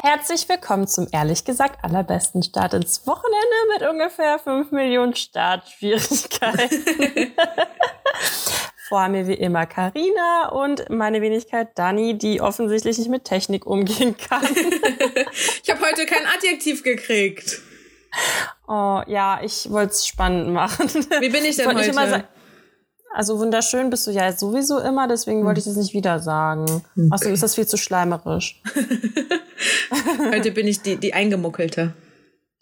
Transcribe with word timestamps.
Herzlich 0.00 0.48
willkommen 0.48 0.86
zum 0.86 1.08
ehrlich 1.10 1.44
gesagt 1.44 1.82
allerbesten 1.82 2.44
Start 2.44 2.72
ins 2.72 3.04
Wochenende 3.08 3.56
mit 3.72 3.82
ungefähr 3.90 4.38
5 4.38 4.70
Millionen 4.70 5.16
Startschwierigkeiten. 5.16 7.32
Vor 8.88 9.08
mir 9.08 9.26
wie 9.26 9.34
immer 9.34 9.66
Karina 9.66 10.50
und 10.50 10.88
meine 10.88 11.20
Wenigkeit 11.20 11.76
Dani, 11.76 12.16
die 12.16 12.40
offensichtlich 12.40 12.96
nicht 12.96 13.10
mit 13.10 13.24
Technik 13.24 13.66
umgehen 13.66 14.16
kann. 14.16 14.44
ich 15.64 15.68
habe 15.68 15.84
heute 15.84 16.06
kein 16.06 16.26
Adjektiv 16.26 16.84
gekriegt. 16.84 17.60
Oh 18.68 19.02
ja, 19.08 19.40
ich 19.42 19.68
wollte 19.68 19.94
es 19.94 20.06
spannend 20.06 20.50
machen. 20.50 20.88
Wie 21.20 21.28
bin 21.28 21.44
ich 21.44 21.56
denn 21.56 21.66
heute? 21.66 21.90
Ich 21.90 22.37
also 23.14 23.38
wunderschön 23.38 23.90
bist 23.90 24.06
du 24.06 24.10
ja 24.10 24.32
sowieso 24.32 24.78
immer, 24.78 25.08
deswegen 25.08 25.44
wollte 25.44 25.60
ich 25.60 25.66
das 25.66 25.76
nicht 25.76 25.94
wieder 25.94 26.20
sagen. 26.20 26.82
Außerdem 27.10 27.34
ist 27.34 27.42
das 27.42 27.54
viel 27.54 27.66
zu 27.66 27.76
schleimerisch. 27.76 28.62
heute 30.32 30.50
bin 30.52 30.68
ich 30.68 30.82
die, 30.82 30.96
die 30.96 31.14
Eingemuckelte. 31.14 31.94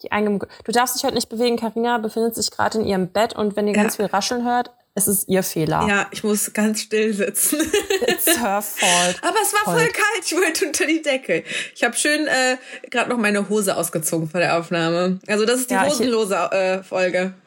Die 0.03 0.11
Eingemuckelte. 0.11 0.53
Du 0.63 0.71
darfst 0.71 0.95
dich 0.95 1.03
heute 1.03 1.15
nicht 1.15 1.29
bewegen. 1.29 1.57
Karina 1.57 1.97
befindet 1.97 2.35
sich 2.35 2.51
gerade 2.51 2.79
in 2.79 2.85
ihrem 2.85 3.09
Bett 3.09 3.35
und 3.35 3.55
wenn 3.55 3.67
ihr 3.67 3.75
ja. 3.75 3.81
ganz 3.81 3.95
viel 3.95 4.05
rascheln 4.05 4.45
hört, 4.45 4.71
es 4.97 5.07
ist 5.07 5.29
ihr 5.29 5.43
Fehler. 5.43 5.85
Ja, 5.87 6.07
ich 6.09 6.23
muss 6.23 6.53
ganz 6.53 6.81
still 6.81 7.13
sitzen. 7.13 7.59
It's 8.07 8.25
her 8.25 8.63
fault. 8.63 9.17
Aber 9.21 9.37
es 9.43 9.53
war 9.53 9.63
voll, 9.65 9.79
voll 9.79 9.89
kalt, 9.89 10.25
ich 10.25 10.35
wollte 10.35 10.65
unter 10.65 10.87
die 10.87 11.03
Decke. 11.03 11.43
Ich 11.75 11.83
habe 11.83 11.95
schön 11.95 12.25
äh, 12.25 12.57
gerade 12.89 13.11
noch 13.11 13.17
meine 13.17 13.47
Hose 13.47 13.77
ausgezogen 13.77 14.27
vor 14.27 14.39
der 14.39 14.57
Aufnahme. 14.57 15.19
Also 15.27 15.45
das 15.45 15.59
ist 15.59 15.69
die 15.69 15.75
ja, 15.75 15.85
hosenlose 15.85 16.35
äh, 16.35 16.83
Folge. 16.83 17.33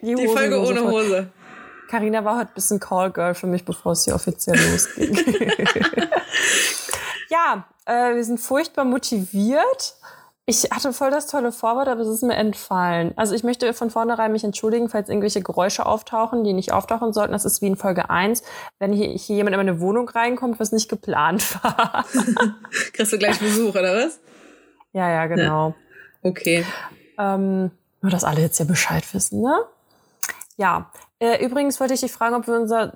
Die, 0.00 0.14
die 0.14 0.26
Folge 0.26 0.58
ohne 0.62 0.82
Hose. 0.82 1.30
Karina 1.88 2.24
war 2.24 2.38
heute 2.38 2.50
ein 2.50 2.54
bisschen 2.54 2.80
Callgirl 2.80 3.34
für 3.34 3.46
mich, 3.46 3.64
bevor 3.64 3.92
es 3.92 4.04
hier 4.04 4.14
offiziell 4.14 4.56
losging. 4.70 5.16
ja, 7.28 7.66
äh, 7.86 8.14
wir 8.14 8.24
sind 8.24 8.38
furchtbar 8.38 8.84
motiviert. 8.84 9.96
Ich 10.50 10.64
hatte 10.70 10.94
voll 10.94 11.10
das 11.10 11.26
tolle 11.26 11.52
Vorwort, 11.52 11.88
aber 11.88 12.00
es 12.00 12.08
ist 12.08 12.22
mir 12.22 12.34
entfallen. 12.34 13.12
Also 13.16 13.34
ich 13.34 13.42
möchte 13.42 13.74
von 13.74 13.90
vornherein 13.90 14.32
mich 14.32 14.44
entschuldigen, 14.44 14.88
falls 14.88 15.10
irgendwelche 15.10 15.42
Geräusche 15.42 15.84
auftauchen, 15.84 16.42
die 16.42 16.54
nicht 16.54 16.72
auftauchen 16.72 17.12
sollten. 17.12 17.32
Das 17.32 17.44
ist 17.44 17.60
wie 17.60 17.66
in 17.66 17.76
Folge 17.76 18.08
1, 18.08 18.42
wenn 18.78 18.92
hier, 18.92 19.08
hier 19.08 19.36
jemand 19.36 19.54
in 19.54 19.60
meine 19.60 19.80
Wohnung 19.80 20.08
reinkommt, 20.08 20.58
was 20.58 20.72
nicht 20.72 20.88
geplant 20.88 21.42
war. 21.62 22.06
Kriegst 22.94 23.12
du 23.12 23.18
gleich 23.18 23.38
Besuch, 23.38 23.70
oder 23.74 24.06
was? 24.06 24.20
Ja, 24.92 25.10
ja, 25.10 25.26
genau. 25.26 25.68
Ja. 26.22 26.30
Okay. 26.30 26.64
Ähm, 27.18 27.70
nur, 28.00 28.10
dass 28.10 28.24
alle 28.24 28.40
jetzt 28.40 28.56
hier 28.56 28.66
Bescheid 28.66 29.04
wissen, 29.12 29.42
ne? 29.42 29.64
Ja. 30.56 30.90
Äh, 31.20 31.44
übrigens 31.44 31.80
wollte 31.80 31.94
ich 31.94 32.00
dich 32.00 32.12
fragen, 32.12 32.34
ob 32.34 32.46
wir 32.46 32.54
unser 32.54 32.92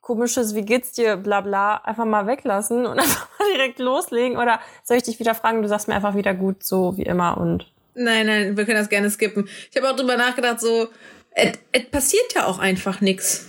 komisches, 0.00 0.54
wie 0.54 0.62
geht's 0.62 0.92
dir, 0.92 1.16
bla 1.16 1.40
bla, 1.40 1.76
einfach 1.76 2.04
mal 2.04 2.26
weglassen 2.26 2.86
und 2.86 2.98
einfach 2.98 3.28
mal 3.38 3.52
direkt 3.54 3.78
loslegen? 3.78 4.36
Oder 4.36 4.60
soll 4.84 4.98
ich 4.98 5.04
dich 5.04 5.18
wieder 5.18 5.34
fragen, 5.34 5.62
du 5.62 5.68
sagst 5.68 5.88
mir 5.88 5.94
einfach 5.94 6.14
wieder 6.14 6.34
gut, 6.34 6.62
so 6.62 6.96
wie 6.96 7.02
immer 7.02 7.38
und. 7.38 7.66
Nein, 7.94 8.26
nein, 8.26 8.56
wir 8.56 8.64
können 8.64 8.78
das 8.78 8.88
gerne 8.88 9.10
skippen. 9.10 9.48
Ich 9.70 9.76
habe 9.76 9.90
auch 9.90 9.96
drüber 9.96 10.16
nachgedacht, 10.16 10.60
so, 10.60 10.88
es 11.34 11.58
passiert 11.90 12.34
ja 12.34 12.46
auch 12.46 12.58
einfach 12.58 13.00
nix. 13.00 13.48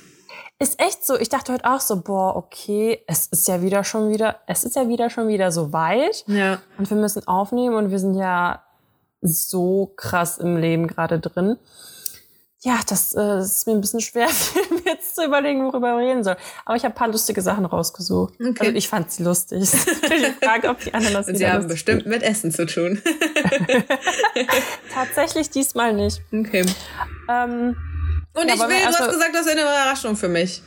Ist 0.60 0.80
echt 0.82 1.06
so. 1.06 1.18
Ich 1.18 1.30
dachte 1.30 1.54
heute 1.54 1.66
auch 1.66 1.80
so, 1.80 2.02
boah, 2.02 2.36
okay, 2.36 3.04
es 3.08 3.28
ist 3.28 3.48
ja 3.48 3.62
wieder 3.62 3.84
schon 3.84 4.12
wieder, 4.12 4.40
es 4.48 4.64
ist 4.64 4.76
ja 4.76 4.88
wieder 4.88 5.10
schon 5.10 5.28
wieder 5.30 5.52
so 5.52 5.74
weit. 5.74 6.26
Ja. 6.28 6.62
Und 6.78 6.90
wir 6.90 6.98
müssen 6.98 7.26
aufnehmen 7.28 7.76
und 7.76 7.92
wir 7.92 8.00
sind 8.00 8.16
ja 8.16 8.64
so 9.22 9.94
krass 9.96 10.38
im 10.38 10.58
Leben 10.58 10.88
gerade 10.88 11.20
drin 11.20 11.58
ja, 12.64 12.80
das, 12.88 13.14
äh, 13.14 13.40
ist 13.42 13.68
mir 13.68 13.74
ein 13.74 13.82
bisschen 13.82 14.00
schwer, 14.00 14.28
mir 14.70 14.94
jetzt 14.94 15.16
zu 15.16 15.26
überlegen, 15.26 15.66
worüber 15.66 16.00
ich 16.00 16.08
reden 16.08 16.24
soll. 16.24 16.38
Aber 16.64 16.78
ich 16.78 16.86
habe 16.86 16.96
paar 16.96 17.10
lustige 17.10 17.42
Sachen 17.42 17.66
rausgesucht. 17.66 18.36
Okay. 18.40 18.56
Also 18.60 18.72
ich 18.72 18.88
fand 18.88 19.12
sie 19.12 19.24
lustig. 19.24 19.62
ich 19.64 20.46
frage, 20.46 20.70
ob 20.70 20.80
die 20.80 20.94
anderen 20.94 21.14
das 21.14 21.28
Und 21.28 21.38
sie 21.38 21.48
haben 21.48 21.68
bestimmt 21.68 22.06
mit 22.06 22.24
Essen 22.24 22.52
zu 22.52 22.66
tun. 22.66 23.02
Tatsächlich 24.94 25.50
diesmal 25.50 25.94
nicht. 25.94 26.22
Okay. 26.32 26.66
Ähm, 27.30 27.76
Und 28.34 28.48
ja, 28.48 28.54
ich 28.54 28.62
will, 28.62 28.80
du 28.80 28.86
hast 28.86 29.12
gesagt, 29.12 29.32
das 29.34 29.46
ist 29.46 29.52
eine 29.52 29.62
Überraschung 29.62 30.16
für 30.16 30.30
mich. 30.30 30.62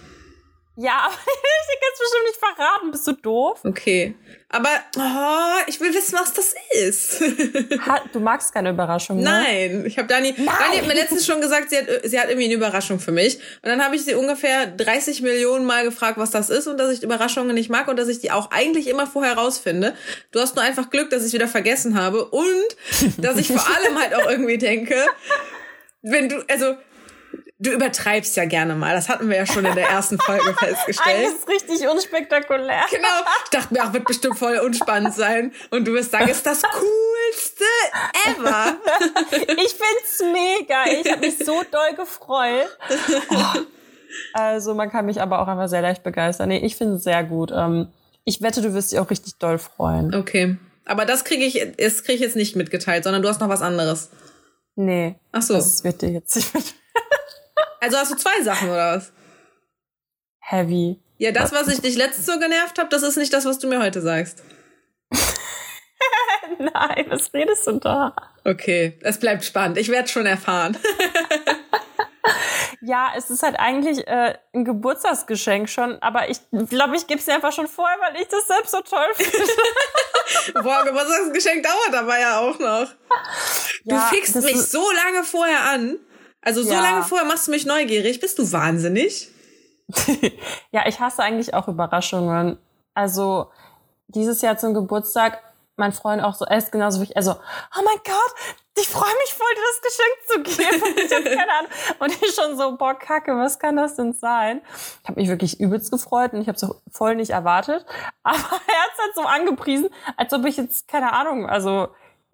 Ja, 0.77 0.99
aber 1.05 1.15
ich 1.15 1.81
kann 1.81 1.91
es 1.93 1.99
bestimmt 1.99 2.27
nicht 2.27 2.39
verraten. 2.39 2.91
Bist 2.91 3.07
du 3.07 3.13
doof? 3.13 3.61
Okay. 3.65 4.15
Aber 4.49 4.69
oh, 4.97 5.63
ich 5.67 5.81
will 5.81 5.93
wissen, 5.93 6.17
was 6.19 6.33
das 6.35 6.55
ist. 6.71 7.21
ha, 7.87 8.03
du 8.13 8.21
magst 8.21 8.55
keine 8.55 8.71
Überraschung, 8.71 9.19
ne? 9.19 9.25
Nein, 9.25 9.85
ich 9.87 9.99
habe 9.99 10.07
Dani, 10.07 10.35
Nein. 10.37 10.47
Dani 10.47 10.77
hat 10.77 10.87
mir 10.87 10.95
letztens 10.95 11.27
schon 11.27 11.41
gesagt, 11.41 11.71
sie 11.71 11.79
hat, 11.79 11.87
sie 12.05 12.21
hat 12.21 12.29
irgendwie 12.29 12.45
eine 12.45 12.55
Überraschung 12.55 13.01
für 13.01 13.11
mich. 13.11 13.37
Und 13.63 13.71
dann 13.71 13.83
habe 13.83 13.97
ich 13.97 14.05
sie 14.05 14.15
ungefähr 14.15 14.67
30 14.67 15.23
Millionen 15.23 15.65
Mal 15.65 15.85
gefragt, 15.85 16.19
was 16.19 16.31
das 16.31 16.51
ist 16.51 16.67
und 16.67 16.79
dass 16.79 16.93
ich 16.93 17.03
Überraschungen 17.03 17.55
nicht 17.55 17.71
mag 17.71 17.89
und 17.89 17.99
dass 17.99 18.09
ich 18.09 18.21
die 18.21 18.31
auch 18.31 18.51
eigentlich 18.51 18.87
immer 18.87 19.07
vorher 19.07 19.37
rausfinde. 19.37 19.95
Du 20.31 20.41
hast 20.41 20.55
nur 20.55 20.65
einfach 20.65 20.91
Glück, 20.91 21.11
dass 21.11 21.25
ich 21.27 21.33
wieder 21.33 21.49
vergessen 21.49 21.99
habe 21.99 22.27
und 22.27 22.77
dass 23.19 23.39
ich 23.39 23.49
vor 23.49 23.67
allem 23.77 23.99
halt 23.99 24.15
auch 24.15 24.31
irgendwie 24.31 24.59
denke, 24.59 24.95
wenn 26.03 26.29
du, 26.29 26.45
also 26.49 26.77
Du 27.59 27.71
übertreibst 27.71 28.37
ja 28.37 28.45
gerne 28.45 28.75
mal. 28.75 28.95
Das 28.95 29.09
hatten 29.09 29.31
wir 29.31 29.37
ja 29.37 29.47
schon 29.47 29.65
in 29.65 29.75
der 29.75 29.89
ersten 29.89 30.19
Folge 30.19 30.55
festgestellt. 30.59 31.25
Das 31.25 31.35
ist 31.35 31.49
richtig 31.49 31.89
unspektakulär. 31.89 32.83
Genau. 32.91 33.09
Ich 33.45 33.51
dachte 33.51 33.73
mir, 33.73 33.83
ach, 33.83 33.95
wird 33.95 34.05
bestimmt 34.05 34.39
voll 34.39 34.59
unspannend 34.59 35.15
sein. 35.15 35.53
Und 35.71 35.87
du 35.89 35.95
wirst 35.95 36.11
sagen, 36.11 36.29
ist 36.29 36.45
das 36.45 36.63
coolste 36.63 37.65
ever. 38.29 38.77
Ich 39.31 39.75
find's 39.75 40.21
mega. 40.21 40.85
Ich 41.01 41.11
habe 41.11 41.21
mich 41.21 41.39
so 41.39 41.63
doll 41.71 41.95
gefreut. 41.97 42.69
Oh. 43.31 43.61
Also 44.35 44.75
man 44.75 44.91
kann 44.91 45.07
mich 45.07 45.21
aber 45.23 45.41
auch 45.41 45.49
einfach 45.49 45.69
sehr 45.69 45.83
leicht 45.83 46.03
begeistern. 46.03 46.51
Nee, 46.51 46.59
ich 46.59 46.77
finde 46.77 46.97
es 46.97 47.05
sehr 47.05 47.25
gut. 47.25 47.53
Ähm, 47.55 47.89
ich 48.25 48.43
wette, 48.43 48.61
du 48.61 48.75
wirst 48.75 48.93
dich 48.93 48.99
auch 48.99 49.09
richtig 49.11 49.39
doll 49.39 49.59
freuen. 49.59 50.15
Okay. 50.15 50.57
Aber 50.85 51.07
das 51.07 51.25
kriege 51.25 51.45
ich, 51.45 51.73
das 51.79 52.05
krieg 52.05 52.17
ich 52.17 52.21
jetzt 52.21 52.37
nicht 52.37 52.55
mitgeteilt, 52.55 53.05
sondern 53.05 53.23
du 53.23 53.29
hast 53.29 53.41
noch 53.41 53.49
was 53.49 53.63
anderes. 53.63 54.11
Nee. 54.75 55.17
Ach 55.33 55.43
so. 55.43 55.55
Das 55.55 55.85
wird 55.85 56.03
dir 56.03 56.11
jetzt 56.11 56.37
nicht 56.37 56.55
mit. 56.55 56.75
Also 57.81 57.97
hast 57.99 58.13
du 58.13 58.17
zwei 58.17 58.43
Sachen 58.43 58.69
oder 58.71 58.97
was? 58.97 59.13
Heavy. 60.41 61.01
Ja, 61.19 61.33
das, 61.33 61.53
was 61.53 61.69
ich 61.69 61.81
dich 61.81 61.97
letztes 61.97 62.27
so 62.27 62.39
genervt 62.39 62.79
habe, 62.79 62.89
das 62.89 63.03
ist 63.03 63.17
nicht 63.17 63.33
das, 63.33 63.45
was 63.45 63.59
du 63.59 63.69
mir 63.69 63.81
heute 63.81 64.01
sagst. 64.01 64.43
Nein, 66.59 67.07
was 67.09 67.33
redest 67.33 67.67
du 67.67 67.73
da? 67.79 68.15
Okay, 68.45 68.99
es 69.03 69.19
bleibt 69.19 69.45
spannend. 69.45 69.79
Ich 69.79 69.89
werde 69.89 70.09
schon 70.09 70.27
erfahren. 70.27 70.77
ja, 72.81 73.13
es 73.17 73.31
ist 73.31 73.43
halt 73.43 73.59
eigentlich 73.59 74.07
äh, 74.07 74.35
ein 74.55 74.65
Geburtstagsgeschenk 74.65 75.69
schon, 75.69 76.01
aber 76.03 76.29
ich 76.29 76.39
glaube, 76.69 76.97
ich 76.97 77.07
gebe 77.07 77.19
es 77.19 77.27
dir 77.27 77.35
einfach 77.35 77.53
schon 77.53 77.67
vorher, 77.67 77.99
weil 78.01 78.21
ich 78.21 78.29
das 78.29 78.47
selbst 78.47 78.71
so 78.71 78.81
toll 78.83 79.09
finde. 79.15 79.49
Boah, 80.63 80.85
Geburtstagsgeschenk 80.85 81.63
dauert 81.63 81.95
aber 81.95 82.19
ja 82.19 82.41
auch 82.41 82.59
noch. 82.59 82.89
Ja, 83.85 84.09
du 84.11 84.15
fixst 84.15 84.37
mich 84.37 84.63
so 84.63 84.91
lange 84.93 85.25
vorher 85.25 85.63
an. 85.65 85.99
Also 86.47 86.63
so 86.63 86.71
ja. 86.71 86.81
lange 86.81 87.03
vorher 87.03 87.27
machst 87.27 87.49
du 87.49 87.51
mich 87.51 87.67
neugierig. 87.67 88.21
Bist 88.21 88.39
du 88.39 88.53
wahnsinnig? 88.53 89.29
ja, 90.71 90.87
ich 90.87 91.01
hasse 91.01 91.25
eigentlich 91.25 91.55
auch 91.55 91.67
Überraschungen. 91.67 92.57
Also 92.95 93.51
dieses 94.07 94.43
Jahr 94.43 94.57
zum 94.57 94.73
Geburtstag, 94.73 95.43
mein 95.75 95.91
Freund 95.91 96.23
auch 96.23 96.37
so, 96.37 96.45
er 96.45 96.59
ist 96.59 96.71
genauso 96.71 97.01
wie 97.01 97.07
ich, 97.07 97.17
also, 97.17 97.33
oh 97.33 97.83
mein 97.85 97.99
Gott, 98.05 98.35
ich 98.79 98.87
freue 98.87 99.13
mich 99.25 99.35
voll, 99.35 99.49
dir 99.57 99.63
das 99.73 99.83
Geschenk 99.83 100.57
zu 100.57 100.63
geben. 100.63 100.83
Und 100.83 100.99
ich 101.33 101.37
keine 101.37 101.53
Ahnung. 101.53 101.71
Und 101.99 102.23
ich 102.23 102.33
schon 102.33 102.57
so, 102.57 102.77
boah, 102.77 102.95
kacke, 102.95 103.37
was 103.37 103.59
kann 103.59 103.77
das 103.77 103.97
denn 103.97 104.13
sein? 104.13 104.63
Ich 105.03 105.09
habe 105.09 105.21
mich 105.21 105.29
wirklich 105.29 105.59
übelst 105.59 105.91
gefreut 105.91 106.33
und 106.33 106.43
ich 106.43 106.47
habe 106.47 106.55
es 106.55 106.61
so 106.61 106.77
voll 106.93 107.17
nicht 107.17 107.31
erwartet. 107.31 107.85
Aber 108.23 108.37
er 108.37 108.83
hat 108.83 108.91
es 108.95 109.03
halt 109.03 109.15
so 109.17 109.23
angepriesen, 109.23 109.89
als 110.17 110.33
ob 110.33 110.45
ich 110.45 110.59
jetzt, 110.59 110.87
keine 110.87 111.13
Ahnung, 111.13 111.49
also 111.49 111.89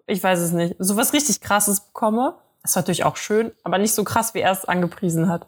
ich 0.05 0.21
weiß 0.21 0.39
es 0.39 0.51
nicht, 0.51 0.75
so 0.77 0.97
was 0.97 1.13
richtig 1.13 1.41
krasses 1.41 1.81
bekomme. 1.81 2.37
Ist 2.63 2.75
natürlich 2.75 3.03
auch 3.03 3.17
schön, 3.17 3.51
aber 3.63 3.77
nicht 3.77 3.93
so 3.93 4.03
krass, 4.03 4.33
wie 4.33 4.39
er 4.39 4.51
es 4.51 4.65
angepriesen 4.65 5.29
hat. 5.29 5.47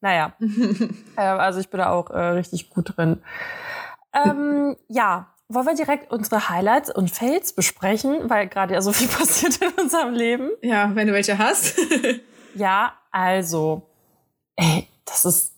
Naja, 0.00 0.34
äh, 1.16 1.20
also 1.20 1.58
ich 1.58 1.70
bin 1.70 1.78
da 1.78 1.90
auch 1.90 2.10
äh, 2.10 2.18
richtig 2.18 2.70
gut 2.70 2.96
drin. 2.96 3.22
Ähm, 4.12 4.76
ja, 4.88 5.26
wollen 5.48 5.66
wir 5.66 5.74
direkt 5.74 6.10
unsere 6.12 6.48
Highlights 6.48 6.94
und 6.94 7.10
Fails 7.10 7.52
besprechen, 7.52 8.30
weil 8.30 8.48
gerade 8.48 8.74
ja 8.74 8.80
so 8.80 8.92
viel 8.92 9.08
passiert 9.18 9.56
in 9.60 9.72
unserem 9.72 10.14
Leben. 10.14 10.50
Ja, 10.62 10.94
wenn 10.94 11.08
du 11.08 11.12
welche 11.12 11.38
hast. 11.38 11.78
ja, 12.54 12.94
also, 13.10 13.82
ey, 14.56 14.88
das 15.04 15.24
ist 15.24 15.54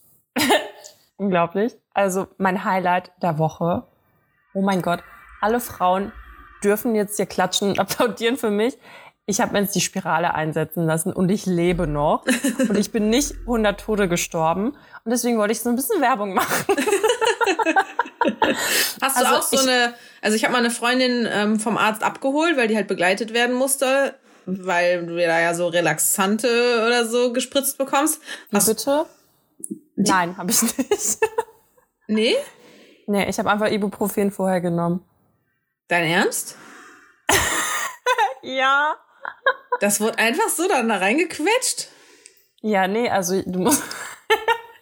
unglaublich. 1.16 1.76
Also 1.92 2.28
mein 2.38 2.64
Highlight 2.64 3.10
der 3.22 3.38
Woche. 3.38 3.84
Oh 4.54 4.62
mein 4.62 4.82
Gott, 4.82 5.02
alle 5.40 5.60
Frauen 5.60 6.12
dürfen 6.62 6.94
jetzt 6.94 7.16
hier 7.16 7.26
klatschen 7.26 7.70
und 7.70 7.78
applaudieren 7.78 8.36
für 8.36 8.50
mich 8.50 8.78
ich 9.28 9.42
habe 9.42 9.52
mir 9.52 9.60
jetzt 9.60 9.74
die 9.74 9.82
Spirale 9.82 10.32
einsetzen 10.32 10.86
lassen 10.86 11.12
und 11.12 11.28
ich 11.28 11.44
lebe 11.44 11.86
noch. 11.86 12.24
und 12.60 12.78
ich 12.78 12.90
bin 12.90 13.10
nicht 13.10 13.34
100 13.42 13.78
Tode 13.78 14.08
gestorben. 14.08 14.68
Und 15.04 15.10
deswegen 15.10 15.36
wollte 15.36 15.52
ich 15.52 15.60
so 15.60 15.68
ein 15.68 15.76
bisschen 15.76 16.00
Werbung 16.00 16.32
machen. 16.32 16.64
Hast 19.02 19.20
du 19.20 19.26
also 19.26 19.36
auch 19.36 19.42
so 19.42 19.58
eine, 19.58 19.92
also 20.22 20.34
ich 20.34 20.44
habe 20.44 20.52
mal 20.52 20.60
eine 20.60 20.70
Freundin 20.70 21.28
ähm, 21.30 21.60
vom 21.60 21.76
Arzt 21.76 22.02
abgeholt, 22.02 22.56
weil 22.56 22.68
die 22.68 22.76
halt 22.76 22.88
begleitet 22.88 23.34
werden 23.34 23.54
musste, 23.54 24.14
weil 24.46 25.04
du 25.04 25.16
da 25.16 25.38
ja 25.38 25.52
so 25.52 25.66
Relaxante 25.66 26.82
oder 26.86 27.04
so 27.04 27.30
gespritzt 27.34 27.76
bekommst. 27.76 28.22
Hast 28.50 28.66
bitte? 28.66 29.04
Die 29.58 30.10
Nein, 30.10 30.38
habe 30.38 30.52
ich 30.52 30.62
nicht. 30.62 31.18
nee? 32.06 32.34
Nee, 33.06 33.28
ich 33.28 33.38
habe 33.38 33.50
einfach 33.50 33.70
Ibuprofen 33.70 34.30
vorher 34.30 34.62
genommen. 34.62 35.04
Dein 35.88 36.04
Ernst? 36.04 36.56
ja. 38.42 38.96
Das 39.80 40.00
wurde 40.00 40.18
einfach 40.18 40.48
so 40.48 40.66
dann 40.68 40.88
da 40.88 40.96
reingequetscht. 40.96 41.88
Ja, 42.62 42.88
nee, 42.88 43.08
also 43.08 43.40
du 43.46 43.60
musst. 43.60 43.82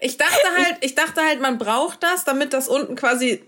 ich 0.01 0.17
dachte 0.17 0.47
halt, 0.57 0.77
ich 0.81 0.95
dachte 0.95 1.21
halt, 1.23 1.41
man 1.41 1.59
braucht 1.59 2.03
das, 2.03 2.25
damit 2.25 2.53
das 2.53 2.69
unten 2.69 2.97
quasi 2.97 3.43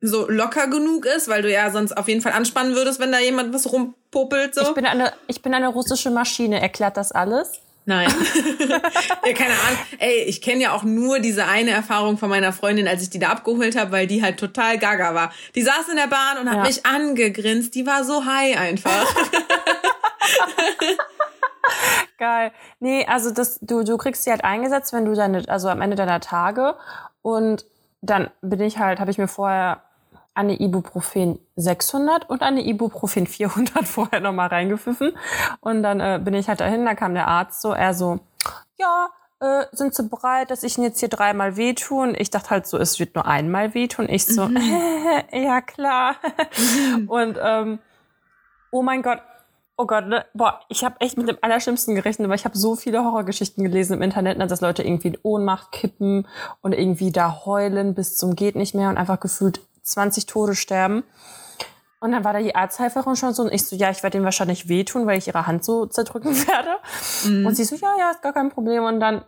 so 0.00 0.28
locker 0.28 0.68
genug 0.68 1.06
ist, 1.06 1.28
weil 1.28 1.42
du 1.42 1.50
ja 1.50 1.70
sonst 1.70 1.96
auf 1.96 2.08
jeden 2.08 2.20
Fall 2.20 2.32
anspannen 2.32 2.74
würdest, 2.74 3.00
wenn 3.00 3.12
da 3.12 3.20
jemand 3.20 3.54
was 3.54 3.70
rumpopelt. 3.70 4.54
So. 4.54 4.62
Ich 4.62 4.74
bin 4.74 4.86
eine, 4.86 5.12
ich 5.28 5.42
bin 5.42 5.54
eine 5.54 5.68
russische 5.68 6.10
Maschine. 6.10 6.60
Erklärt 6.60 6.96
das 6.96 7.12
alles? 7.12 7.52
Nein. 7.86 8.08
ja, 8.68 9.32
keine 9.34 9.52
Ahnung. 9.52 9.78
Ey, 9.98 10.22
ich 10.22 10.40
kenne 10.40 10.62
ja 10.62 10.72
auch 10.72 10.84
nur 10.84 11.18
diese 11.20 11.46
eine 11.46 11.70
Erfahrung 11.70 12.16
von 12.16 12.30
meiner 12.30 12.52
Freundin, 12.52 12.88
als 12.88 13.02
ich 13.02 13.10
die 13.10 13.18
da 13.18 13.28
abgeholt 13.28 13.76
habe, 13.76 13.92
weil 13.92 14.06
die 14.06 14.22
halt 14.22 14.38
total 14.38 14.78
gaga 14.78 15.14
war. 15.14 15.32
Die 15.54 15.62
saß 15.62 15.88
in 15.90 15.96
der 15.96 16.06
Bahn 16.06 16.38
und 16.38 16.48
hat 16.48 16.58
ja. 16.58 16.62
mich 16.64 16.86
angegrinst. 16.86 17.74
Die 17.74 17.86
war 17.86 18.04
so 18.04 18.24
high 18.24 18.58
einfach. 18.58 19.14
Geil. 22.18 22.52
Nee, 22.80 23.06
also 23.06 23.30
das, 23.30 23.58
du, 23.60 23.84
du 23.84 23.96
kriegst 23.96 24.24
sie 24.24 24.30
halt 24.30 24.44
eingesetzt, 24.44 24.92
wenn 24.92 25.04
du 25.04 25.14
deine, 25.14 25.44
also 25.48 25.68
am 25.68 25.80
Ende 25.80 25.96
deiner 25.96 26.20
Tage 26.20 26.76
und 27.22 27.66
dann 28.02 28.30
bin 28.42 28.60
ich 28.60 28.78
halt, 28.78 29.00
habe 29.00 29.10
ich 29.10 29.18
mir 29.18 29.28
vorher 29.28 29.82
eine 30.34 30.60
Ibuprofen 30.60 31.38
600 31.56 32.28
und 32.28 32.42
eine 32.42 32.64
Ibuprofen 32.66 33.26
400 33.26 33.84
vorher 33.86 34.20
nochmal 34.20 34.48
reingepfiffen. 34.48 35.16
Und 35.60 35.82
dann 35.82 36.00
äh, 36.00 36.20
bin 36.22 36.34
ich 36.34 36.48
halt 36.48 36.60
dahin, 36.60 36.84
da 36.84 36.94
kam 36.94 37.14
der 37.14 37.28
Arzt 37.28 37.62
so, 37.62 37.72
er 37.72 37.94
so, 37.94 38.18
ja, 38.76 39.08
äh, 39.40 39.66
sind 39.72 39.94
Sie 39.94 40.02
bereit, 40.08 40.50
dass 40.50 40.62
ich 40.64 40.76
Ihnen 40.76 40.88
jetzt 40.88 41.00
hier 41.00 41.08
dreimal 41.08 41.56
wehtun? 41.56 42.14
Ich 42.18 42.30
dachte 42.30 42.50
halt 42.50 42.66
so, 42.66 42.78
es 42.78 42.98
wird 42.98 43.14
nur 43.14 43.26
einmal 43.26 43.74
wehtun. 43.74 44.08
Ich 44.08 44.26
so, 44.26 44.46
mhm. 44.46 44.58
ja 45.32 45.60
klar. 45.60 46.16
Mhm. 46.56 47.08
Und 47.08 47.38
ähm, 47.40 47.78
oh 48.70 48.82
mein 48.82 49.02
Gott, 49.02 49.20
oh 49.76 49.86
Gott, 49.86 50.06
ne? 50.06 50.24
boah, 50.34 50.60
ich 50.68 50.84
habe 50.84 51.00
echt 51.00 51.16
mit 51.16 51.28
dem 51.28 51.38
Allerschlimmsten 51.40 51.94
gerechnet, 51.94 52.28
weil 52.28 52.36
ich 52.36 52.44
habe 52.44 52.56
so 52.56 52.76
viele 52.76 53.04
Horrorgeschichten 53.04 53.64
gelesen 53.64 53.94
im 53.94 54.02
Internet, 54.02 54.38
ne, 54.38 54.46
dass 54.46 54.60
Leute 54.60 54.82
irgendwie 54.82 55.08
in 55.08 55.18
Ohnmacht 55.22 55.72
kippen 55.72 56.26
und 56.62 56.72
irgendwie 56.72 57.10
da 57.10 57.44
heulen 57.44 57.94
bis 57.94 58.16
zum 58.16 58.36
geht 58.36 58.56
nicht 58.56 58.74
mehr 58.74 58.88
und 58.88 58.98
einfach 58.98 59.20
gefühlt 59.20 59.60
20 59.82 60.26
Tode 60.26 60.54
sterben. 60.54 61.04
Und 62.00 62.12
dann 62.12 62.22
war 62.22 62.34
da 62.34 62.40
die 62.40 62.54
Arzthelferin 62.54 63.16
schon 63.16 63.32
so 63.32 63.44
und 63.44 63.52
ich 63.52 63.66
so, 63.66 63.74
ja, 63.76 63.90
ich 63.90 64.02
werde 64.02 64.18
ihm 64.18 64.24
wahrscheinlich 64.24 64.68
wehtun, 64.68 65.06
weil 65.06 65.18
ich 65.18 65.26
ihre 65.26 65.46
Hand 65.46 65.64
so 65.64 65.86
zerdrücken 65.86 66.36
werde. 66.48 66.76
Mhm. 67.24 67.46
Und 67.46 67.54
sie 67.54 67.64
so, 67.64 67.76
ja, 67.76 67.94
ja, 67.98 68.10
ist 68.10 68.22
gar 68.22 68.34
kein 68.34 68.50
Problem. 68.50 68.84
Und 68.84 69.00
dann, 69.00 69.24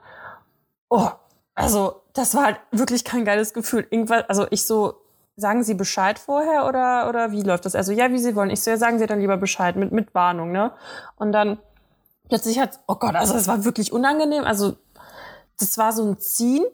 oh, 0.91 1.09
also 1.55 2.03
das 2.13 2.35
war 2.35 2.45
halt 2.45 2.61
wirklich 2.71 3.05
kein 3.05 3.25
geiles 3.25 3.55
Gefühl. 3.55 3.87
Irgendwas, 3.91 4.29
also 4.29 4.47
ich 4.51 4.67
so, 4.67 5.01
sagen 5.37 5.63
Sie 5.63 5.75
Bescheid 5.75 6.19
vorher 6.19 6.67
oder, 6.67 7.09
oder 7.09 7.31
wie 7.31 7.43
läuft 7.43 7.67
das? 7.67 7.75
Also 7.75 7.93
ja, 7.93 8.11
wie 8.11 8.19
Sie 8.19 8.35
wollen. 8.35 8.51
Ich 8.51 8.63
so, 8.63 8.71
ja, 8.71 8.79
sagen 8.79 8.99
Sie 8.99 9.07
dann 9.07 9.21
lieber 9.21 9.37
Bescheid 9.37 9.77
mit, 9.77 9.93
mit 9.93 10.15
Warnung, 10.15 10.51
ne? 10.51 10.73
Und 11.17 11.33
dann 11.33 11.59
plötzlich 12.29 12.59
hat, 12.59 12.81
oh 12.87 12.97
Gott, 12.97 13.15
also 13.15 13.35
es 13.35 13.47
war 13.47 13.65
wirklich 13.65 13.93
unangenehm. 13.93 14.45
Also 14.45 14.77
das 15.59 15.79
war 15.79 15.93
so 15.93 16.05
ein 16.05 16.19
Ziehen 16.19 16.65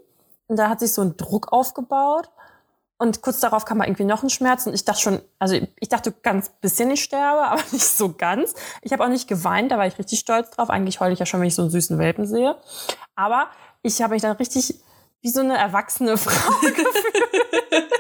und 0.46 0.56
da 0.56 0.68
hat 0.68 0.80
sich 0.80 0.92
so 0.92 1.02
ein 1.02 1.16
Druck 1.16 1.52
aufgebaut. 1.52 2.30
Und 2.98 3.20
kurz 3.20 3.40
darauf 3.40 3.64
kam 3.64 3.78
mal 3.78 3.88
irgendwie 3.88 4.04
noch 4.04 4.22
ein 4.22 4.30
Schmerz 4.30 4.64
und 4.64 4.74
ich 4.74 4.84
dachte 4.84 5.00
schon, 5.00 5.20
also 5.40 5.56
ich 5.80 5.88
dachte 5.88 6.12
ganz 6.12 6.50
bisschen, 6.60 6.88
ich 6.92 7.02
sterbe, 7.02 7.42
aber 7.48 7.60
nicht 7.72 7.84
so 7.84 8.14
ganz. 8.14 8.54
Ich 8.80 8.92
habe 8.92 9.02
auch 9.02 9.08
nicht 9.08 9.26
geweint, 9.26 9.72
da 9.72 9.78
war 9.78 9.88
ich 9.88 9.98
richtig 9.98 10.20
stolz 10.20 10.50
drauf. 10.50 10.70
Eigentlich 10.70 11.00
heule 11.00 11.12
ich 11.12 11.18
ja 11.18 11.26
schon, 11.26 11.40
wenn 11.40 11.48
ich 11.48 11.56
so 11.56 11.62
einen 11.62 11.72
süßen 11.72 11.98
Welpen 11.98 12.26
sehe. 12.26 12.56
Aber 13.16 13.48
ich 13.82 14.00
habe 14.02 14.14
mich 14.14 14.22
dann 14.22 14.36
richtig 14.36 14.80
wie 15.20 15.30
so 15.30 15.40
eine 15.40 15.58
erwachsene 15.58 16.16
Frau 16.16 16.60
gefühlt. 16.60 17.90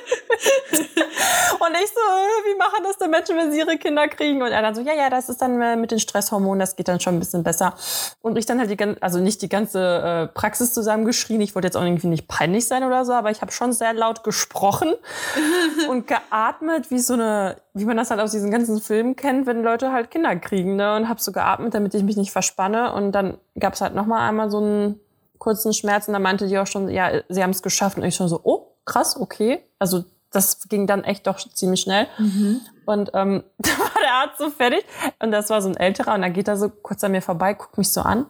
und 1.60 1.74
ich 1.74 1.90
so, 1.90 2.00
äh, 2.00 2.52
wie 2.52 2.58
machen 2.58 2.84
das 2.84 2.98
denn 2.98 3.10
Menschen, 3.10 3.36
wenn 3.36 3.52
sie 3.52 3.58
ihre 3.58 3.76
Kinder 3.76 4.08
kriegen? 4.08 4.42
Und 4.42 4.50
er 4.50 4.62
dann 4.62 4.74
so, 4.74 4.80
ja, 4.80 4.94
ja, 4.94 5.10
das 5.10 5.28
ist 5.28 5.40
dann 5.40 5.60
äh, 5.60 5.76
mit 5.76 5.90
den 5.90 6.00
Stresshormonen, 6.00 6.58
das 6.58 6.76
geht 6.76 6.88
dann 6.88 7.00
schon 7.00 7.16
ein 7.16 7.18
bisschen 7.18 7.42
besser. 7.42 7.74
Und 8.20 8.36
ich 8.36 8.46
dann 8.46 8.58
halt 8.58 8.70
die 8.70 8.76
ganze, 8.76 9.02
also 9.02 9.18
nicht 9.18 9.42
die 9.42 9.48
ganze 9.48 9.80
äh, 9.80 10.26
Praxis 10.34 10.72
zusammengeschrien. 10.74 11.40
Ich 11.40 11.54
wollte 11.54 11.66
jetzt 11.66 11.76
auch 11.76 11.84
irgendwie 11.84 12.08
nicht 12.08 12.28
peinlich 12.28 12.66
sein 12.66 12.84
oder 12.84 13.04
so, 13.04 13.12
aber 13.12 13.30
ich 13.30 13.42
habe 13.42 13.52
schon 13.52 13.72
sehr 13.72 13.92
laut 13.92 14.24
gesprochen 14.24 14.94
und 15.88 16.06
geatmet, 16.06 16.90
wie 16.90 16.98
so 16.98 17.14
eine, 17.14 17.56
wie 17.74 17.84
man 17.84 17.96
das 17.96 18.10
halt 18.10 18.20
aus 18.20 18.32
diesen 18.32 18.50
ganzen 18.50 18.80
Filmen 18.80 19.16
kennt, 19.16 19.46
wenn 19.46 19.62
Leute 19.62 19.92
halt 19.92 20.10
Kinder 20.10 20.34
kriegen, 20.36 20.76
ne? 20.76 20.96
Und 20.96 21.08
habe 21.08 21.20
so 21.20 21.32
geatmet, 21.32 21.74
damit 21.74 21.94
ich 21.94 22.02
mich 22.02 22.16
nicht 22.16 22.32
verspanne. 22.32 22.92
Und 22.92 23.12
dann 23.12 23.38
gab 23.58 23.74
es 23.74 23.80
halt 23.80 23.94
noch 23.94 24.06
mal 24.06 24.26
einmal 24.26 24.50
so 24.50 24.58
einen 24.58 25.00
kurzen 25.38 25.72
Schmerz 25.72 26.06
und 26.06 26.12
da 26.12 26.20
meinte 26.20 26.46
die 26.46 26.56
auch 26.58 26.68
schon, 26.68 26.88
ja, 26.88 27.10
sie 27.28 27.42
haben 27.42 27.50
es 27.50 27.62
geschafft. 27.62 27.98
Und 27.98 28.04
ich 28.04 28.14
schon 28.14 28.28
so, 28.28 28.40
oh, 28.44 28.76
krass, 28.84 29.18
okay. 29.18 29.60
Also 29.78 30.04
das 30.32 30.68
ging 30.68 30.86
dann 30.86 31.04
echt 31.04 31.26
doch 31.26 31.38
ziemlich 31.38 31.80
schnell. 31.80 32.08
Mhm. 32.18 32.60
Und 32.86 33.10
ähm, 33.14 33.44
da 33.58 33.70
war 33.70 34.02
der 34.02 34.12
Arzt 34.14 34.38
so 34.38 34.50
fertig. 34.50 34.84
Und 35.18 35.30
das 35.30 35.50
war 35.50 35.62
so 35.62 35.68
ein 35.68 35.76
älterer. 35.76 36.14
Und 36.14 36.22
dann 36.22 36.32
geht 36.32 36.48
er 36.48 36.56
so 36.56 36.68
kurz 36.68 37.04
an 37.04 37.12
mir 37.12 37.22
vorbei, 37.22 37.54
guckt 37.54 37.78
mich 37.78 37.90
so 37.92 38.00
an, 38.00 38.26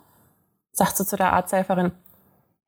sagt 0.72 0.96
so 0.96 1.04
zu 1.04 1.16
der 1.16 1.32
Arzthelferin, 1.32 1.92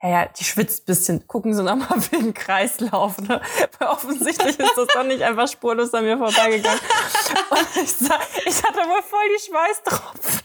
ja, 0.02 0.10
ja, 0.10 0.26
die 0.26 0.44
schwitzt 0.44 0.82
ein 0.82 0.84
bisschen. 0.86 1.26
Gucken 1.26 1.54
Sie 1.54 1.62
nochmal 1.62 1.98
wegen 2.10 2.34
Kreislauf. 2.34 3.18
Ne? 3.18 3.40
Weil 3.78 3.88
offensichtlich 3.88 4.58
ist 4.58 4.76
das 4.76 4.86
doch 4.92 5.04
nicht 5.04 5.22
einfach 5.22 5.48
spurlos 5.48 5.94
an 5.94 6.04
mir 6.04 6.18
vorbeigegangen. 6.18 6.80
Und 7.48 7.82
ich, 7.82 7.90
sag, 7.90 8.20
ich 8.44 8.62
hatte 8.62 8.80
wohl 8.80 9.02
voll 9.02 9.24
die 9.34 9.50
Schweißtropfen. 9.50 10.42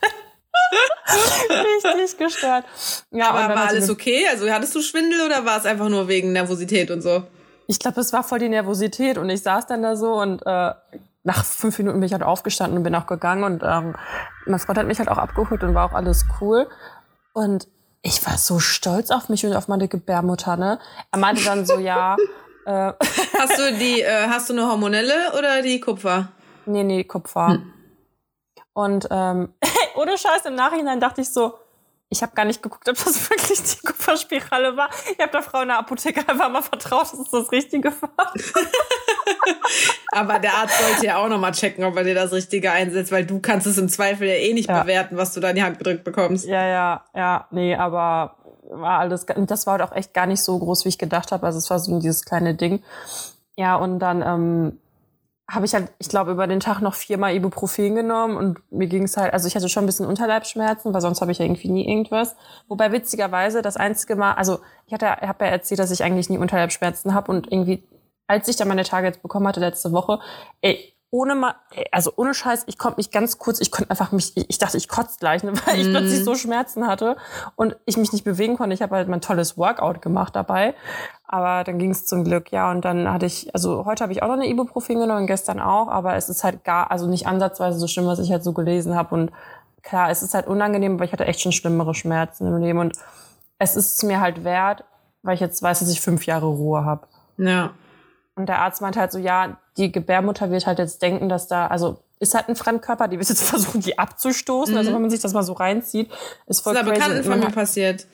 Richtig 1.50 2.18
gestört. 2.18 2.65
Ja, 3.12 3.31
aber 3.31 3.53
war 3.53 3.68
alles 3.68 3.89
okay? 3.89 4.27
Also 4.30 4.50
hattest 4.50 4.75
du 4.75 4.81
Schwindel 4.81 5.25
oder 5.25 5.44
war 5.44 5.57
es 5.57 5.65
einfach 5.65 5.89
nur 5.89 6.07
wegen 6.07 6.31
Nervosität 6.31 6.89
und 6.89 7.01
so? 7.01 7.24
Ich 7.69 7.77
glaube, 7.77 8.01
es 8.01 8.12
war 8.13 8.24
voll 8.24 8.39
die 8.39 8.50
Nervosität 8.50 9.19
und 9.19 9.30
ich 9.30 9.44
saß 9.44 9.68
dann 9.68 9.83
da 9.83 9.95
so 9.95 10.19
und 10.19 10.42
äh, 10.44 10.74
nach 11.24 11.45
fünf 11.45 11.77
Minuten 11.77 12.00
bin 12.00 12.07
ich 12.07 12.13
halt 12.13 12.24
aufgestanden 12.24 12.80
und 12.80 12.83
bin 12.83 12.95
auch 12.95 13.06
gegangen 13.06 13.44
und 13.44 13.62
ähm, 13.63 13.95
mein 14.48 14.60
Freund 14.60 14.80
hat 14.80 14.88
mich 14.88 14.98
halt 14.98 15.07
auch 15.07 15.19
abgeholt 15.19 15.63
und 15.63 15.75
war 15.75 15.86
auch 15.86 15.94
alles 15.94 16.25
cool. 16.42 16.68
Und 17.31 17.68
ich 18.01 18.25
war 18.25 18.39
so 18.39 18.57
stolz 18.57 19.12
auf 19.12 19.30
mich 19.30 19.45
und 19.45 19.54
auf 19.54 19.68
meine 19.68 19.88
Gebärmutter, 19.88 20.57
ne? 20.57 20.80
Er 21.12 21.19
meinte 21.19 21.44
dann 21.44 21.63
so, 21.63 21.77
ja. 21.77 22.18
Äh, 22.66 22.94
hast 23.39 23.60
du 23.60 23.77
die, 23.77 24.01
äh, 24.01 24.27
hast 24.27 24.50
du 24.50 24.54
eine 24.54 24.68
hormonelle 24.68 25.13
oder 25.38 25.62
die 25.62 25.80
Kupfer? 25.80 26.30
Nee, 26.65 26.83
nee, 26.83 27.04
Kupfer. 27.04 27.50
Hm. 27.50 27.74
Und 28.74 29.07
ähm, 29.12 29.54
ohne 29.95 30.18
Scheiß, 30.18 30.44
im 30.45 30.56
Nachhinein 30.56 31.00
dachte 31.00 31.22
ich 31.22 31.31
so, 31.31 31.54
ich 32.10 32.24
habe 32.24 32.34
gar 32.34 32.46
nicht 32.46 32.64
geguckt, 32.64 32.90
ob 32.90 32.96
das 32.96 33.30
wirklich 33.30 33.62
die 33.62 33.86
Kupferspirale 33.86 34.76
war. 34.76 34.90
Ich 35.12 35.20
habe 35.20 35.32
der 35.32 35.44
Frau 35.44 35.62
in 35.62 35.68
der 35.68 35.78
Apotheke 35.78 36.28
einfach 36.28 36.50
mal 36.50 36.62
vertraut, 36.62 37.04
dass 37.04 37.14
es 37.14 37.30
das 37.30 37.52
Richtige 37.52 37.92
war. 38.02 38.34
Aber 40.12 40.40
der 40.40 40.56
Arzt 40.56 40.80
sollte 40.80 41.06
ja 41.06 41.18
auch 41.18 41.30
nochmal 41.30 41.52
checken, 41.52 41.84
ob 41.84 41.96
er 41.96 42.04
dir 42.04 42.16
das 42.16 42.32
Richtige 42.32 42.72
einsetzt, 42.72 43.12
weil 43.12 43.26
du 43.26 43.40
kannst 43.40 43.68
es 43.68 43.78
im 43.78 43.90
Zweifel 43.90 44.28
ja 44.28 44.34
eh 44.34 44.54
nicht 44.54 44.70
ja. 44.70 44.82
bewerten, 44.82 45.18
was 45.18 45.34
du 45.34 45.39
da 45.39 45.50
in 45.50 45.56
die 45.56 45.63
Hand 45.63 45.78
gedrückt 45.78 46.04
bekommst. 46.04 46.46
Ja, 46.46 46.66
ja, 46.66 47.06
ja, 47.16 47.48
nee, 47.51 47.75
aber 47.75 48.38
war 48.72 49.00
alles, 49.00 49.25
das 49.25 49.68
war 49.68 49.80
halt 49.80 49.84
auch 49.84 49.96
echt 49.96 50.13
gar 50.13 50.25
nicht 50.25 50.42
so 50.42 50.58
groß, 50.58 50.86
wie 50.86 50.89
ich 50.89 50.98
gedacht 50.98 51.32
habe. 51.32 51.46
Also 51.46 51.60
es 51.60 51.70
war 51.70 51.80
so 51.80 52.00
dieses 52.00 52.25
kleine 52.25 52.56
Ding. 52.56 52.84
Ja, 53.56 53.75
und 53.75 54.00
dann 54.00 54.22
ähm, 54.22 54.80
habe 55.50 55.65
ich 55.65 55.74
halt, 55.74 55.91
ich 55.98 56.10
glaube, 56.10 56.32
über 56.32 56.46
den 56.46 56.60
Tag 56.60 56.79
noch 56.79 56.94
viermal 56.94 57.34
Ibuprofen 57.34 57.96
genommen 57.96 58.38
und 58.38 58.60
mir 58.72 58.88
ging 58.88 59.03
es 59.03 59.18
halt, 59.18 59.34
also 59.34 59.48
ich 59.48 59.56
hatte 59.56 59.68
schon 59.68 59.84
ein 59.84 59.88
bisschen 59.88 60.06
Unterleibsschmerzen, 60.06 60.94
weil 60.94 61.01
sonst 61.01 61.22
habe 61.22 61.32
ich 61.32 61.39
ja 61.39 61.46
irgendwie 61.46 61.70
nie 61.70 61.89
irgendwas. 61.89 62.36
Wobei 62.68 62.91
witzigerweise 62.91 63.62
das 63.62 63.75
einzige 63.75 64.15
Mal, 64.15 64.34
also 64.34 64.60
ich 64.86 64.94
hatte, 64.94 65.08
habe 65.08 65.46
ja 65.46 65.51
erzählt, 65.51 65.79
dass 65.79 65.91
ich 65.91 66.03
eigentlich 66.03 66.29
nie 66.29 66.38
Unterleibsschmerzen 66.38 67.13
habe 67.13 67.32
und 67.32 67.51
irgendwie, 67.51 67.84
als 68.27 68.48
ich 68.48 68.58
dann 68.58 68.68
meine 68.68 68.84
Tage 68.84 69.08
jetzt 69.08 69.24
bekommen 69.24 69.48
hatte 69.48 69.60
letzte 69.60 69.91
Woche, 69.91 70.20
ey, 70.62 70.94
ohne 71.12 71.34
mal, 71.34 71.56
also 71.92 72.13
ohne 72.16 72.34
Scheiß, 72.34 72.66
ich 72.68 72.78
konnte 72.78 72.98
mich 72.98 73.10
ganz 73.10 73.39
kurz, 73.39 73.60
ich 73.60 73.72
konnte 73.72 73.89
einfach 73.89 74.12
mich, 74.12 74.34
ich 74.36 74.58
dachte, 74.60 74.78
ich 74.78 74.88
kotze 74.88 75.18
gleich, 75.20 75.44
ne, 75.44 75.54
weil 75.66 75.80
ich 75.80 75.88
mm. 75.88 75.92
plötzlich 75.92 76.24
so 76.24 76.36
Schmerzen 76.36 76.88
hatte 76.88 77.18
und 77.56 77.75
ich 77.86 77.98
mich 77.98 78.13
nicht 78.13 78.24
bewegen 78.24 78.58
konnte. 78.58 78.75
Ich 78.75 78.82
habe 78.82 78.96
halt 78.96 79.08
mein 79.08 79.22
tolles 79.22 79.58
Workout 79.58 80.01
gemacht 80.01 80.36
dabei, 80.36 80.75
aber 81.25 81.63
dann 81.63 81.80
ging 81.80 81.92
es 81.92 82.06
zum 82.06 82.24
Glück, 82.24 82.51
ja. 82.51 82.70
Und 82.70 82.86
dann 82.86 83.12
hatte 83.12 83.25
ich, 83.25 83.54
also 83.56 83.86
heute 83.86 84.04
habe 84.04 84.13
ich 84.13 84.22
auch 84.22 84.28
noch 84.28 84.36
eine 84.36 84.48
Ibuprofen 84.48 85.00
genommen, 85.00 85.25
gestern 85.25 85.60
auch, 85.60 85.88
aber 85.88 86.16
es 86.16 86.30
ist 86.30 86.44
halt 86.44 86.63
gar, 86.63 86.92
also 86.92 87.08
nicht 87.08 87.25
ansatzweise 87.25 87.80
so 87.80 87.88
schlimm, 87.88 88.06
was 88.06 88.20
ich 88.20 88.32
halt 88.32 88.44
so 88.44 88.54
gelesen 88.54 88.96
habe. 88.96 89.16
Und 89.16 89.32
klar, 89.82 90.12
es 90.12 90.22
ist 90.22 90.36
halt 90.36 90.46
unangenehm, 90.46 90.96
aber 90.96 91.06
ich 91.06 91.12
hatte 91.12 91.25
echt 91.25 91.42
schon 91.42 91.51
schlimmere 91.51 91.96
Schmerzen 91.96 92.46
im 92.46 92.58
Leben 92.58 92.80
und 92.80 92.96
es 93.58 93.75
ist 93.75 94.04
mir 94.04 94.20
halt 94.20 94.44
wert, 94.44 94.84
weil 95.24 95.34
ich 95.34 95.42
jetzt 95.42 95.62
weiß, 95.62 95.80
dass 95.80 95.89
ich 95.89 96.01
fünf 96.01 96.25
Jahre 96.28 96.46
Ruhe 96.46 96.86
habe. 96.86 97.08
Ja. 97.38 97.72
Und 98.39 98.46
der 98.46 98.60
Arzt 98.60 98.79
meinte 98.79 99.01
halt 99.01 99.12
so, 99.12 99.19
ja, 99.19 99.60
die 99.75 99.91
Gebärmutter 99.91 100.50
wird 100.50 100.65
halt 100.65 100.79
jetzt 100.79 101.01
denken, 101.01 101.27
dass 101.27 101.50
da, 101.50 101.67
also 101.67 102.00
ist 102.19 102.36
halt 102.36 102.48
ein 102.48 102.55
Fremdkörper, 102.55 103.10
die 103.10 103.19
wird 103.19 103.27
jetzt 103.27 103.43
versuchen, 103.50 103.81
die 103.81 104.00
abzustoßen. 104.00 104.74
Mhm. 104.74 104.77
Also 104.77 104.93
wenn 104.93 105.01
man 105.01 105.10
sich 105.10 105.19
das 105.19 105.34
mal 105.34 105.43
so 105.43 105.51
reinzieht, 105.51 106.10
ist 106.48 106.62
voll 106.62 106.74
Das 106.74 106.84
ist 106.84 106.88
aber 106.88 106.96
Bekannten 106.96 107.24
von 107.25 107.39
mir 107.39 107.50
passiert. 107.50 108.08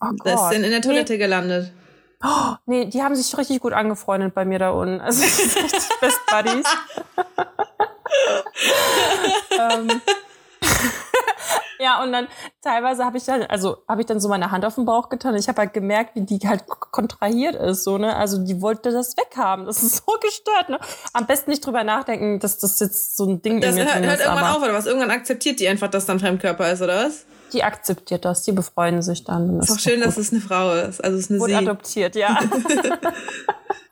Oh 0.00 0.08
das 0.24 0.42
ist 0.42 0.52
in, 0.54 0.64
in 0.64 0.72
der 0.72 0.82
Toilette 0.82 1.12
nee. 1.12 1.18
gelandet. 1.20 1.72
Oh, 2.24 2.54
nee, 2.66 2.86
die 2.86 3.04
haben 3.04 3.14
sich 3.14 3.38
richtig 3.38 3.60
gut 3.60 3.72
angefreundet 3.72 4.34
bei 4.34 4.44
mir 4.44 4.58
da 4.58 4.70
unten. 4.70 5.00
Also 5.00 5.22
richtig 5.22 5.54
Best 6.00 6.18
Buddies. 6.28 6.66
ähm, 9.60 10.02
Ja, 11.82 12.00
und 12.02 12.12
dann 12.12 12.28
teilweise 12.62 13.04
habe 13.04 13.16
ich 13.18 13.24
dann, 13.24 13.42
also 13.42 13.78
habe 13.88 14.02
ich 14.02 14.06
dann 14.06 14.20
so 14.20 14.28
meine 14.28 14.52
Hand 14.52 14.64
auf 14.64 14.76
den 14.76 14.84
Bauch 14.84 15.08
getan. 15.08 15.32
Und 15.34 15.40
ich 15.40 15.48
habe 15.48 15.58
halt 15.60 15.72
gemerkt, 15.74 16.14
wie 16.14 16.20
die 16.20 16.38
halt 16.46 16.64
kontrahiert 16.68 17.56
ist, 17.56 17.82
so 17.82 17.98
ne. 17.98 18.14
Also 18.14 18.38
die 18.44 18.62
wollte 18.62 18.92
das 18.92 19.16
weghaben. 19.16 19.66
Das 19.66 19.82
ist 19.82 19.96
so 20.06 20.12
gestört, 20.20 20.68
ne. 20.68 20.78
Am 21.12 21.26
besten 21.26 21.50
nicht 21.50 21.66
drüber 21.66 21.82
nachdenken, 21.82 22.38
dass 22.38 22.58
das 22.58 22.78
jetzt 22.78 23.16
so 23.16 23.24
ein 23.24 23.42
Ding 23.42 23.60
Das 23.60 23.70
in 23.70 23.76
mir 23.76 23.84
hört, 23.86 23.94
drin 23.96 24.04
hört 24.04 24.20
ist. 24.20 24.24
irgendwann 24.26 24.44
aber 24.44 24.56
auf, 24.56 24.62
oder 24.62 24.74
was? 24.74 24.86
Irgendwann 24.86 25.10
akzeptiert 25.10 25.58
die 25.58 25.66
einfach, 25.68 25.88
dass 25.88 26.06
dann 26.06 26.20
Fremdkörper 26.20 26.70
ist, 26.70 26.82
oder 26.82 27.06
was? 27.06 27.24
Die 27.52 27.64
akzeptiert 27.64 28.24
das, 28.24 28.42
die 28.44 28.52
befreuen 28.52 29.02
sich 29.02 29.24
dann. 29.24 29.48
dann 29.48 29.60
Ist 29.60 29.70
doch 29.70 29.78
schön, 29.78 30.00
dass 30.00 30.16
es 30.16 30.32
eine 30.32 30.40
Frau 30.40 30.72
ist. 30.72 31.02
Also 31.02 31.18
es 31.18 31.24
ist 31.24 31.30
eine 31.30 31.40
Wurde 31.40 31.52
Sie. 31.52 31.58
adoptiert, 31.58 32.14
ja. 32.16 32.38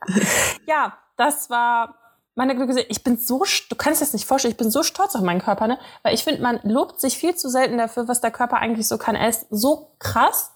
ja, 0.65 0.97
das 1.17 1.49
war 1.49 1.95
meine 2.35 2.55
Glückliche. 2.55 2.85
Ich 2.89 3.03
bin 3.03 3.17
so, 3.17 3.43
du 3.69 3.75
kannst 3.75 4.01
das 4.01 4.13
nicht 4.13 4.25
vorstellen, 4.25 4.51
ich 4.53 4.57
bin 4.57 4.71
so 4.71 4.83
stolz 4.83 5.15
auf 5.15 5.21
meinen 5.21 5.41
Körper, 5.41 5.67
ne? 5.67 5.77
Weil 6.03 6.13
ich 6.13 6.23
finde, 6.23 6.41
man 6.41 6.59
lobt 6.63 6.99
sich 7.01 7.17
viel 7.17 7.35
zu 7.35 7.49
selten 7.49 7.77
dafür, 7.77 8.07
was 8.07 8.21
der 8.21 8.31
Körper 8.31 8.57
eigentlich 8.57 8.87
so 8.87 8.97
kann. 8.97 9.15
Er 9.15 9.29
ist 9.29 9.45
so 9.49 9.91
krass, 9.99 10.51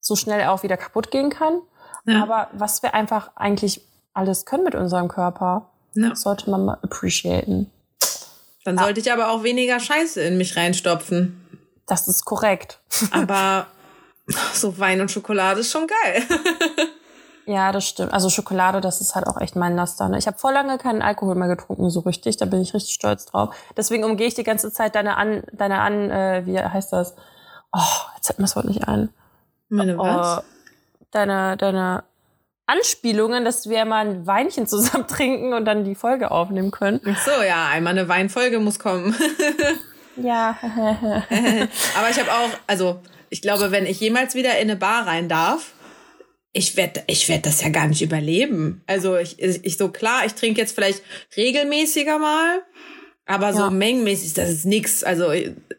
so 0.00 0.16
schnell 0.16 0.40
er 0.40 0.52
auch 0.52 0.62
wieder 0.62 0.76
kaputt 0.76 1.10
gehen 1.10 1.30
kann. 1.30 1.60
Ja. 2.06 2.22
Aber 2.22 2.48
was 2.52 2.82
wir 2.82 2.94
einfach 2.94 3.30
eigentlich 3.36 3.82
alles 4.14 4.46
können 4.46 4.64
mit 4.64 4.74
unserem 4.74 5.08
Körper, 5.08 5.68
Ja. 5.94 6.08
das 6.10 6.22
sollte 6.22 6.50
man 6.50 6.64
mal 6.64 6.78
appreciaten. 6.82 7.70
Dann 8.64 8.78
sollte 8.78 9.00
ich 9.00 9.12
aber 9.12 9.30
auch 9.30 9.42
weniger 9.44 9.80
Scheiße 9.80 10.20
in 10.22 10.36
mich 10.36 10.56
reinstopfen. 10.56 11.44
Das 11.86 12.06
ist 12.08 12.24
korrekt. 12.24 12.80
Aber 13.12 13.66
so 14.52 14.78
Wein 14.78 15.00
und 15.00 15.10
Schokolade 15.10 15.60
ist 15.60 15.70
schon 15.70 15.86
geil. 15.86 16.22
Ja, 17.48 17.72
das 17.72 17.88
stimmt. 17.88 18.12
Also 18.12 18.28
Schokolade, 18.28 18.82
das 18.82 19.00
ist 19.00 19.14
halt 19.14 19.26
auch 19.26 19.40
echt 19.40 19.56
mein 19.56 19.74
Laster. 19.74 20.06
Ne? 20.10 20.18
Ich 20.18 20.26
habe 20.26 20.36
vor 20.36 20.52
lange 20.52 20.76
keinen 20.76 21.00
Alkohol 21.00 21.34
mehr 21.34 21.48
getrunken, 21.48 21.88
so 21.88 22.00
richtig. 22.00 22.36
Da 22.36 22.44
bin 22.44 22.60
ich 22.60 22.74
richtig 22.74 22.92
stolz 22.92 23.24
drauf. 23.24 23.56
Deswegen 23.74 24.04
umgehe 24.04 24.26
ich 24.26 24.34
die 24.34 24.44
ganze 24.44 24.70
Zeit 24.70 24.94
deine 24.94 25.16
an, 25.16 25.42
deine 25.52 25.80
an, 25.80 26.10
äh, 26.10 26.42
wie 26.44 26.60
heißt 26.60 26.92
das? 26.92 27.14
Oh, 27.72 27.80
jetzt 28.16 28.26
fällt 28.26 28.38
mir 28.38 28.44
das 28.44 28.54
Wort 28.54 28.66
nicht 28.66 28.86
ein. 28.86 29.08
Meine 29.70 29.96
was? 29.96 30.40
Oh, 30.40 30.44
deine, 31.10 31.56
deine 31.56 32.04
Anspielungen, 32.66 33.46
dass 33.46 33.66
wir 33.66 33.82
mal 33.86 34.06
ein 34.06 34.26
Weinchen 34.26 34.66
zusammen 34.66 35.06
trinken 35.08 35.54
und 35.54 35.64
dann 35.64 35.84
die 35.84 35.94
Folge 35.94 36.30
aufnehmen 36.30 36.70
können. 36.70 37.00
Ach 37.10 37.18
so, 37.18 37.42
ja, 37.42 37.68
einmal 37.68 37.92
eine 37.92 38.10
Weinfolge 38.10 38.60
muss 38.60 38.78
kommen. 38.78 39.16
Ja. 40.20 40.58
Aber 41.96 42.10
ich 42.10 42.18
habe 42.18 42.32
auch, 42.32 42.50
also 42.66 43.00
ich 43.30 43.40
glaube, 43.40 43.70
wenn 43.70 43.86
ich 43.86 44.00
jemals 44.00 44.34
wieder 44.34 44.58
in 44.58 44.68
eine 44.68 44.74
Bar 44.74 45.06
rein 45.06 45.28
darf, 45.28 45.74
ich 46.52 46.76
werde 46.76 47.02
ich 47.06 47.28
werd 47.28 47.46
das 47.46 47.62
ja 47.62 47.68
gar 47.68 47.86
nicht 47.86 48.02
überleben. 48.02 48.82
Also 48.86 49.16
ich, 49.16 49.38
ich 49.40 49.76
so 49.76 49.88
klar, 49.90 50.24
ich 50.26 50.34
trinke 50.34 50.60
jetzt 50.60 50.74
vielleicht 50.74 51.02
regelmäßiger 51.36 52.18
mal, 52.18 52.62
aber 53.26 53.52
so 53.52 53.60
Ja. 53.64 53.70
mengenmäßig, 53.70 54.34
das 54.34 54.50
ist 54.50 54.64
nix. 54.64 55.04
Also, 55.04 55.32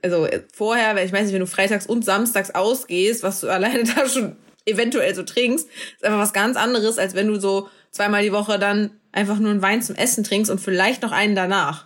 also 0.04 0.28
vorher, 0.54 1.04
ich 1.04 1.12
weiß 1.12 1.24
nicht, 1.24 1.34
wenn 1.34 1.40
du 1.40 1.48
freitags 1.48 1.86
und 1.88 2.06
samstags 2.06 2.52
ausgehst, 2.52 3.24
was 3.24 3.42
du 3.42 3.50
alleine 3.52 3.84
da 3.84 4.08
schon 4.08 4.36
eventuell 4.66 5.16
so 5.16 5.24
trinkst, 5.24 5.68
ist 5.68 6.04
einfach 6.04 6.20
was 6.20 6.34
ganz 6.34 6.56
anderes, 6.56 7.00
als 7.00 7.16
wenn 7.16 7.28
du 7.28 7.40
so 7.40 7.70
zweimal 7.92 8.22
die 8.22 8.32
Woche 8.32 8.60
dann 8.60 8.92
einfach 9.12 9.40
nur 9.40 9.50
einen 9.52 9.64
Wein 9.64 9.82
zum 9.82 9.96
Essen 9.96 10.24
trinkst 10.24 10.52
und 10.52 10.60
vielleicht 10.62 11.02
noch 11.02 11.12
einen 11.12 11.36
danach. 11.36 11.86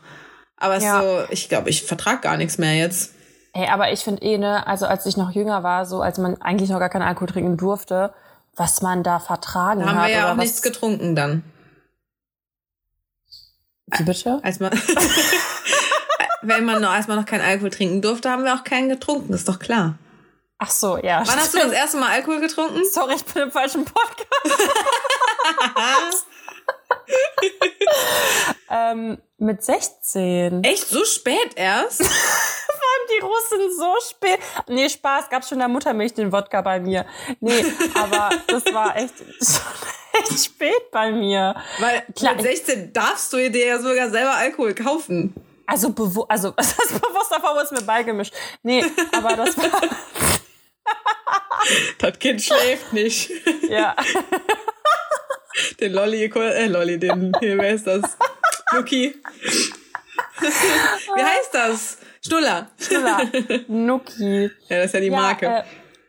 Aber 0.58 0.80
Ja. 0.80 1.02
so, 1.02 1.24
ich 1.34 1.48
glaube, 1.48 1.70
ich 1.70 1.84
vertrag 1.84 2.22
gar 2.22 2.36
nichts 2.38 2.58
mehr 2.58 2.74
jetzt. 2.76 3.14
Ey, 3.54 3.68
aber 3.68 3.92
ich 3.94 4.00
finde 4.02 4.22
eh, 4.24 4.38
ne, 4.38 4.66
also 4.68 4.86
als 4.86 5.06
ich 5.06 5.16
noch 5.16 5.32
jünger 5.32 5.64
war, 5.64 5.86
so 5.86 6.02
als 6.02 6.18
man 6.18 6.42
eigentlich 6.42 6.70
noch 6.72 6.80
gar 6.80 6.90
keinen 6.90 7.04
Alkohol 7.04 7.28
trinken 7.28 7.56
durfte, 7.56 8.14
was 8.56 8.82
man 8.82 9.04
da 9.04 9.20
vertragen 9.20 9.82
Da 9.82 9.88
haben 9.88 9.98
hat. 10.00 10.08
wir 10.08 10.14
ja 10.16 10.32
auch 10.32 10.36
nichts 10.36 10.62
getrunken 10.62 11.16
dann. 11.16 11.44
Wie 13.88 14.04
bitte? 14.04 14.40
Als 14.44 14.60
man, 14.60 14.72
wenn 16.42 16.66
man 16.66 16.82
noch, 16.82 16.92
als 16.92 17.08
man 17.08 17.18
noch 17.18 17.26
keinen 17.26 17.42
Alkohol 17.42 17.70
trinken 17.70 18.02
durfte, 18.02 18.30
haben 18.30 18.44
wir 18.44 18.54
auch 18.56 18.64
keinen 18.64 18.90
getrunken, 18.90 19.34
ist 19.34 19.48
doch 19.48 19.60
klar. 19.60 19.98
Ach 20.58 20.70
so, 20.70 20.98
ja. 20.98 21.22
Wann 21.26 21.36
hast 21.38 21.54
du 21.54 21.58
das 21.58 21.72
erste 21.72 21.98
Mal 21.98 22.10
Alkohol 22.12 22.40
getrunken? 22.40 22.82
Sorry, 22.92 23.16
ich 23.16 23.26
bin 23.26 23.44
im 23.44 23.52
falschen 23.52 23.86
Podcast. 23.86 24.28
ähm, 28.70 29.22
mit 29.38 29.64
16. 29.64 30.64
Echt 30.64 30.88
so 30.88 31.04
spät 31.06 31.52
erst? 31.56 32.02
Die 33.10 33.20
Russen 33.22 33.78
so 33.78 33.94
spät. 34.10 34.40
Nee, 34.68 34.88
Spaß, 34.88 35.30
gab 35.30 35.44
schon 35.46 35.60
der 35.60 35.68
Muttermilch 35.68 36.14
den 36.14 36.32
Wodka 36.32 36.62
bei 36.62 36.80
mir. 36.80 37.06
Nee, 37.42 37.66
aber 37.96 38.30
das 38.48 38.64
war 38.74 38.96
echt, 38.96 39.14
echt 40.14 40.46
spät 40.46 40.90
bei 40.92 41.12
mir. 41.12 41.54
Weil 41.80 42.04
Klar, 42.16 42.36
mit 42.36 42.44
16 42.44 42.94
darfst 42.94 43.34
du 43.34 43.38
dir 43.52 43.66
ja 43.66 43.80
sogar 43.80 44.10
selber 44.10 44.36
Alkohol 44.36 44.74
kaufen. 44.74 45.34
Also, 45.66 45.90
bewu 45.92 46.24
also 46.30 46.52
das 46.58 46.76
bewusst 46.76 47.32
davor 47.32 47.56
wurde 47.56 47.66
es 47.66 47.72
mir 47.72 47.82
beigemischt. 47.82 48.34
Nee, 48.64 48.86
aber 49.12 49.36
das 49.36 49.58
war, 49.58 49.82
Das 51.98 52.20
Kind 52.20 52.42
schläft 52.42 52.94
nicht. 52.94 53.32
ja. 53.70 53.96
Den 55.80 55.94
Lolli, 55.94 56.26
äh, 56.26 56.68
Lolli, 56.68 57.00
den, 57.00 57.32
hier, 57.40 57.58
wer 57.58 57.74
ist 57.74 57.88
das? 57.88 58.02
Luki. 58.72 59.16
Wie 60.40 61.24
heißt 61.24 61.54
das? 61.54 61.98
Schnuller. 62.26 62.70
Klar. 62.88 63.22
Nuki. 63.68 64.50
Ja, 64.70 64.78
das 64.78 64.86
ist 64.88 64.94
ja 64.94 65.00
die 65.00 65.10
Marke. 65.10 65.46
äh, 65.46 65.64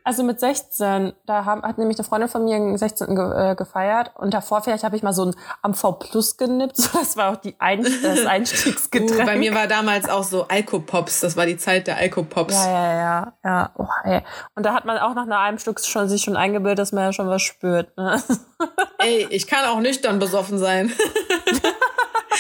also 0.05 0.23
mit 0.23 0.39
16, 0.39 1.15
da 1.25 1.45
haben, 1.47 1.63
hat 1.63 1.79
nämlich 1.79 1.99
eine 1.99 2.05
Freundin 2.05 2.29
von 2.29 2.45
mir 2.45 2.57
einen 2.57 2.77
16. 2.77 3.17
Ge 3.17 3.51
äh, 3.53 3.55
gefeiert 3.55 4.13
und 4.17 4.35
davor 4.35 4.63
vielleicht 4.63 4.85
habe 4.85 4.97
ich 4.97 5.03
mal 5.03 5.15
so 5.15 5.25
ein 5.25 5.37
AMV 5.63 5.99
Plus 5.99 6.37
genippt. 6.37 6.77
So, 6.85 6.99
das 6.99 7.17
war 7.17 7.33
auch 7.33 7.37
die 7.37 7.55
Ein 7.59 7.83
das 7.83 8.27
Einstiegsgetränk. 8.27 9.23
Uh, 9.23 9.25
bei 9.25 9.37
mir 9.37 9.55
war 9.55 9.67
damals 9.67 10.09
auch 10.09 10.23
so 10.23 10.47
Alkopops. 10.47 11.21
Das 11.21 11.37
war 11.37 11.47
die 11.47 11.57
Zeit 11.57 11.87
der 11.87 11.97
Alkopops. 11.97 12.53
ja, 12.53 12.71
ja, 12.71 12.95
ja, 12.95 13.33
ja. 13.43 13.71
Oh, 13.79 13.87
ey. 14.05 14.21
Und 14.55 14.67
da 14.67 14.75
hat 14.75 14.85
man 14.85 14.99
auch 14.99 15.15
nach 15.15 15.25
nach 15.25 15.41
einem 15.41 15.59
Stück 15.59 15.81
schon 15.81 16.09
sich 16.09 16.23
schon 16.23 16.37
eingebildet, 16.37 16.79
dass 16.79 16.93
man 16.93 17.05
ja 17.05 17.13
schon 17.13 17.29
was 17.29 17.43
spürt. 17.43 17.97
Ne? 17.97 18.23
Ey, 18.99 19.27
ich 19.31 19.47
kann 19.47 19.65
auch 19.65 19.81
nüchtern 19.81 20.19
besoffen 20.19 20.59
sein. 20.59 20.93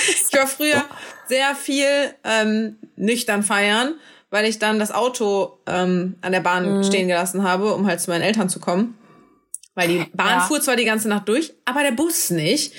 ich 0.09 0.33
war 0.33 0.47
früher 0.47 0.85
sehr 1.27 1.55
viel 1.55 2.15
ähm, 2.25 2.79
nüchtern 2.97 3.43
feiern, 3.43 3.95
weil 4.35 4.47
ich 4.47 4.59
dann 4.59 4.81
das 4.81 4.91
Auto 4.91 5.61
ähm, 5.69 6.17
an 6.21 6.33
der 6.33 6.41
Bahn 6.41 6.79
Mhm. 6.79 6.83
stehen 6.83 7.07
gelassen 7.07 7.45
habe, 7.45 7.73
um 7.73 7.87
halt 7.87 8.01
zu 8.01 8.11
meinen 8.11 8.23
Eltern 8.23 8.49
zu 8.49 8.59
kommen. 8.59 8.99
Weil 9.77 9.87
die 9.87 10.07
Bahn 10.13 10.39
Ja. 10.39 10.41
fuhr 10.41 10.61
zwar 10.61 10.75
die 10.75 10.85
ganze 10.85 11.09
Nacht 11.09 11.29
durch, 11.29 11.55
aber 11.65 11.83
der 11.83 11.93
Bus 11.93 12.31
nicht. 12.31 12.73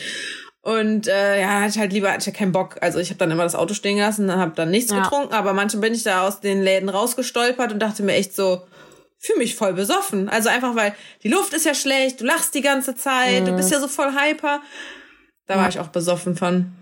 Und 0.62 1.08
äh, 1.08 1.40
ja, 1.40 1.62
hatte 1.62 1.70
ich 1.70 1.78
halt 1.80 1.94
lieber, 1.94 2.12
hatte 2.12 2.30
ich 2.30 2.36
keinen 2.36 2.52
Bock. 2.52 2.76
Also 2.82 3.00
ich 3.00 3.08
habe 3.10 3.20
dann 3.20 3.32
immer 3.32 3.44
das 3.44 3.56
Auto 3.56 3.74
stehen 3.74 3.96
gelassen, 3.96 4.28
dann 4.28 4.40
habe 4.40 4.52
dann 4.54 4.70
nichts 4.70 4.92
Ja. 4.92 5.02
getrunken, 5.02 5.34
aber 5.34 5.54
manchmal 5.54 5.82
bin 5.82 5.94
ich 5.94 6.04
da 6.04 6.28
aus 6.28 6.42
den 6.42 6.62
Läden 6.62 6.90
rausgestolpert 6.90 7.72
und 7.72 7.80
dachte 7.80 8.04
mir 8.04 8.16
echt 8.16 8.36
so, 8.36 8.62
fühle 9.18 9.40
mich 9.40 9.56
voll 9.56 9.74
besoffen. 9.74 10.28
Also 10.28 10.50
einfach, 10.50 10.76
weil 10.76 10.94
die 11.24 11.30
Luft 11.30 11.54
ist 11.54 11.66
ja 11.66 11.74
schlecht, 11.74 12.20
du 12.20 12.26
lachst 12.26 12.54
die 12.54 12.62
ganze 12.62 12.96
Zeit, 12.96 13.48
du 13.48 13.54
bist 13.54 13.72
ja 13.72 13.80
so 13.80 13.88
voll 13.88 14.12
hyper. 14.14 14.60
Da 15.48 15.58
war 15.58 15.70
ich 15.70 15.80
auch 15.80 15.88
besoffen 15.88 16.36
von. 16.36 16.74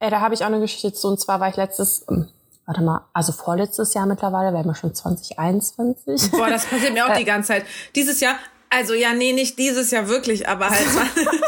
Ey, 0.00 0.10
da 0.10 0.20
habe 0.20 0.34
ich 0.34 0.40
auch 0.42 0.46
eine 0.48 0.58
Geschichte 0.60 0.92
zu. 0.92 1.06
Und 1.08 1.20
zwar 1.20 1.38
war 1.38 1.48
ich 1.48 1.56
letztes, 1.56 2.04
ähm, 2.10 2.28
warte 2.66 2.82
mal, 2.82 3.06
also 3.12 3.32
vorletztes 3.32 3.94
Jahr 3.94 4.06
mittlerweile, 4.06 4.52
wir 4.52 4.58
haben 4.58 4.68
ja 4.68 4.74
schon 4.74 4.94
2021. 4.94 6.30
Boah, 6.30 6.48
das 6.48 6.66
passiert 6.70 6.92
mir 6.92 7.06
auch 7.06 7.16
die 7.16 7.24
ganze 7.24 7.48
Zeit. 7.48 7.64
Dieses 7.94 8.20
Jahr, 8.20 8.36
also 8.68 8.94
ja, 8.94 9.12
nee, 9.12 9.32
nicht 9.32 9.58
dieses 9.58 9.90
Jahr 9.90 10.08
wirklich, 10.08 10.48
aber 10.48 10.70
halt, 10.70 10.86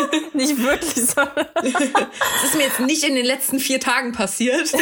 Nicht 0.35 0.59
wirklich 0.59 1.07
so. 1.07 1.21
es 1.63 2.45
ist 2.45 2.57
mir 2.57 2.65
jetzt 2.65 2.81
nicht 2.81 3.05
in 3.05 3.15
den 3.15 3.25
letzten 3.27 3.61
vier 3.61 3.79
Tagen 3.79 4.13
passiert. 4.13 4.73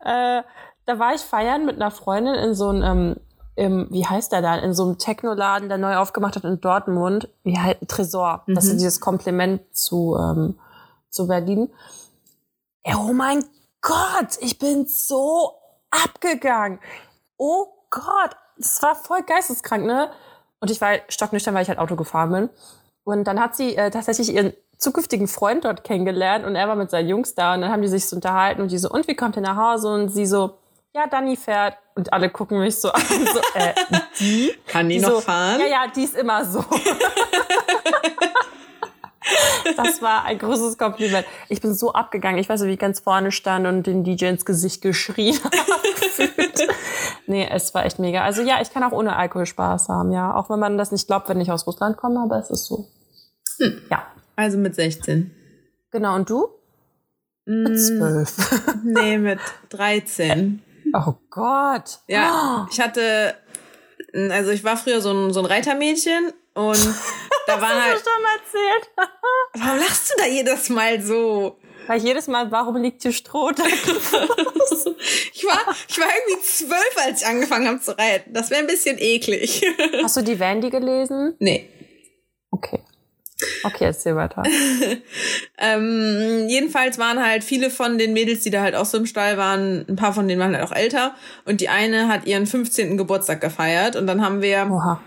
äh, 0.00 0.42
da 0.86 0.98
war 0.98 1.14
ich 1.14 1.20
feiern 1.20 1.66
mit 1.66 1.76
einer 1.76 1.90
Freundin 1.90 2.34
in 2.34 2.54
so 2.54 2.68
einem, 2.68 2.82
ähm, 2.82 3.16
im, 3.56 3.88
wie 3.90 4.06
heißt 4.06 4.32
der 4.32 4.40
da, 4.40 4.56
in 4.56 4.72
so 4.72 4.84
einem 4.84 4.98
Technoladen, 4.98 5.68
der 5.68 5.78
neu 5.78 5.96
aufgemacht 5.96 6.36
hat 6.36 6.44
in 6.44 6.60
Dortmund. 6.60 7.28
Wie 7.42 7.58
heißt, 7.58 7.78
Tresor. 7.88 8.44
Das 8.46 8.66
ist 8.66 8.74
dieses 8.74 9.00
Kompliment 9.00 9.62
zu, 9.72 10.16
ähm, 10.18 10.58
zu 11.10 11.26
Berlin. 11.26 11.70
Oh 12.84 13.12
mein 13.12 13.44
Gott, 13.86 14.38
ich 14.40 14.58
bin 14.58 14.84
so 14.88 15.52
abgegangen. 15.90 16.80
Oh 17.36 17.66
Gott, 17.88 18.36
das 18.58 18.82
war 18.82 18.96
voll 18.96 19.22
geisteskrank, 19.22 19.86
ne? 19.86 20.10
Und 20.58 20.72
ich 20.72 20.80
war 20.80 20.94
stocknüchtern, 21.08 21.54
weil 21.54 21.62
ich 21.62 21.68
halt 21.68 21.78
Auto 21.78 21.94
gefahren 21.94 22.32
bin. 22.32 22.50
Und 23.04 23.24
dann 23.28 23.38
hat 23.38 23.54
sie 23.54 23.76
äh, 23.76 23.92
tatsächlich 23.92 24.34
ihren 24.34 24.54
zukünftigen 24.76 25.28
Freund 25.28 25.64
dort 25.64 25.84
kennengelernt 25.84 26.44
und 26.44 26.56
er 26.56 26.66
war 26.66 26.74
mit 26.74 26.90
seinen 26.90 27.08
Jungs 27.08 27.36
da 27.36 27.54
und 27.54 27.60
dann 27.60 27.70
haben 27.70 27.80
die 27.80 27.88
sich 27.88 28.08
so 28.08 28.16
unterhalten 28.16 28.60
und 28.60 28.72
die 28.72 28.78
so, 28.78 28.90
und 28.90 29.06
wie 29.06 29.14
kommt 29.14 29.36
ihr 29.36 29.42
nach 29.42 29.56
Hause? 29.56 29.88
Und 29.88 30.08
sie 30.08 30.26
so, 30.26 30.58
ja, 30.92 31.06
Dani 31.06 31.36
fährt. 31.36 31.78
Und 31.94 32.12
alle 32.12 32.28
gucken 32.28 32.58
mich 32.58 32.76
so 32.76 32.90
an, 32.90 33.02
so, 33.08 33.40
äh, 33.54 33.72
die? 34.18 34.52
Kann 34.66 34.88
die 34.88 34.96
Die 34.96 35.00
noch 35.00 35.12
so, 35.12 35.20
fahren? 35.20 35.60
Ja, 35.60 35.66
ja, 35.66 35.86
die 35.94 36.02
ist 36.02 36.16
immer 36.16 36.44
so. 36.44 36.64
das 39.76 40.00
war 40.02 40.24
ein 40.24 40.38
großes 40.38 40.78
Kompliment. 40.78 41.26
Ich 41.48 41.60
bin 41.60 41.74
so 41.74 41.92
abgegangen. 41.92 42.38
Ich 42.38 42.48
weiß 42.48 42.60
nicht, 42.60 42.68
wie 42.68 42.74
ich 42.74 42.78
ganz 42.78 43.00
vorne 43.00 43.32
stand 43.32 43.66
und 43.66 43.86
den 43.86 44.04
DJ 44.04 44.26
ins 44.26 44.44
Gesicht 44.44 44.82
geschrien 44.82 45.38
habe. 45.42 45.56
nee, 47.26 47.48
es 47.50 47.74
war 47.74 47.84
echt 47.84 47.98
mega. 47.98 48.22
Also 48.22 48.42
ja, 48.42 48.60
ich 48.60 48.72
kann 48.72 48.82
auch 48.82 48.92
ohne 48.92 49.16
Alkohol 49.16 49.46
Spaß 49.46 49.88
haben, 49.88 50.12
ja. 50.12 50.34
Auch 50.34 50.50
wenn 50.50 50.58
man 50.58 50.78
das 50.78 50.92
nicht 50.92 51.06
glaubt, 51.06 51.28
wenn 51.28 51.40
ich 51.40 51.50
aus 51.50 51.66
Russland 51.66 51.96
komme, 51.96 52.20
aber 52.20 52.38
es 52.38 52.50
ist 52.50 52.66
so. 52.66 52.86
Ja, 53.90 54.06
Also 54.36 54.58
mit 54.58 54.74
16. 54.74 55.30
genau. 55.90 56.14
Und 56.14 56.28
du? 56.30 56.48
Mit 57.46 57.78
zwölf. 57.80 58.34
Nee, 58.84 59.18
mit 59.18 59.38
13. 59.70 60.62
Oh 60.94 61.14
Gott. 61.30 62.00
Ja, 62.06 62.66
ich 62.70 62.80
hatte, 62.80 63.34
also 64.30 64.50
ich 64.50 64.62
war 64.64 64.76
früher 64.76 65.00
so 65.00 65.10
ein, 65.12 65.32
so 65.32 65.40
ein 65.40 65.46
Reitermädchen 65.46 66.32
und 66.54 66.88
da 67.46 67.60
waren 67.60 67.82
halt. 67.82 67.94
Hast 67.94 68.06
du 68.06 68.10
schon 68.10 68.22
mal 68.22 68.36
erzählt? 68.36 68.90
Warum 69.54 69.78
lachst 69.78 70.10
du 70.10 70.14
da 70.18 70.26
jedes 70.26 70.68
Mal 70.68 71.02
so? 71.02 71.58
Weil 71.86 72.00
jedes 72.00 72.26
Mal, 72.26 72.50
warum 72.50 72.82
liegt 72.82 73.02
hier 73.02 73.12
Stroh 73.12 73.52
da? 73.52 73.62
ich 73.66 75.44
war, 75.44 75.74
ich 75.88 75.98
war 76.00 76.08
irgendwie 76.08 76.42
zwölf, 76.42 76.96
als 77.04 77.22
ich 77.22 77.28
angefangen 77.28 77.68
habe 77.68 77.80
zu 77.80 77.96
reiten. 77.96 78.32
Das 78.32 78.50
wäre 78.50 78.60
ein 78.60 78.66
bisschen 78.66 78.96
eklig. 78.98 79.62
Hast 80.02 80.16
du 80.16 80.22
die 80.22 80.38
Vandy 80.38 80.70
gelesen? 80.70 81.34
Nee. 81.38 81.68
Okay. 82.50 82.80
Okay, 83.62 83.84
erzähl 83.84 84.16
weiter. 84.16 84.42
ähm, 85.58 86.46
jedenfalls 86.48 86.98
waren 86.98 87.24
halt 87.24 87.44
viele 87.44 87.70
von 87.70 87.98
den 87.98 88.14
Mädels, 88.14 88.40
die 88.40 88.50
da 88.50 88.62
halt 88.62 88.74
auch 88.74 88.86
so 88.86 88.96
im 88.96 89.06
Stall 89.06 89.36
waren, 89.36 89.84
ein 89.88 89.96
paar 89.96 90.14
von 90.14 90.26
denen 90.26 90.40
waren 90.40 90.56
halt 90.56 90.64
auch 90.66 90.74
älter. 90.74 91.14
Und 91.44 91.60
die 91.60 91.68
eine 91.68 92.08
hat 92.08 92.26
ihren 92.26 92.46
15. 92.46 92.96
Geburtstag 92.96 93.40
gefeiert. 93.40 93.94
Und 93.94 94.06
dann 94.06 94.24
haben 94.24 94.40
wir 94.40 94.68
Oha. 94.70 95.00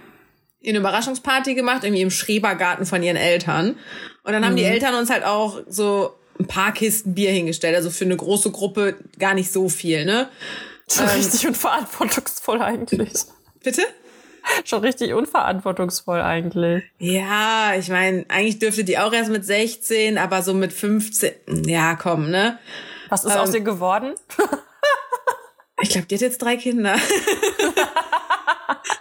Eine 0.66 0.80
Überraschungsparty 0.80 1.56
gemacht, 1.56 1.84
irgendwie 1.84 2.02
im 2.02 2.12
Schrebergarten 2.12 2.86
von 2.86 3.02
ihren 3.02 3.16
Eltern. 3.16 3.78
Und 4.24 4.34
dann 4.34 4.46
haben 4.46 4.56
die 4.56 4.64
Eltern 4.64 4.96
uns 4.96 5.10
halt 5.10 5.24
auch 5.24 5.62
so 5.68 6.16
ein 6.40 6.48
paar 6.48 6.74
Kisten 6.74 7.14
Bier 7.14 7.32
hingestellt. 7.32 7.76
Also 7.76 7.90
für 7.90 8.06
eine 8.06 8.18
große 8.18 8.52
Gruppe 8.52 8.98
gar 9.18 9.34
nicht 9.34 9.52
so 9.52 9.70
viel, 9.70 10.06
ne? 10.06 10.30
Schon 10.92 11.06
richtig 11.08 11.48
unverantwortungsvoll 11.48 12.62
eigentlich. 12.62 13.14
Bitte? 13.64 13.84
Schon 14.66 14.82
richtig 14.82 15.14
unverantwortungsvoll 15.14 16.22
eigentlich. 16.22 16.84
Ja, 16.98 17.74
ich 17.78 17.90
meine, 17.90 18.26
eigentlich 18.30 18.60
dürfte 18.60 18.84
die 18.84 18.98
auch 18.98 19.14
erst 19.14 19.30
mit 19.30 19.46
16, 19.46 20.18
aber 20.18 20.42
so 20.42 20.54
mit 20.54 20.74
15, 20.74 21.34
ja, 21.68 21.96
komm, 21.96 22.32
ne? 22.32 22.58
Was 23.10 23.26
ist 23.26 23.36
aus 23.36 23.54
ihr 23.54 23.62
geworden? 23.62 24.14
Ich 25.82 25.90
glaube, 25.92 26.08
die 26.08 26.16
hat 26.16 26.22
jetzt 26.22 26.40
drei 26.40 26.58
Kinder. 26.58 26.96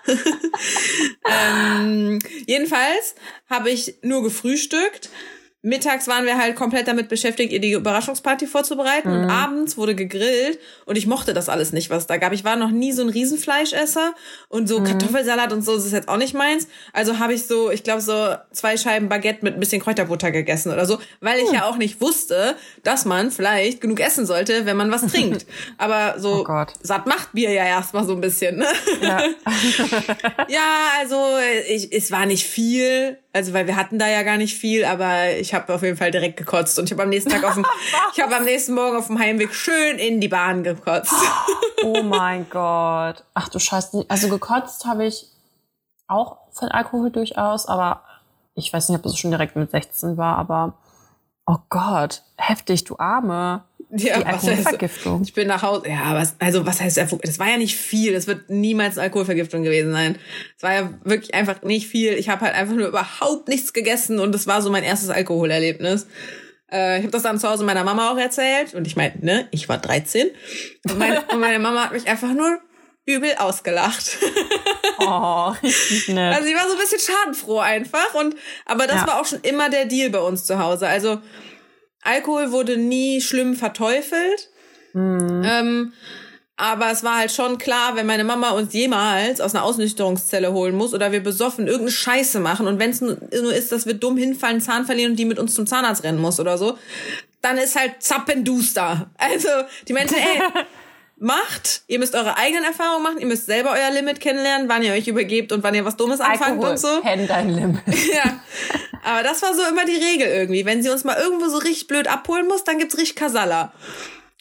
ähm, 1.30 2.18
jedenfalls 2.46 3.14
habe 3.48 3.70
ich 3.70 3.96
nur 4.02 4.22
gefrühstückt. 4.22 5.10
Mittags 5.62 6.06
waren 6.06 6.24
wir 6.24 6.38
halt 6.38 6.54
komplett 6.54 6.86
damit 6.86 7.08
beschäftigt, 7.08 7.52
ihr 7.52 7.60
die 7.60 7.72
Überraschungsparty 7.72 8.46
vorzubereiten. 8.46 9.08
Und 9.08 9.30
abends 9.30 9.76
wurde 9.76 9.94
gegrillt. 9.96 10.58
Und 10.86 10.96
ich 10.96 11.06
mochte 11.06 11.34
das 11.34 11.48
alles 11.48 11.72
nicht, 11.72 11.90
was 11.90 12.06
da 12.06 12.16
gab. 12.16 12.32
Ich 12.32 12.44
war 12.44 12.54
noch 12.56 12.70
nie 12.70 12.92
so 12.92 13.02
ein 13.02 13.08
Riesenfleischesser. 13.08 14.14
Und 14.48 14.68
so 14.68 14.82
Kartoffelsalat 14.82 15.52
und 15.52 15.62
so 15.62 15.74
ist 15.74 15.90
jetzt 15.90 16.08
auch 16.08 16.16
nicht 16.16 16.34
meins. 16.34 16.68
Also 16.92 17.18
habe 17.18 17.34
ich 17.34 17.46
so, 17.46 17.70
ich 17.70 17.82
glaube, 17.82 18.00
so 18.00 18.36
zwei 18.52 18.76
Scheiben 18.76 19.08
Baguette 19.08 19.44
mit 19.44 19.54
ein 19.54 19.60
bisschen 19.60 19.82
Kräuterbutter 19.82 20.30
gegessen 20.30 20.72
oder 20.72 20.86
so. 20.86 20.98
Weil 21.20 21.40
ich 21.40 21.50
ja 21.50 21.64
auch 21.64 21.76
nicht 21.76 22.00
wusste, 22.00 22.54
dass 22.84 23.04
man 23.04 23.32
vielleicht 23.32 23.80
genug 23.80 23.98
essen 24.00 24.26
sollte, 24.26 24.64
wenn 24.64 24.76
man 24.76 24.92
was 24.92 25.06
trinkt. 25.06 25.44
Aber 25.78 26.20
so 26.20 26.46
Oh 26.48 26.64
satt 26.82 27.06
macht 27.06 27.32
Bier 27.32 27.50
ja 27.50 27.64
erstmal 27.64 28.04
so 28.04 28.12
ein 28.12 28.20
bisschen. 28.20 28.58
Ne? 28.58 28.66
Ja. 29.02 29.22
Ja, 30.48 30.90
also 31.00 31.16
ich, 31.68 31.92
es 31.92 32.10
war 32.10 32.26
nicht 32.26 32.46
viel, 32.46 33.18
also 33.32 33.52
weil 33.52 33.66
wir 33.66 33.76
hatten 33.76 33.98
da 33.98 34.08
ja 34.08 34.22
gar 34.22 34.36
nicht 34.36 34.56
viel, 34.56 34.84
aber 34.84 35.36
ich 35.36 35.52
habe 35.54 35.74
auf 35.74 35.82
jeden 35.82 35.96
Fall 35.96 36.10
direkt 36.10 36.36
gekotzt 36.36 36.78
und 36.78 36.86
ich 36.86 36.92
habe 36.92 37.02
am 37.02 37.10
nächsten 37.10 37.30
Tag 37.30 37.44
auf 37.44 37.54
dem, 37.54 37.66
ich 38.14 38.22
habe 38.22 38.34
am 38.34 38.44
nächsten 38.44 38.74
Morgen 38.74 38.96
auf 38.96 39.08
dem 39.08 39.18
Heimweg 39.18 39.54
schön 39.54 39.98
in 39.98 40.20
die 40.20 40.28
Bahn 40.28 40.62
gekotzt. 40.62 41.14
Oh 41.84 42.02
mein 42.02 42.50
Gott. 42.50 43.22
Ach 43.34 43.48
du 43.48 43.60
Scheiße. 43.60 44.04
Also 44.08 44.28
gekotzt 44.28 44.84
habe 44.84 45.06
ich 45.06 45.28
auch 46.08 46.38
von 46.50 46.68
Alkohol 46.70 47.10
durchaus, 47.10 47.66
aber 47.66 48.02
ich 48.56 48.72
weiß 48.72 48.88
nicht, 48.88 48.98
ob 48.98 49.06
es 49.06 49.16
schon 49.16 49.30
direkt 49.30 49.54
mit 49.54 49.70
16 49.70 50.16
war, 50.16 50.38
aber 50.38 50.74
oh 51.46 51.58
Gott, 51.68 52.22
heftig, 52.36 52.82
du 52.82 52.98
Arme. 52.98 53.62
Ja, 53.96 54.18
Die 54.18 54.24
was 54.26 54.42
heißt- 54.44 54.48
Alkoholvergiftung. 54.48 55.22
Ich 55.22 55.32
bin 55.32 55.48
nach 55.48 55.62
Hause. 55.62 55.88
Ja, 55.88 56.14
was, 56.14 56.34
also 56.38 56.66
was 56.66 56.80
heißt 56.80 56.98
Erfolg? 56.98 57.22
Das 57.22 57.38
war 57.38 57.48
ja 57.48 57.56
nicht 57.56 57.76
viel. 57.76 58.12
Das 58.12 58.26
wird 58.26 58.50
niemals 58.50 58.98
Alkoholvergiftung 58.98 59.62
gewesen 59.62 59.92
sein. 59.92 60.18
Es 60.56 60.62
war 60.62 60.74
ja 60.74 60.90
wirklich 61.04 61.32
einfach 61.34 61.62
nicht 61.62 61.86
viel. 61.88 62.12
Ich 62.14 62.28
habe 62.28 62.42
halt 62.44 62.54
einfach 62.54 62.74
nur 62.74 62.86
überhaupt 62.88 63.48
nichts 63.48 63.72
gegessen 63.72 64.18
und 64.20 64.32
das 64.32 64.46
war 64.46 64.60
so 64.60 64.70
mein 64.70 64.84
erstes 64.84 65.08
Alkoholerlebnis. 65.08 66.06
Äh, 66.70 66.98
ich 66.98 67.02
habe 67.04 67.12
das 67.12 67.22
dann 67.22 67.38
zu 67.40 67.48
Hause 67.48 67.64
meiner 67.64 67.82
Mama 67.82 68.10
auch 68.12 68.18
erzählt 68.18 68.74
und 68.74 68.86
ich 68.86 68.94
meine, 68.94 69.14
ne, 69.22 69.48
ich 69.52 69.70
war 69.70 69.78
13 69.78 70.26
und 70.90 70.98
meine, 70.98 71.22
und 71.32 71.40
meine 71.40 71.58
Mama 71.58 71.84
hat 71.84 71.92
mich 71.92 72.06
einfach 72.08 72.34
nur 72.34 72.58
übel 73.06 73.30
ausgelacht. 73.38 74.18
Oh, 74.98 75.54
richtig 75.62 76.08
nett. 76.14 76.34
Also 76.34 76.46
ich 76.46 76.54
war 76.54 76.66
so 76.68 76.74
ein 76.74 76.78
bisschen 76.78 77.00
schadenfroh 77.00 77.60
einfach 77.60 78.12
und 78.14 78.34
aber 78.66 78.86
das 78.86 78.96
Ja. 78.96 79.06
war 79.06 79.20
auch 79.20 79.24
schon 79.24 79.40
immer 79.40 79.70
der 79.70 79.86
Deal 79.86 80.10
bei 80.10 80.18
uns 80.18 80.44
zu 80.44 80.58
Hause. 80.58 80.86
Also 80.88 81.20
Alkohol 82.02 82.52
wurde 82.52 82.76
nie 82.76 83.20
schlimm 83.20 83.54
verteufelt. 83.54 84.50
Ähm, 85.44 85.92
aber 86.56 86.90
es 86.90 87.04
war 87.04 87.18
halt 87.18 87.30
schon 87.30 87.56
klar, 87.58 87.94
wenn 87.94 88.06
meine 88.06 88.24
Mama 88.24 88.50
uns 88.50 88.72
jemals 88.72 89.40
aus 89.40 89.54
einer 89.54 89.62
Ausnüchterungszelle 89.62 90.52
holen 90.52 90.74
muss 90.74 90.92
oder 90.92 91.12
wir 91.12 91.22
besoffen 91.22 91.66
irgendeine 91.66 91.92
Scheiße 91.92 92.40
machen 92.40 92.66
und 92.66 92.80
wenn 92.80 92.90
es 92.90 93.00
nur 93.00 93.16
nur 93.42 93.54
ist, 93.54 93.70
dass 93.70 93.86
wir 93.86 93.94
dumm 93.94 94.16
hinfallen, 94.16 94.60
Zahn 94.60 94.84
verlieren 94.84 95.12
und 95.12 95.16
die 95.18 95.24
mit 95.24 95.38
uns 95.38 95.54
zum 95.54 95.68
Zahnarzt 95.68 96.02
rennen 96.02 96.20
muss 96.20 96.40
oder 96.40 96.58
so, 96.58 96.76
dann 97.42 97.58
ist 97.58 97.78
halt 97.78 98.02
zappenduster. 98.02 99.08
Also 99.18 99.48
die 99.86 99.92
Menschen, 99.92 100.16
ey, 100.16 100.42
macht, 101.20 101.82
ihr 101.86 101.98
müsst 101.98 102.14
eure 102.14 102.36
eigenen 102.36 102.64
Erfahrungen 102.64 103.02
machen, 103.02 103.18
ihr 103.18 103.26
müsst 103.26 103.46
selber 103.46 103.72
euer 103.72 103.90
Limit 103.90 104.20
kennenlernen, 104.20 104.68
wann 104.68 104.82
ihr 104.82 104.92
euch 104.92 105.08
übergebt 105.08 105.52
und 105.52 105.62
wann 105.62 105.74
ihr 105.74 105.84
was 105.84 105.96
Dummes 105.96 106.20
anfangt 106.20 106.52
Alkohol, 106.52 106.70
und 106.70 106.78
so. 106.78 107.00
kenn 107.02 107.26
dein 107.26 107.50
Limit. 107.50 107.82
Ja. 108.14 108.40
Aber 109.04 109.22
das 109.22 109.42
war 109.42 109.54
so 109.54 109.62
immer 109.64 109.84
die 109.84 109.96
Regel 109.96 110.26
irgendwie. 110.26 110.64
Wenn 110.64 110.82
sie 110.82 110.90
uns 110.90 111.04
mal 111.04 111.16
irgendwo 111.16 111.48
so 111.48 111.58
richtig 111.58 111.86
blöd 111.86 112.08
abholen 112.08 112.46
muss, 112.46 112.64
dann 112.64 112.78
gibt's 112.78 112.96
richtig 112.96 113.16
Kasala. 113.16 113.72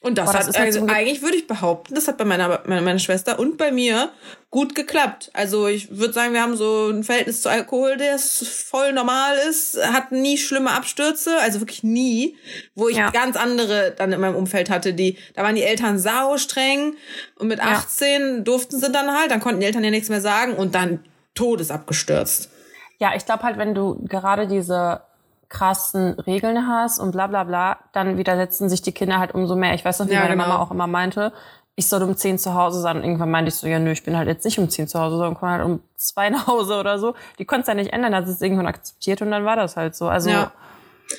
Und 0.04 0.20
das, 0.20 0.28
Boah, 0.32 0.38
das 0.38 0.48
hat, 0.50 0.58
halt 0.60 0.76
also 0.76 0.86
eigentlich 0.86 1.24
würde 1.24 1.38
ich 1.38 1.48
behaupten, 1.48 1.96
das 1.96 2.08
hat 2.08 2.20
bei 2.20 2.26
meiner, 2.26 2.62
meiner, 2.68 3.00
Schwester 3.00 3.40
und 3.40 3.58
bei 3.58 3.72
mir 3.72 4.12
gut 4.52 4.76
geklappt. 4.76 5.32
Also 5.34 5.68
ich 5.68 5.98
würde 5.98 6.14
sagen, 6.14 6.34
wir 6.34 6.42
haben 6.42 6.56
so 6.56 6.90
ein 6.90 7.04
Verhältnis 7.04 7.42
zu 7.42 7.50
Alkohol, 7.50 7.98
das 7.98 8.48
voll 8.48 8.94
normal 8.94 9.36
ist, 9.50 9.76
hat 9.92 10.12
nie 10.12 10.38
schlimme 10.38 10.70
Abstürze, 10.70 11.38
also 11.42 11.62
wirklich 11.62 11.82
nie, 11.82 12.38
wo 12.76 12.88
ich 12.90 12.98
Ja. 12.98 13.10
ganz 13.10 13.36
andere 13.36 13.92
dann 13.98 14.12
in 14.12 14.22
meinem 14.22 14.36
Umfeld 14.36 14.70
hatte, 14.70 14.94
die, 14.94 15.18
da 15.34 15.42
waren 15.42 15.56
die 15.56 15.64
Eltern 15.64 15.98
sau 15.98 16.38
streng 16.38 16.96
und 17.36 17.48
mit 17.48 17.60
18 17.60 18.44
durften 18.44 18.80
sie 18.80 18.92
dann 18.92 19.12
halt, 19.12 19.32
dann 19.32 19.40
konnten 19.40 19.62
die 19.62 19.66
Eltern 19.66 19.84
ja 19.84 19.90
nichts 19.90 20.10
mehr 20.10 20.22
sagen 20.22 20.54
und 20.54 20.76
dann 20.76 21.04
todesabgestürzt. 21.34 22.52
Ja, 23.00 23.14
ich 23.16 23.26
glaube 23.26 23.44
halt, 23.44 23.58
wenn 23.58 23.74
du 23.74 23.96
gerade 24.08 24.48
diese 24.48 25.02
krassen 25.50 26.14
Regeln 26.20 26.68
hast 26.68 27.00
und 27.00 27.12
bla 27.12 27.28
bla 27.28 27.44
bla, 27.44 27.78
dann 27.94 28.18
widersetzen 28.18 28.70
sich 28.70 28.82
die 28.82 28.92
Kinder 28.92 29.20
halt 29.20 29.34
umso 29.34 29.56
mehr. 29.56 29.74
Ich 29.74 29.86
weiß 29.86 30.00
noch, 30.00 30.08
wie 30.08 30.14
Ja, 30.14 30.20
meine 30.22 30.32
genau. 30.34 30.48
Mama 30.48 30.60
auch 30.62 30.72
immer 30.72 30.88
meinte, 30.88 31.32
ich 31.76 31.88
soll 31.88 32.02
um 32.04 32.18
10 32.18 32.40
zu 32.40 32.54
Hause 32.56 32.82
sein. 32.82 32.98
Und 32.98 33.04
irgendwann 33.04 33.30
meinte 33.32 33.50
ich 33.50 33.56
so, 33.56 33.68
ja 33.68 33.80
nö, 33.80 33.92
ich 33.92 34.04
bin 34.04 34.18
halt 34.18 34.28
jetzt 34.28 34.44
nicht 34.46 34.58
um 34.60 34.70
10 34.70 34.88
zu 34.88 35.00
Hause, 35.00 35.18
sondern 35.18 35.36
komme 35.36 35.52
halt 35.54 35.64
um 35.64 35.80
2 35.96 36.30
nach 36.32 36.48
Hause 36.48 36.76
oder 36.80 37.00
so. 37.00 37.14
Die 37.40 37.46
konnte 37.46 37.62
es 37.62 37.68
ja 37.68 37.74
nicht 37.76 37.94
ändern, 37.94 38.16
hat 38.16 38.28
es 38.28 38.42
irgendwann 38.42 38.68
akzeptiert 38.68 39.22
und 39.22 39.32
dann 39.32 39.46
war 39.46 39.56
das 39.56 39.78
halt 39.78 39.96
so. 39.96 40.08
Also 40.08 40.30
Ja. 40.30 40.52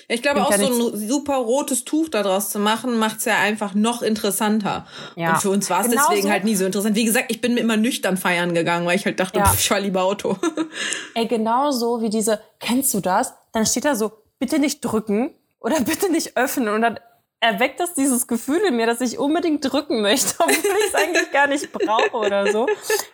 Ich 0.06 0.20
glaube, 0.20 0.42
auch 0.42 0.52
so 0.52 0.66
ein 0.66 1.08
super 1.08 1.36
rotes 1.36 1.86
Tuch 1.86 2.10
daraus 2.10 2.50
zu 2.50 2.58
machen, 2.58 2.98
macht's 2.98 3.24
ja 3.24 3.36
einfach 3.38 3.72
noch 3.72 4.02
interessanter. 4.02 4.84
Ja. 5.16 5.30
Und 5.30 5.38
für 5.40 5.48
uns 5.48 5.70
war 5.70 5.80
es 5.80 5.88
Genauso- 5.88 6.10
deswegen 6.10 6.30
halt 6.30 6.44
nie 6.44 6.56
so 6.56 6.66
interessant. 6.66 6.94
Wie 6.94 7.06
gesagt, 7.06 7.26
ich 7.30 7.40
bin 7.40 7.56
immer 7.56 7.78
nüchtern 7.78 8.18
feiern 8.18 8.52
gegangen, 8.52 8.84
weil 8.84 8.96
ich 8.96 9.06
halt 9.06 9.18
dachte, 9.18 9.38
Ja. 9.38 9.46
pff, 9.46 9.58
ich 9.60 9.68
fahr 9.68 9.80
lieber 9.80 10.02
Auto. 10.02 10.36
Ey, 11.14 11.24
genauso 11.26 12.02
wie 12.02 12.10
diese, 12.10 12.38
kennst 12.60 12.92
du 12.92 13.00
das? 13.00 13.32
Dann 13.58 13.66
steht 13.66 13.86
da 13.86 13.96
so, 13.96 14.12
bitte 14.38 14.60
nicht 14.60 14.82
drücken 14.82 15.34
oder 15.58 15.80
bitte 15.84 16.12
nicht 16.12 16.36
öffnen 16.36 16.68
und 16.68 16.80
dann 16.80 17.00
erweckt 17.40 17.80
das 17.80 17.92
dieses 17.92 18.28
Gefühl 18.28 18.60
in 18.68 18.76
mir, 18.76 18.86
dass 18.86 19.00
ich 19.00 19.18
unbedingt 19.18 19.64
drücken 19.64 20.00
möchte, 20.00 20.34
obwohl 20.38 20.54
ich 20.54 20.86
es 20.86 20.94
eigentlich 20.94 21.32
gar 21.32 21.48
nicht 21.48 21.72
brauche 21.72 22.12
oder 22.12 22.52
so. 22.52 22.68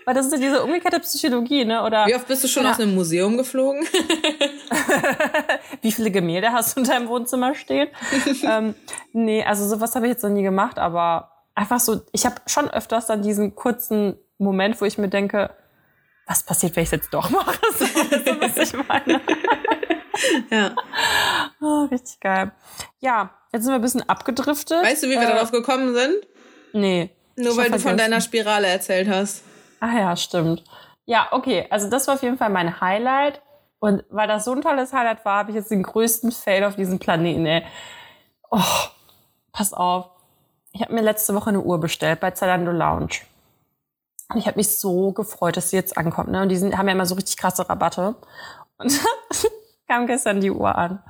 Weil 0.04 0.14
das 0.14 0.26
ist 0.26 0.32
ja 0.32 0.38
diese 0.38 0.62
umgekehrte 0.62 1.00
Psychologie, 1.00 1.64
ne? 1.64 1.82
Oder 1.82 2.04
Wie 2.04 2.14
oft 2.14 2.28
bist 2.28 2.44
du 2.44 2.48
schon 2.48 2.66
aus 2.66 2.78
einem 2.78 2.94
Museum 2.94 3.38
geflogen? 3.38 3.86
wie 5.80 5.92
viele 5.92 6.10
Gemälde 6.10 6.52
hast 6.52 6.76
du 6.76 6.82
in 6.82 6.86
deinem 6.86 7.08
Wohnzimmer 7.08 7.54
stehen? 7.54 7.88
ähm, 8.42 8.74
nee, 9.14 9.42
also 9.42 9.66
sowas 9.66 9.94
habe 9.94 10.04
ich 10.04 10.12
jetzt 10.12 10.24
noch 10.24 10.30
nie 10.30 10.42
gemacht, 10.42 10.78
aber 10.78 11.30
einfach 11.54 11.80
so, 11.80 12.02
ich 12.12 12.26
habe 12.26 12.36
schon 12.44 12.68
öfters 12.68 13.06
dann 13.06 13.22
diesen 13.22 13.54
kurzen 13.54 14.18
Moment, 14.36 14.78
wo 14.78 14.84
ich 14.84 14.98
mir 14.98 15.08
denke, 15.08 15.56
was 16.26 16.42
passiert, 16.42 16.76
wenn 16.76 16.82
ich 16.82 16.88
es 16.88 16.92
jetzt 17.00 17.14
doch 17.14 17.30
mache? 17.30 17.58
So, 17.78 17.86
was 17.86 18.56
ich 18.58 18.74
meine? 18.86 19.22
Ja. 20.50 20.74
Oh, 21.60 21.84
richtig 21.90 22.20
geil. 22.20 22.52
Ja, 23.00 23.30
jetzt 23.52 23.62
sind 23.64 23.72
wir 23.72 23.76
ein 23.76 23.82
bisschen 23.82 24.08
abgedriftet. 24.08 24.82
Weißt 24.82 25.02
du, 25.02 25.06
wie 25.08 25.12
wir 25.12 25.22
Äh, 25.22 25.32
darauf 25.34 25.50
gekommen 25.50 25.94
sind? 25.94 26.14
Nee. 26.72 27.10
Nur 27.36 27.56
weil 27.56 27.70
du 27.70 27.78
von 27.78 27.96
deiner 27.96 28.20
Spirale 28.20 28.68
erzählt 28.68 29.08
hast. 29.08 29.42
Ah 29.80 29.98
ja, 29.98 30.16
stimmt. 30.16 30.62
Ja, 31.04 31.28
okay. 31.32 31.66
Also 31.70 31.90
das 31.90 32.06
war 32.06 32.14
auf 32.14 32.22
jeden 32.22 32.38
Fall 32.38 32.50
mein 32.50 32.80
Highlight. 32.80 33.42
Und 33.80 34.04
weil 34.08 34.28
das 34.28 34.44
so 34.44 34.52
ein 34.52 34.62
tolles 34.62 34.92
Highlight 34.92 35.24
war, 35.24 35.38
habe 35.38 35.50
ich 35.50 35.56
jetzt 35.56 35.70
den 35.70 35.82
größten 35.82 36.32
Fail 36.32 36.64
auf 36.64 36.76
diesem 36.76 36.98
Planeten. 36.98 37.44
Ey. 37.44 37.64
Oh, 38.50 38.60
pass 39.52 39.72
auf. 39.74 40.10
Ich 40.72 40.80
habe 40.80 40.94
mir 40.94 41.02
letzte 41.02 41.34
Woche 41.34 41.50
eine 41.50 41.60
Uhr 41.60 41.78
bestellt 41.80 42.20
bei 42.20 42.30
Zalando 42.30 42.70
Lounge. 42.72 43.20
Und 44.30 44.38
ich 44.38 44.46
habe 44.46 44.56
mich 44.56 44.78
so 44.78 45.12
gefreut, 45.12 45.56
dass 45.56 45.70
sie 45.70 45.76
jetzt 45.76 45.98
ankommt. 45.98 46.30
Ne? 46.30 46.40
Und 46.42 46.48
die 46.48 46.56
sind, 46.56 46.78
haben 46.78 46.88
ja 46.88 46.94
immer 46.94 47.04
so 47.06 47.14
richtig 47.14 47.36
krasse 47.36 47.68
Rabatte. 47.68 48.14
Und 48.78 48.92
kam 49.88 50.06
gestern 50.06 50.40
die 50.40 50.50
Uhr 50.50 50.74
an. 50.74 51.02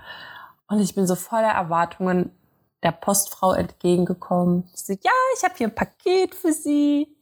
Und 0.69 0.81
ich 0.81 0.95
bin 0.95 1.07
so 1.07 1.15
voller 1.15 1.53
Erwartungen 1.53 2.37
der 2.83 2.93
Postfrau 2.93 3.53
entgegengekommen. 3.53 4.69
Sie 4.75 4.95
sagt, 4.95 5.05
ja, 5.05 5.13
ich 5.37 5.45
habe 5.45 5.55
hier 5.57 5.69
ein 5.69 5.75
Paket 5.75 6.35
für 6.35 6.53
Sie. 6.53 7.17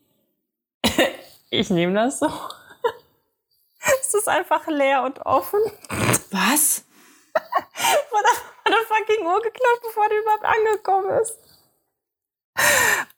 ich 1.50 1.70
nehme 1.70 1.94
das 1.94 2.18
so. 2.18 2.26
es 4.00 4.14
ist 4.14 4.28
einfach 4.28 4.66
leer 4.66 5.02
und 5.02 5.24
offen. 5.24 5.60
Was? 6.30 6.84
Wurde 8.10 8.28
eine 8.64 8.76
fucking 8.88 9.26
Uhr 9.26 9.40
geklaut, 9.40 9.82
bevor 9.82 10.08
die 10.08 10.16
überhaupt 10.16 10.44
angekommen 10.44 11.10
ist. 11.20 11.38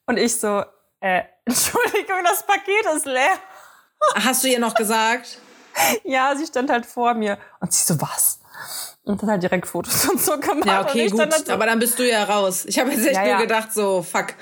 Und 0.06 0.18
ich 0.18 0.38
so, 0.38 0.64
äh, 1.00 1.22
Entschuldigung, 1.44 2.22
das 2.24 2.46
Paket 2.46 2.86
ist 2.94 3.06
leer. 3.06 3.38
Hast 4.16 4.44
du 4.44 4.48
ihr 4.48 4.58
noch 4.58 4.74
gesagt? 4.74 5.38
ja, 6.04 6.34
sie 6.36 6.46
stand 6.46 6.70
halt 6.70 6.86
vor 6.86 7.14
mir. 7.14 7.38
Und 7.60 7.72
sie 7.72 7.84
so, 7.84 8.00
was? 8.00 8.40
Und 9.04 9.22
dann 9.22 9.30
halt 9.30 9.42
direkt 9.42 9.66
Fotos 9.66 10.08
und 10.08 10.20
so 10.20 10.38
gemacht. 10.38 10.66
Ja, 10.66 10.82
okay, 10.82 11.08
gut. 11.08 11.20
Halt 11.20 11.46
so, 11.46 11.52
aber 11.52 11.66
dann 11.66 11.78
bist 11.78 11.98
du 11.98 12.08
ja 12.08 12.24
raus. 12.24 12.64
Ich 12.64 12.78
habe 12.78 12.90
jetzt 12.90 13.06
echt 13.06 13.14
ja, 13.14 13.22
nur 13.22 13.30
ja. 13.30 13.40
gedacht, 13.40 13.72
so, 13.72 14.02
fuck. 14.02 14.34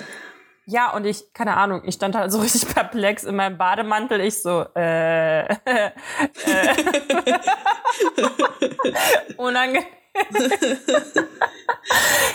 Ja, 0.65 0.93
und 0.93 1.05
ich, 1.05 1.33
keine 1.33 1.57
Ahnung, 1.57 1.83
ich 1.85 1.97
stand 1.97 2.15
halt 2.15 2.31
so 2.31 2.39
richtig 2.41 2.73
perplex 2.73 3.25
in 3.25 3.35
meinem 3.35 3.59
Bademantel. 3.59 4.21
Ich 4.21 4.43
so, 4.43 4.65
äh, 4.77 5.43
äh. 5.43 5.91
unangenehm. 9.37 9.85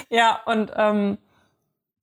ja, 0.10 0.42
und 0.46 0.72
ähm, 0.76 1.18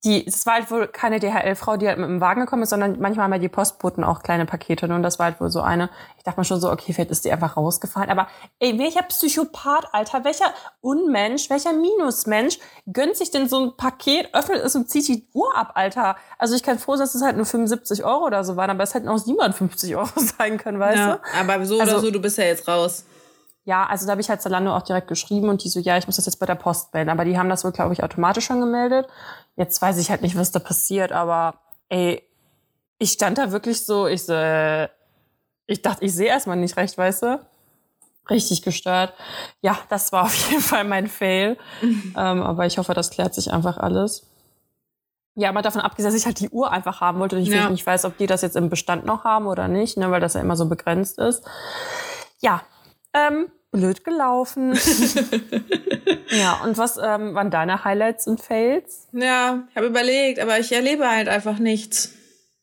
die, 0.05 0.25
es 0.25 0.45
war 0.45 0.53
halt 0.53 0.69
wohl 0.69 0.87
keine 0.87 1.19
DHL-Frau, 1.19 1.77
die 1.77 1.87
halt 1.87 1.97
mit 1.97 2.07
dem 2.07 2.21
Wagen 2.21 2.41
gekommen 2.41 2.61
ist, 2.61 2.69
sondern 2.69 2.99
manchmal 2.99 3.25
haben 3.25 3.33
ja 3.33 3.39
die 3.39 3.49
Postboten 3.49 4.03
auch 4.03 4.21
kleine 4.21 4.45
Pakete. 4.45 4.87
Ne? 4.87 4.93
Und 4.95 5.01
das 5.01 5.17
war 5.17 5.25
halt 5.25 5.41
wohl 5.41 5.49
so 5.49 5.61
eine. 5.61 5.89
Ich 6.17 6.23
dachte 6.23 6.39
mir 6.39 6.45
schon 6.45 6.61
so, 6.61 6.71
okay, 6.71 6.93
vielleicht 6.93 7.09
ist 7.09 7.25
die 7.25 7.31
einfach 7.31 7.57
rausgefallen. 7.57 8.11
Aber 8.11 8.27
ey, 8.59 8.77
welcher 8.77 9.01
Psychopath, 9.01 9.93
Alter, 9.93 10.23
welcher 10.23 10.53
Unmensch, 10.79 11.49
welcher 11.49 11.73
Minusmensch 11.73 12.59
gönnt 12.85 13.17
sich 13.17 13.31
denn 13.31 13.49
so 13.49 13.59
ein 13.59 13.77
Paket, 13.77 14.33
öffnet 14.33 14.63
es 14.63 14.75
und 14.75 14.89
zieht 14.89 15.07
die 15.07 15.27
Uhr 15.33 15.57
ab, 15.57 15.71
Alter? 15.73 16.15
Also 16.37 16.55
ich 16.55 16.61
kann 16.61 16.77
froh, 16.77 16.95
dass 16.95 17.15
es 17.15 17.23
halt 17.23 17.35
nur 17.35 17.47
75 17.47 18.05
Euro 18.05 18.25
oder 18.27 18.43
so 18.43 18.55
waren, 18.55 18.69
aber 18.69 18.83
es 18.83 18.93
hätten 18.93 19.07
auch 19.07 19.17
57 19.17 19.95
Euro 19.95 20.09
sein 20.37 20.59
können, 20.59 20.79
weißt 20.79 20.97
ja, 20.97 21.15
du? 21.15 21.39
Aber 21.39 21.65
so 21.65 21.79
also, 21.79 21.93
oder 21.93 22.01
so, 22.01 22.11
du 22.11 22.21
bist 22.21 22.37
ja 22.37 22.43
jetzt 22.43 22.67
raus. 22.67 23.05
Ja, 23.65 23.87
also 23.87 24.05
da 24.05 24.11
habe 24.11 24.21
ich 24.21 24.29
halt 24.29 24.41
Zalando 24.41 24.75
auch 24.75 24.83
direkt 24.83 25.07
geschrieben 25.07 25.49
und 25.49 25.63
die 25.63 25.69
so, 25.69 25.79
ja, 25.79 25.97
ich 25.97 26.05
muss 26.05 26.17
das 26.17 26.27
jetzt 26.27 26.39
bei 26.39 26.45
der 26.45 26.55
Post 26.55 26.93
melden. 26.93 27.09
Aber 27.09 27.25
die 27.25 27.37
haben 27.37 27.49
das 27.49 27.63
wohl, 27.63 27.71
glaube 27.71 27.93
ich, 27.93 28.03
automatisch 28.03 28.45
schon 28.45 28.61
gemeldet. 28.61 29.07
Jetzt 29.55 29.81
weiß 29.81 29.97
ich 29.97 30.11
halt 30.11 30.21
nicht, 30.21 30.37
was 30.37 30.51
da 30.51 30.59
passiert, 30.59 31.11
aber 31.11 31.55
ey, 31.89 32.21
ich 32.99 33.11
stand 33.11 33.39
da 33.39 33.51
wirklich 33.51 33.83
so, 33.83 34.05
ich 34.05 34.23
so, 34.23 34.33
äh, 34.33 34.87
ich 35.65 35.81
dachte, 35.81 36.05
ich 36.05 36.13
sehe 36.13 36.27
erstmal 36.27 36.57
nicht 36.57 36.77
recht, 36.77 36.95
weißt 36.95 37.23
du? 37.23 37.45
Richtig 38.29 38.61
gestört. 38.61 39.13
Ja, 39.61 39.77
das 39.89 40.11
war 40.11 40.23
auf 40.25 40.49
jeden 40.49 40.61
Fall 40.61 40.83
mein 40.83 41.07
Fail. 41.07 41.57
Ähm, 42.17 42.43
aber 42.43 42.65
ich 42.65 42.77
hoffe, 42.77 42.93
das 42.93 43.09
klärt 43.09 43.33
sich 43.33 43.51
einfach 43.51 43.77
alles. 43.77 44.25
Ja, 45.33 45.49
aber 45.49 45.61
davon 45.61 45.81
abgesehen, 45.81 46.11
dass 46.11 46.19
ich 46.19 46.25
halt 46.25 46.39
die 46.39 46.49
Uhr 46.49 46.71
einfach 46.71 47.01
haben 47.01 47.19
wollte 47.19 47.35
und 47.35 47.41
ich 47.41 47.49
ja. 47.49 47.69
nicht 47.69 47.85
weiß, 47.85 48.05
ob 48.05 48.17
die 48.17 48.25
das 48.25 48.41
jetzt 48.41 48.55
im 48.55 48.69
Bestand 48.69 49.05
noch 49.05 49.25
haben 49.25 49.47
oder 49.47 49.67
nicht, 49.67 49.97
ne, 49.97 50.09
weil 50.11 50.21
das 50.21 50.33
ja 50.33 50.39
immer 50.39 50.55
so 50.55 50.69
begrenzt 50.69 51.19
ist. 51.19 51.43
Ja, 52.39 52.61
ähm, 53.15 53.47
blöd 53.71 54.03
gelaufen. 54.03 54.73
ja, 56.29 56.61
und 56.63 56.77
was 56.77 56.97
ähm, 56.97 57.33
waren 57.35 57.51
deine 57.51 57.83
Highlights 57.83 58.27
und 58.27 58.41
Fails? 58.41 59.07
Ja, 59.11 59.63
ich 59.69 59.75
habe 59.75 59.87
überlegt, 59.87 60.39
aber 60.39 60.59
ich 60.59 60.71
erlebe 60.71 61.09
halt 61.09 61.27
einfach 61.27 61.59
nichts. 61.59 62.11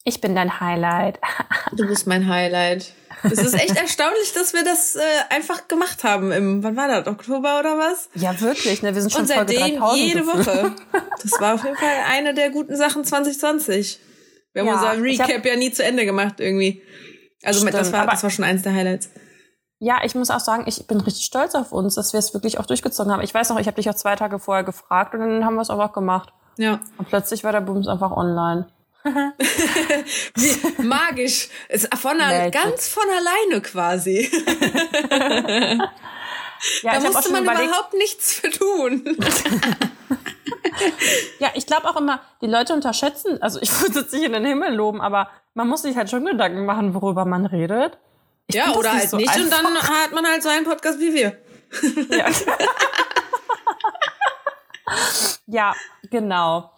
Ich 0.04 0.20
bin 0.20 0.34
dein 0.34 0.60
Highlight. 0.60 1.20
du 1.72 1.86
bist 1.86 2.06
mein 2.06 2.28
Highlight. 2.28 2.92
Es 3.24 3.38
ist 3.38 3.54
echt 3.54 3.76
erstaunlich, 3.80 4.32
dass 4.34 4.52
wir 4.52 4.64
das 4.64 4.96
äh, 4.96 5.00
einfach 5.30 5.68
gemacht 5.68 6.02
haben 6.02 6.32
im, 6.32 6.62
wann 6.64 6.76
war 6.76 6.88
das, 6.88 7.06
Oktober 7.06 7.60
oder 7.60 7.78
was? 7.78 8.08
Ja, 8.14 8.38
wirklich, 8.40 8.82
ne? 8.82 8.94
Wir 8.94 9.02
sind 9.02 9.12
schon 9.12 9.22
Und 9.22 9.28
seitdem 9.28 9.80
jede 9.94 10.26
Woche. 10.26 10.74
Das 11.22 11.40
war 11.40 11.54
auf 11.54 11.64
jeden 11.64 11.76
Fall 11.76 11.94
eine 12.10 12.34
der 12.34 12.50
guten 12.50 12.76
Sachen 12.76 13.04
2020. 13.04 14.00
Wir 14.52 14.62
haben 14.62 14.68
ja, 14.68 14.74
unser 14.74 15.02
Recap 15.02 15.30
hab, 15.30 15.46
ja 15.46 15.56
nie 15.56 15.70
zu 15.70 15.84
Ende 15.84 16.04
gemacht 16.04 16.40
irgendwie. 16.40 16.82
Also 17.42 17.60
stimmt, 17.60 17.74
das, 17.74 17.92
war, 17.92 18.06
das 18.06 18.22
war 18.22 18.30
schon 18.30 18.44
eins 18.44 18.62
der 18.62 18.74
Highlights. 18.74 19.10
Ja, 19.84 19.98
ich 20.04 20.14
muss 20.14 20.30
auch 20.30 20.38
sagen, 20.38 20.62
ich 20.66 20.86
bin 20.86 21.00
richtig 21.00 21.24
stolz 21.24 21.56
auf 21.56 21.72
uns, 21.72 21.96
dass 21.96 22.12
wir 22.12 22.18
es 22.20 22.32
wirklich 22.32 22.60
auch 22.60 22.66
durchgezogen 22.66 23.12
haben. 23.12 23.20
Ich 23.20 23.34
weiß 23.34 23.48
noch, 23.50 23.58
ich 23.58 23.66
habe 23.66 23.74
dich 23.74 23.90
auch 23.90 23.96
zwei 23.96 24.14
Tage 24.14 24.38
vorher 24.38 24.62
gefragt 24.62 25.12
und 25.12 25.18
dann 25.18 25.44
haben 25.44 25.56
wir 25.56 25.62
es 25.62 25.70
auch 25.70 25.92
gemacht. 25.92 26.32
Ja. 26.56 26.78
Und 26.98 27.08
plötzlich 27.08 27.42
war 27.42 27.50
der 27.50 27.62
Booms 27.62 27.88
einfach 27.88 28.12
online. 28.12 28.68
Wie 29.02 30.82
magisch. 30.84 31.48
Ist 31.68 31.92
von 31.96 32.16
ganz 32.52 32.86
von 32.86 33.02
alleine 33.02 33.60
quasi. 33.60 34.30
ja, 36.82 36.92
da 36.92 37.00
musste 37.00 37.32
man 37.32 37.42
überlegt, 37.42 37.66
überhaupt 37.66 37.94
nichts 37.94 38.34
für 38.34 38.50
tun. 38.50 39.02
ja, 41.40 41.48
ich 41.54 41.66
glaube 41.66 41.90
auch 41.90 41.96
immer, 41.96 42.20
die 42.40 42.46
Leute 42.46 42.72
unterschätzen, 42.72 43.42
also 43.42 43.60
ich 43.60 43.80
würde 43.80 43.98
jetzt 43.98 44.12
nicht 44.12 44.22
in 44.22 44.32
den 44.32 44.44
Himmel 44.44 44.76
loben, 44.76 45.00
aber 45.00 45.28
man 45.54 45.66
muss 45.66 45.82
sich 45.82 45.96
halt 45.96 46.08
schon 46.08 46.24
Gedanken 46.24 46.66
machen, 46.66 46.94
worüber 46.94 47.24
man 47.24 47.46
redet. 47.46 47.98
Ich 48.46 48.56
ja, 48.56 48.72
oder 48.72 48.92
halt 48.92 49.08
so 49.08 49.16
nicht 49.16 49.34
und 49.36 49.50
dann 49.50 49.66
hat 49.66 50.12
man 50.12 50.26
halt 50.26 50.42
so 50.42 50.48
einen 50.48 50.64
Podcast 50.64 50.98
wie 50.98 51.14
wir. 51.14 51.38
Ja, 52.10 52.26
ja 55.46 55.74
genau. 56.10 56.70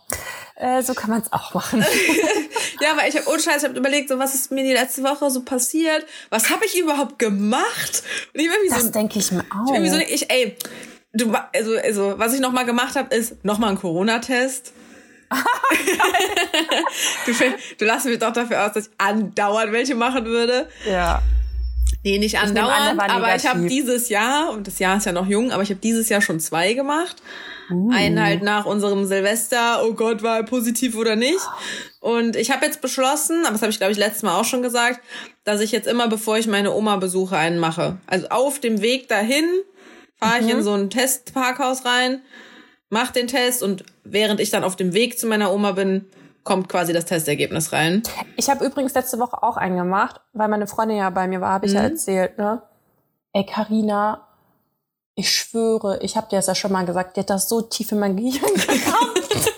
Äh, 0.57 0.83
so 0.83 0.95
kann 0.95 1.11
man 1.11 1.21
es 1.21 1.33
auch 1.33 1.53
machen. 1.53 1.85
ja, 2.81 2.93
aber 2.93 3.09
ich 3.09 3.17
habe 3.17 3.29
ohne 3.29 3.41
Scheiß, 3.41 3.63
ich 3.63 3.69
habe 3.69 3.77
überlegt, 3.79 4.09
so 4.09 4.19
was 4.19 4.35
ist 4.35 4.53
mir 4.53 4.63
die 4.63 4.73
letzte 4.73 5.03
Woche 5.03 5.29
so 5.31 5.43
passiert? 5.43 6.07
Was 6.31 6.51
habe 6.51 6.65
ich 6.65 6.79
überhaupt 6.79 7.19
gemacht? 7.19 8.03
Und 8.33 8.41
ich 8.41 8.47
irgendwie 8.47 8.69
das 8.69 8.85
so, 8.85 8.91
denke 8.91 9.19
ich 9.19 9.33
mir 9.33 9.45
auch. 9.51 9.75
Ich, 9.75 9.91
so, 9.91 9.99
ich 9.99 10.31
ey, 10.31 10.57
du, 11.13 11.35
also, 11.53 11.77
also 11.77 12.15
was 12.19 12.35
ich 12.35 12.41
noch 12.41 12.53
mal 12.53 12.65
gemacht 12.65 12.95
habe, 12.95 13.15
ist 13.15 13.45
noch 13.45 13.59
mal 13.59 13.71
ein 13.71 13.79
Corona-Test. 13.79 14.73
du, 17.27 17.33
du 17.79 17.85
lässt 17.85 18.07
mich 18.07 18.21
doch 18.21 18.33
dafür 18.33 18.65
aus, 18.65 18.73
dass 18.75 18.87
ich 18.87 18.93
andauernd 18.99 19.73
welche 19.73 19.97
machen 19.97 20.25
würde. 20.27 20.69
Ja. 20.89 21.21
Nee, 22.05 22.19
nicht 22.19 22.39
andauernd, 22.39 23.01
an, 23.01 23.11
aber 23.11 23.35
ich 23.35 23.47
habe 23.47 23.67
dieses 23.67 24.11
Jahr, 24.11 24.51
und 24.51 24.67
das 24.67 24.79
Jahr 24.79 24.99
ist 24.99 25.07
ja 25.07 25.13
noch 25.13 25.27
jung, 25.27 25.53
aber 25.53 25.63
ich 25.63 25.71
habe 25.71 25.81
dieses 25.81 26.11
Jahr 26.11 26.21
schon 26.21 26.39
zwei 26.39 26.75
gemacht. 26.75 27.17
Uh. 27.71 27.91
Einen 27.91 28.23
halt 28.23 28.43
nach 28.43 28.67
unserem 28.67 29.07
Silvester, 29.07 29.83
oh 29.83 29.95
Gott, 29.95 30.23
war 30.23 30.37
er 30.37 30.43
positiv 30.43 30.97
oder 30.97 31.17
nicht. 31.17 31.41
Und 32.01 32.37
ich 32.37 32.51
habe 32.51 32.67
jetzt 32.67 32.83
beschlossen, 32.83 33.45
aber 33.45 33.53
das 33.53 33.63
habe 33.63 33.73
ich 33.73 33.79
glaube 33.79 33.93
ich 33.93 33.99
letztes 33.99 34.23
Mal 34.23 34.39
auch 34.39 34.45
schon 34.45 34.61
gesagt, 34.61 35.01
dass 35.45 35.63
ich 35.63 35.73
jetzt 35.73 35.89
immer, 35.89 36.09
bevor 36.09 36.37
ich 36.37 36.47
meine 36.47 36.75
Oma 36.75 36.97
besuche, 36.97 37.39
einen 37.39 37.59
mache. 37.59 37.97
Also 38.07 38.29
auf 38.29 38.61
dem 38.61 38.83
Weg 38.83 39.09
dahin 39.09 39.47
fahre 40.19 40.41
ich 40.41 40.45
mhm. 40.45 40.59
in 40.59 40.63
so 40.63 40.75
ein 40.75 40.91
Testparkhaus 40.91 41.87
rein, 41.87 42.21
mach 42.91 43.13
den 43.13 43.29
Test 43.29 43.63
und 43.63 43.85
während 44.05 44.41
ich 44.41 44.51
dann 44.51 44.63
auf 44.63 44.77
dem 44.77 44.93
Weg 44.93 45.19
zu 45.19 45.27
meiner 45.27 45.51
Oma 45.51 45.73
bin, 45.73 46.05
kommt 46.45 46.69
quasi 46.69 46.93
das 46.93 47.07
Testergebnis 47.07 47.73
rein. 47.73 48.03
Ich 48.37 48.51
habe 48.51 48.65
übrigens 48.65 48.95
letzte 48.95 49.19
Woche 49.19 49.43
auch 49.43 49.57
einen 49.57 49.77
gemacht, 49.77 50.21
weil 50.33 50.49
meine 50.49 50.67
Freundin 50.67 50.99
ja 50.99 51.11
bei 51.11 51.27
mir 51.27 51.41
war, 51.41 51.53
habe 51.53 51.67
ich 51.67 51.73
mhm. 51.73 51.79
ja 51.79 51.85
erzählt, 51.85 52.39
ne? 52.39 52.63
Ey, 53.33 53.45
Carina, 53.45 54.29
ich 55.17 55.31
schwöre, 55.31 55.99
ich 56.03 56.17
habe 56.17 56.29
dir 56.29 56.37
das 56.37 56.47
ja 56.47 56.55
schon 56.55 56.73
mal 56.73 56.85
gesagt, 56.85 57.17
die 57.17 57.21
hat 57.21 57.31
das 57.31 57.49
so 57.49 57.63
tief 57.63 57.91
in 57.93 57.99
mein 57.99 58.17
Gehirn 58.17 58.55
gekramt. 58.55 59.19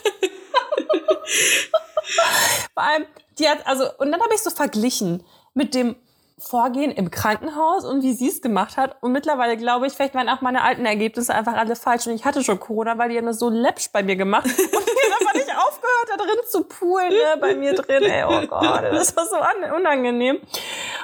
Vor 2.73 2.83
allem, 2.83 3.05
die 3.39 3.49
hat, 3.49 3.67
also, 3.67 3.85
und 3.99 4.13
dann 4.13 4.21
habe 4.21 4.35
ich 4.35 4.43
so 4.43 4.51
verglichen 4.51 5.25
mit 5.55 5.75
dem 5.75 5.97
Vorgehen 6.39 6.91
im 6.91 7.11
Krankenhaus 7.11 7.87
und 7.87 8.03
wie 8.03 8.13
sie 8.13 8.29
es 8.29 8.43
gemacht 8.43 8.77
hat. 8.77 8.97
Und 9.01 9.13
mittlerweile 9.13 9.57
glaube 9.57 9.87
ich, 9.87 9.95
vielleicht 9.95 10.15
waren 10.15 10.29
auch 10.29 10.43
meine 10.43 10.63
alten 10.63 10.85
Ergebnisse 10.85 11.35
einfach 11.35 11.55
alle 11.55 11.77
falsch. 11.77 12.07
Und 12.07 12.13
ich 12.13 12.27
hatte 12.27 12.45
schon 12.45 12.61
Corona, 12.61 12.99
weil 12.99 13.09
die 13.09 13.17
haben 13.17 13.25
das 13.25 13.39
so 13.39 13.49
läppsch 13.49 13.91
bei 13.91 14.03
mir 14.03 14.17
gemacht. 14.17 14.45
Und 14.45 14.59
die 14.59 14.63
haben 14.63 15.19
einfach 15.19 15.35
nicht 15.35 15.49
aufgehört, 15.57 16.09
da 16.11 16.17
drin 16.19 16.37
zu 16.47 16.65
poolen, 16.65 17.09
ne, 17.09 17.41
bei 17.41 17.55
mir 17.55 17.75
drin. 17.75 18.03
Ey, 18.03 18.25
oh 18.25 18.47
Gott, 18.49 18.85
das 18.93 19.17
war 19.17 19.25
so 19.25 19.37
unangenehm. 19.75 20.39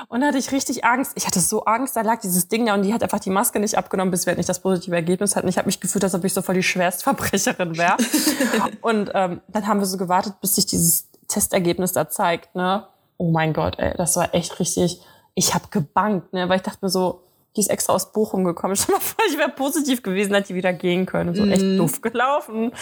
Und 0.09 0.21
da 0.21 0.27
hatte 0.27 0.37
ich 0.37 0.53
richtig 0.53 0.85
Angst. 0.85 1.13
Ich 1.15 1.27
hatte 1.27 1.41
so 1.41 1.65
Angst, 1.65 1.97
da 1.97 2.03
lag 2.03 2.21
dieses 2.21 2.49
Ding 2.49 2.67
da 2.67 2.75
und 2.75 2.83
die 2.83 2.93
hat 2.93 3.03
einfach 3.03 3.21
die 3.21 3.31
Maske 3.31 3.59
nicht 3.59 3.79
abgenommen, 3.79 4.11
bis 4.11 4.27
wir 4.27 4.35
nicht 4.35 4.51
das 4.51 4.61
positive 4.61 4.95
Ergebnis 4.95 5.35
hatten. 5.35 5.49
Ich 5.49 5.57
habe 5.57 5.65
mich 5.65 5.81
gefühlt, 5.81 6.05
als 6.05 6.15
ob 6.15 6.25
ich 6.25 6.35
so 6.35 6.43
voll 6.43 6.57
die 6.57 6.63
Schwerstverbrecherin 6.63 7.79
wäre. 7.79 7.97
und 8.83 9.11
ähm, 9.15 9.41
dann 9.49 9.67
haben 9.67 9.81
wir 9.81 9.87
so 9.87 9.97
gewartet, 9.97 10.35
bis 10.43 10.57
sich 10.57 10.67
dieses 10.67 11.09
Testergebnis 11.27 11.93
da 11.95 12.11
zeigt, 12.11 12.55
ne? 12.55 12.87
Oh 13.17 13.31
mein 13.31 13.53
Gott, 13.55 13.79
ey, 13.79 13.95
das 13.97 14.17
war 14.17 14.35
echt 14.35 14.59
richtig 14.59 15.01
ich 15.35 15.55
habe 15.55 15.69
gebankt, 15.71 16.33
ne, 16.33 16.49
weil 16.49 16.57
ich 16.57 16.63
dachte 16.63 16.79
mir 16.83 16.91
so, 16.91 17.23
die 17.57 17.61
ist 17.61 17.71
extra 17.71 17.93
aus 17.93 18.13
Bochum 18.13 18.45
gekommen. 18.45 18.77
Stell 18.77 18.95
mal 18.95 19.01
vor, 19.01 19.25
ich 19.29 19.39
wäre 19.39 19.51
positiv 19.51 20.03
gewesen, 20.03 20.35
hätte 20.35 20.49
die 20.49 20.55
wieder 20.55 20.73
gehen 20.73 21.07
können. 21.07 21.35
So 21.35 21.45
mm. 21.45 21.53
echt 21.53 21.63
mhm. 21.63 21.79
doof 21.79 22.01
gelaufen. 22.01 22.73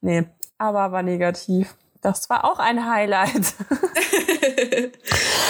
Nee, 0.00 0.24
aber 0.58 0.92
war 0.92 1.02
negativ. 1.02 1.74
Das 2.00 2.30
war 2.30 2.44
auch 2.44 2.60
ein 2.60 2.88
Highlight. 2.88 3.32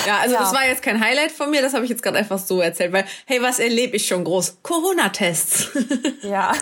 ja, 0.07 0.19
also 0.23 0.35
ja. 0.35 0.41
das 0.41 0.55
war 0.55 0.67
jetzt 0.67 0.83
kein 0.83 0.99
Highlight 0.99 1.31
von 1.31 1.51
mir, 1.51 1.61
das 1.61 1.75
habe 1.75 1.85
ich 1.85 1.91
jetzt 1.91 2.03
gerade 2.03 2.17
einfach 2.17 2.39
so 2.39 2.63
erzählt, 2.63 2.95
weil, 2.95 3.05
hey, 3.27 3.43
was 3.43 3.59
erlebe 3.59 3.97
ich 3.97 4.07
schon 4.07 4.25
groß? 4.25 4.63
Corona-Tests. 4.63 5.69
ja. 6.23 6.55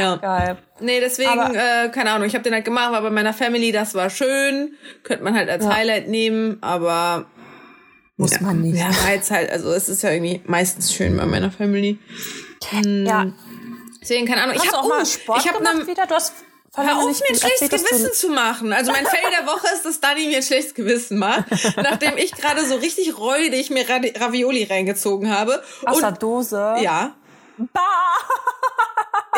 ja. 0.00 0.16
Geil. 0.16 0.56
Nee, 0.80 1.00
deswegen, 1.00 1.38
aber, 1.38 1.54
äh, 1.54 1.90
keine 1.90 2.12
Ahnung, 2.12 2.26
ich 2.26 2.34
habe 2.34 2.42
den 2.42 2.54
halt 2.54 2.64
gemacht, 2.64 2.92
war 2.92 3.02
bei 3.02 3.10
meiner 3.10 3.34
Family, 3.34 3.72
das 3.72 3.94
war 3.94 4.08
schön. 4.08 4.74
Könnte 5.02 5.22
man 5.22 5.36
halt 5.36 5.50
als 5.50 5.64
ja. 5.64 5.74
Highlight 5.74 6.08
nehmen, 6.08 6.62
aber 6.62 7.26
muss 8.22 8.32
ja, 8.32 8.40
man 8.40 8.60
nicht. 8.60 8.78
Ja, 8.78 8.90
jetzt 9.10 9.30
halt, 9.30 9.50
also 9.50 9.72
es 9.72 9.88
ist 9.88 10.02
ja 10.02 10.10
irgendwie 10.10 10.40
meistens 10.46 10.92
schön 10.92 11.16
bei 11.16 11.26
meiner 11.26 11.50
Family. 11.50 11.98
Hm. 12.70 13.06
Ja. 13.06 13.32
Deswegen, 14.00 14.26
keine 14.26 14.42
Ahnung. 14.42 14.56
Hast 14.56 14.64
ich 14.64 14.72
habe 14.72 14.82
auch 14.82 14.88
mal 14.88 15.06
Sport 15.06 15.40
ich 15.40 15.48
hab 15.48 15.58
gemacht 15.58 15.78
ne, 15.78 15.86
wieder? 15.86 16.06
Du 16.06 16.14
hast 16.14 16.32
Hör 16.74 16.96
auf, 16.96 17.04
mir 17.04 17.12
ein 17.28 17.36
schlechtes 17.36 17.68
Gewissen 17.68 18.12
zu 18.14 18.30
machen. 18.30 18.72
Also 18.72 18.92
mein 18.92 19.04
Fail 19.04 19.30
der 19.38 19.46
Woche 19.46 19.66
ist, 19.74 19.84
dass 19.84 20.00
Dani 20.00 20.26
mir 20.26 20.38
ein 20.38 20.42
schlechtes 20.42 20.72
Gewissen 20.72 21.18
macht, 21.18 21.44
nachdem 21.76 22.16
ich 22.16 22.32
gerade 22.32 22.64
so 22.64 22.76
richtig 22.76 23.18
räudig 23.18 23.68
mir 23.68 23.84
Ravioli 23.88 24.64
reingezogen 24.64 25.30
habe. 25.30 25.62
Aus 25.84 26.00
der 26.00 26.12
Dose. 26.12 26.76
ja, 26.80 27.14
Bah! 27.58 27.80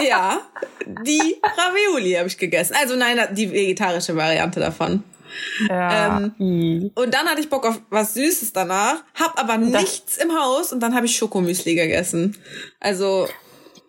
ja, 0.02 0.40
die 0.86 1.40
Ravioli 1.42 2.12
habe 2.12 2.28
ich 2.28 2.38
gegessen. 2.38 2.76
Also 2.80 2.96
nein, 2.96 3.20
die 3.32 3.50
vegetarische 3.50 4.16
Variante 4.16 4.60
davon. 4.60 5.02
Ja. 5.68 6.30
Ähm. 6.38 6.90
Und 6.94 7.14
dann 7.14 7.26
hatte 7.26 7.40
ich 7.40 7.48
Bock 7.48 7.66
auf 7.66 7.80
was 7.90 8.14
Süßes 8.14 8.52
danach, 8.52 9.02
hab 9.14 9.38
aber 9.38 9.56
nichts 9.58 10.16
im 10.18 10.32
Haus 10.38 10.72
und 10.72 10.80
dann 10.80 10.94
habe 10.94 11.06
ich 11.06 11.16
Schokomüsli 11.16 11.74
gegessen. 11.74 12.36
Also 12.80 13.28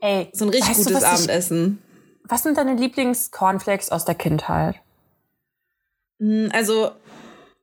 Ey, 0.02 0.30
so 0.34 0.46
ein 0.46 0.50
richtig 0.50 0.70
weißt 0.78 0.80
du, 0.80 0.84
gutes 0.94 1.04
was 1.04 1.04
ich- 1.04 1.26
Abendessen. 1.26 1.82
Was 2.28 2.44
sind 2.44 2.58
deine 2.58 2.74
Lieblings-Cornflakes 2.76 3.92
aus 3.92 4.04
der 4.06 4.16
Kindheit? 4.16 4.76
Mm, 6.20 6.48
Also, 6.52 6.92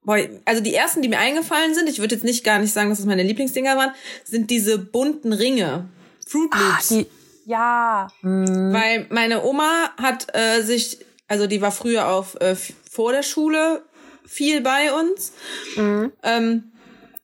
boy, 0.04 0.40
also 0.44 0.62
die 0.62 0.74
ersten, 0.74 1.02
die 1.02 1.08
mir 1.08 1.18
eingefallen 1.18 1.74
sind, 1.74 1.88
ich 1.88 1.98
würde 1.98 2.14
jetzt 2.14 2.24
nicht 2.24 2.44
gar 2.44 2.58
nicht 2.58 2.72
sagen, 2.72 2.88
dass 2.90 2.98
das 2.98 3.06
meine 3.06 3.22
Lieblingsdinger 3.22 3.76
waren, 3.76 3.92
sind 4.24 4.50
diese 4.50 4.78
bunten 4.78 5.32
Ringe. 5.32 5.88
Fruit 6.26 6.50
Ah, 6.52 6.58
Loops. 6.76 6.88
die, 6.88 7.06
ja. 7.44 8.08
Mm, 8.22 8.72
Weil 8.72 9.06
meine 9.10 9.42
Oma 9.44 9.90
hat 10.00 10.28
äh, 10.34 10.62
sich, 10.62 10.98
also 11.28 11.46
die 11.46 11.60
war 11.60 11.72
früher 11.72 12.08
auf 12.08 12.36
äh, 12.40 12.54
vor 12.92 13.12
der 13.12 13.22
Schule 13.22 13.82
viel 14.26 14.60
bei 14.60 14.92
uns. 14.92 15.32
Mhm. 15.76 16.12
Ähm, 16.22 16.72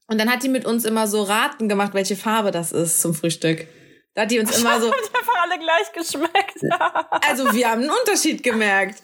und 0.07 0.19
dann 0.19 0.33
hat 0.33 0.43
die 0.43 0.49
mit 0.49 0.65
uns 0.65 0.87
immer 0.87 1.07
so 1.07 1.23
Raten 1.23 1.69
gemacht, 1.69 1.93
welche 1.93 2.17
Farbe 2.17 2.51
das 2.51 2.73
ist 2.73 3.03
zum 3.03 3.15
Frühstück. 3.15 3.69
Da 4.15 4.23
hat 4.23 4.31
die 4.31 4.41
uns 4.41 4.59
immer 4.59 4.81
so, 4.81 4.87
die 4.91 5.17
einfach 5.17 5.43
alle 5.43 5.59
gleich 5.59 5.93
geschmeckt. 5.93 6.57
also 7.29 7.53
wir 7.53 7.71
haben 7.71 7.83
einen 7.83 7.91
Unterschied 7.91 8.43
gemerkt. 8.43 9.03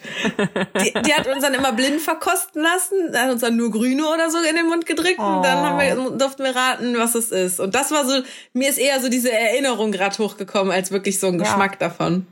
Die, 0.81 0.93
die 1.03 1.15
hat 1.15 1.29
uns 1.29 1.43
dann 1.43 1.55
immer 1.55 1.73
blind 1.73 2.01
verkosten 2.01 2.63
lassen, 2.63 3.17
hat 3.17 3.31
uns 3.31 3.43
dann 3.43 3.57
nur 3.57 3.71
grüne 3.71 4.09
oder 4.09 4.31
so 4.31 4.39
in 4.39 4.57
den 4.57 4.67
Mund 4.67 4.87
gedrückt 4.87 5.19
und 5.19 5.43
dann 5.43 5.59
haben 5.59 5.79
wir, 5.79 6.19
durften 6.19 6.43
wir 6.45 6.57
raten, 6.57 6.97
was 6.97 7.15
es 7.15 7.31
ist. 7.31 7.61
Und 7.61 7.75
das 7.75 7.93
war 7.93 8.07
so, 8.07 8.23
mir 8.55 8.71
ist 8.71 8.79
eher 8.79 8.99
so 9.01 9.09
diese 9.09 9.31
Erinnerung 9.31 9.93
gerade 9.93 10.17
hochgekommen, 10.19 10.73
als 10.73 10.91
wirklich 10.91 11.21
so 11.21 11.29
ein 11.29 11.39
Geschmack 11.39 11.79
davon. 11.79 12.27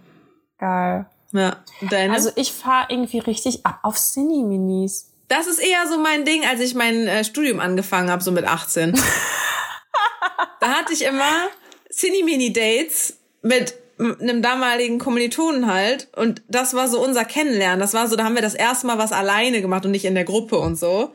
Geil. 0.58 1.06
Ja. 1.32 1.64
Deine? 1.90 2.12
Also 2.12 2.30
ich 2.36 2.52
fahre 2.52 2.86
irgendwie 2.90 3.18
richtig 3.18 3.64
ab 3.64 3.80
auf 3.82 3.96
Cine-Minis. 3.96 5.10
Das 5.28 5.46
ist 5.46 5.58
eher 5.58 5.86
so 5.88 5.98
mein 5.98 6.24
Ding, 6.24 6.44
als 6.44 6.60
ich 6.60 6.74
mein 6.74 7.06
äh, 7.06 7.24
Studium 7.24 7.58
angefangen 7.58 8.10
habe, 8.10 8.22
so 8.22 8.30
mit 8.32 8.44
18. 8.44 8.92
da 10.60 10.68
hatte 10.68 10.92
ich 10.92 11.04
immer 11.04 11.48
Cine-Mini-Dates 11.90 13.16
mit 13.40 13.74
einem 13.98 14.42
damaligen 14.42 14.98
Kommilitonen 14.98 15.72
halt. 15.72 16.08
Und 16.16 16.42
das 16.48 16.74
war 16.74 16.88
so 16.88 17.02
unser 17.02 17.24
Kennenlernen. 17.24 17.80
Das 17.80 17.94
war 17.94 18.08
so, 18.08 18.16
da 18.16 18.24
haben 18.24 18.34
wir 18.34 18.42
das 18.42 18.54
erste 18.54 18.86
Mal 18.86 18.98
was 18.98 19.12
alleine 19.12 19.60
gemacht 19.62 19.84
und 19.84 19.92
nicht 19.92 20.04
in 20.04 20.14
der 20.14 20.24
Gruppe 20.24 20.58
und 20.58 20.78
so. 20.78 21.14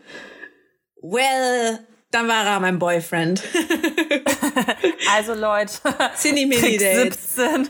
Well, 1.02 1.80
dann 2.12 2.28
war 2.28 2.46
er 2.46 2.60
mein 2.60 2.80
Boyfriend. 2.80 3.44
Also 5.16 5.34
Leute, 5.34 5.74
Cine-Mini-Dates. 6.16 7.36
17. 7.36 7.70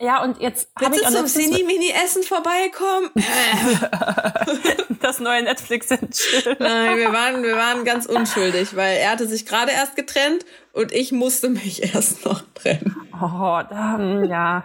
ja, 0.00 0.22
und 0.22 0.40
jetzt 0.40 0.68
habe 0.80 0.96
ich 0.96 1.02
auch 1.06 1.10
zum 1.10 1.22
letztens 1.22 1.44
Cine-Mini-Essen 1.54 2.22
vorbeikommen? 2.22 3.10
das 5.02 5.20
neue 5.20 5.42
Netflix 5.42 5.88
Chill. 5.88 6.56
Nein, 6.58 6.96
wir 6.96 7.12
waren, 7.12 7.42
wir 7.42 7.56
waren 7.56 7.84
ganz 7.84 8.06
unschuldig, 8.06 8.74
weil 8.76 8.96
er 8.96 9.10
hatte 9.10 9.26
sich 9.26 9.46
gerade 9.46 9.72
erst 9.72 9.96
getrennt 9.96 10.44
und 10.72 10.92
ich 10.92 11.12
musste 11.12 11.50
mich 11.50 11.82
erst 11.94 12.24
noch 12.24 12.42
trennen. 12.54 12.96
Oh, 13.14 13.60
da, 13.68 13.96
hm, 13.98 14.24
ja. 14.24 14.64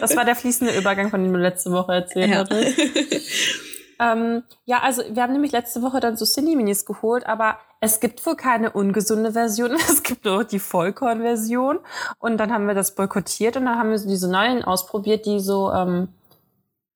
Das 0.00 0.16
war 0.16 0.24
der 0.24 0.36
fließende 0.36 0.76
Übergang, 0.76 1.10
von 1.10 1.22
dem 1.22 1.32
du 1.32 1.38
letzte 1.38 1.72
Woche 1.72 1.92
erzählt 1.94 2.30
Ja. 2.30 2.38
hattest. 2.38 2.78
Ähm, 3.98 4.42
ja, 4.64 4.80
also 4.80 5.02
wir 5.08 5.22
haben 5.22 5.32
nämlich 5.32 5.52
letzte 5.52 5.82
Woche 5.82 6.00
dann 6.00 6.16
so 6.16 6.24
Cine-Minis 6.24 6.84
geholt, 6.84 7.26
aber 7.26 7.58
es 7.80 8.00
gibt 8.00 8.24
wohl 8.26 8.36
keine 8.36 8.72
ungesunde 8.72 9.32
Version, 9.32 9.72
es 9.88 10.02
gibt 10.02 10.24
nur 10.24 10.44
die 10.44 10.58
Vollkorn-Version. 10.58 11.78
Und 12.18 12.36
dann 12.38 12.52
haben 12.52 12.66
wir 12.66 12.74
das 12.74 12.94
boykottiert 12.94 13.56
und 13.56 13.66
dann 13.66 13.78
haben 13.78 13.90
wir 13.90 13.98
so 13.98 14.08
diese 14.08 14.30
neuen 14.30 14.64
ausprobiert, 14.64 15.26
die 15.26 15.40
so 15.40 15.72
ähm, 15.72 16.08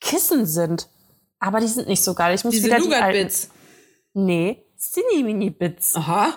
Kissen 0.00 0.46
sind. 0.46 0.88
Aber 1.38 1.60
die 1.60 1.68
sind 1.68 1.88
nicht 1.88 2.04
so 2.04 2.14
geil. 2.14 2.34
Ich 2.34 2.44
muss 2.44 2.52
Diese 2.52 2.66
wieder 2.66 2.78
die 2.78 2.94
alten. 2.94 3.30
Nee, 4.12 4.64
Cine-Mini-Bits. 4.76 5.96
Aha. 5.96 6.34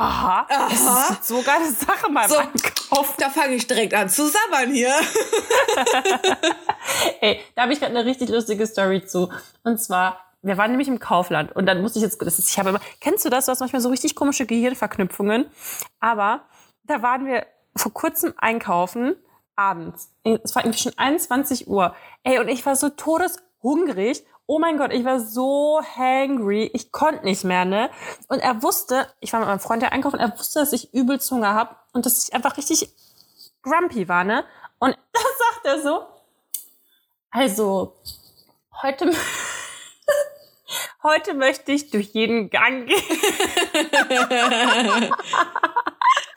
Aha. 0.00 0.46
Aha. 0.48 1.12
ist 1.12 1.28
so 1.28 1.42
geile 1.42 1.70
Sache 1.70 2.10
beim 2.12 2.28
So. 2.28 2.38
Einkaufen. 2.38 3.14
Da 3.18 3.28
fange 3.28 3.54
ich 3.54 3.66
direkt 3.66 3.94
an 3.94 4.08
zu 4.08 4.26
sabbern 4.26 4.72
hier. 4.72 4.90
Ey, 7.20 7.40
da 7.54 7.62
habe 7.62 7.72
ich 7.72 7.80
gerade 7.80 7.96
eine 7.96 8.08
richtig 8.08 8.30
lustige 8.30 8.66
Story 8.66 9.04
zu. 9.04 9.30
Und 9.62 9.78
zwar, 9.78 10.18
wir 10.42 10.56
waren 10.56 10.70
nämlich 10.70 10.88
im 10.88 10.98
Kaufland 10.98 11.54
und 11.54 11.66
dann 11.66 11.82
musste 11.82 11.98
ich 11.98 12.02
jetzt, 12.02 12.20
das 12.22 12.38
ist, 12.38 12.48
ich 12.48 12.58
habe 12.58 12.70
immer, 12.70 12.80
kennst 13.00 13.24
du 13.24 13.28
das? 13.28 13.46
Du 13.46 13.52
hast 13.52 13.60
manchmal 13.60 13.82
so 13.82 13.90
richtig 13.90 14.14
komische 14.14 14.46
Gehirnverknüpfungen. 14.46 15.46
Aber 16.00 16.42
da 16.84 17.02
waren 17.02 17.26
wir 17.26 17.46
vor 17.76 17.92
kurzem 17.92 18.32
einkaufen, 18.38 19.16
abends. 19.54 20.10
Es 20.24 20.54
war 20.54 20.64
irgendwie 20.64 20.82
schon 20.82 20.96
21 20.96 21.68
Uhr. 21.68 21.94
Ey, 22.22 22.38
und 22.38 22.48
ich 22.48 22.64
war 22.64 22.74
so 22.74 22.88
todeshungrig. 22.88 24.24
Oh 24.52 24.58
mein 24.58 24.78
Gott, 24.78 24.92
ich 24.92 25.04
war 25.04 25.20
so 25.20 25.80
hangry. 25.80 26.68
Ich 26.74 26.90
konnte 26.90 27.24
nicht 27.24 27.44
mehr, 27.44 27.64
ne? 27.64 27.88
Und 28.26 28.40
er 28.40 28.64
wusste, 28.64 29.06
ich 29.20 29.32
war 29.32 29.38
mit 29.38 29.48
meinem 29.48 29.60
Freund 29.60 29.80
ja 29.80 29.90
einkaufen, 29.90 30.18
er 30.18 30.36
wusste, 30.36 30.58
dass 30.58 30.72
ich 30.72 30.92
übelst 30.92 31.30
Hunger 31.30 31.54
habe 31.54 31.76
und 31.92 32.04
dass 32.04 32.24
ich 32.24 32.34
einfach 32.34 32.56
richtig 32.56 32.92
grumpy 33.62 34.08
war, 34.08 34.24
ne? 34.24 34.44
Und 34.80 34.98
da 35.12 35.20
sagt 35.20 35.66
er 35.66 35.80
so, 35.80 36.02
also, 37.30 37.94
heute, 38.82 39.12
heute 41.02 41.34
möchte 41.34 41.72
ich 41.72 41.90
durch 41.90 42.10
jeden 42.12 42.50
Gang 42.50 42.86
gehen. 42.86 43.00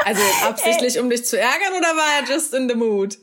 Also 0.06 0.22
absichtlich, 0.46 1.00
um 1.00 1.10
dich 1.10 1.26
zu 1.26 1.40
ärgern 1.40 1.78
oder 1.78 1.96
war 1.96 2.20
er 2.20 2.26
just 2.28 2.54
in 2.54 2.68
the 2.68 2.76
mood? 2.76 3.18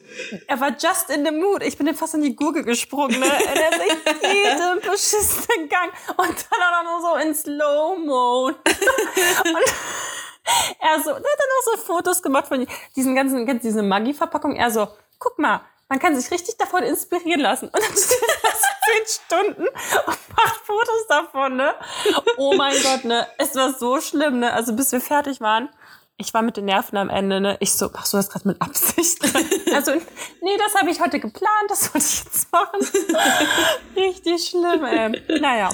Er 0.46 0.58
war 0.60 0.70
just 0.70 1.10
in 1.10 1.22
the 1.24 1.30
mood. 1.30 1.62
Ich 1.62 1.76
bin 1.76 1.86
ihm 1.86 1.94
fast 1.94 2.14
in 2.14 2.22
die 2.22 2.34
Gurgel 2.34 2.64
gesprungen. 2.64 3.20
Ne? 3.20 3.26
Er 3.26 3.70
ist 3.70 3.80
echt 3.80 3.98
jeden 4.22 4.80
beschissenen 4.80 5.68
Gang. 5.68 5.92
Und 6.16 6.46
dann 6.50 6.62
auch 6.62 6.82
noch 6.84 7.00
so 7.10 7.16
in 7.16 7.34
Slow-Mo. 7.34 8.52
Er 10.80 11.00
so, 11.00 11.10
er 11.10 11.16
hat 11.16 11.22
dann 11.22 11.22
auch 11.22 11.64
so 11.64 11.76
Fotos 11.76 12.22
gemacht 12.22 12.48
von 12.48 12.66
diesen 12.96 13.14
ganzen, 13.14 13.60
diese 13.60 13.82
Maggi-Verpackung. 13.82 14.56
Er 14.56 14.70
so, 14.72 14.88
guck 15.20 15.38
mal, 15.38 15.60
man 15.88 16.00
kann 16.00 16.18
sich 16.18 16.28
richtig 16.32 16.56
davon 16.56 16.82
inspirieren 16.82 17.40
lassen. 17.40 17.66
Und 17.66 17.76
dann 17.76 17.82
steht 17.82 17.98
zehn 17.98 18.18
Stunden 19.06 19.62
und 19.62 20.36
macht 20.36 20.56
Fotos 20.64 21.06
davon, 21.08 21.56
ne? 21.56 21.74
Oh 22.36 22.54
mein 22.56 22.74
Gott, 22.82 23.04
ne? 23.04 23.26
Es 23.38 23.54
war 23.56 23.72
so 23.72 24.00
schlimm, 24.00 24.38
ne? 24.40 24.52
Also 24.52 24.74
bis 24.74 24.92
wir 24.92 25.00
fertig 25.00 25.40
waren. 25.40 25.68
Ich 26.16 26.34
war 26.34 26.42
mit 26.42 26.56
den 26.58 26.66
Nerven 26.66 26.98
am 26.98 27.08
Ende, 27.08 27.40
ne? 27.40 27.56
Ich 27.60 27.72
so, 27.72 27.88
machst 27.90 28.12
du 28.12 28.18
das 28.18 28.28
gerade 28.28 28.46
mit 28.48 28.60
Absicht? 28.60 29.18
Also, 29.72 29.92
nee, 30.42 30.56
das 30.58 30.74
habe 30.74 30.90
ich 30.90 31.00
heute 31.00 31.20
geplant, 31.20 31.68
das 31.68 31.94
wollte 31.94 32.04
ich 32.06 32.24
jetzt 32.24 32.52
machen. 32.52 32.80
Richtig 33.96 34.48
schlimm, 34.48 34.84
ey. 34.84 35.40
Naja. 35.40 35.70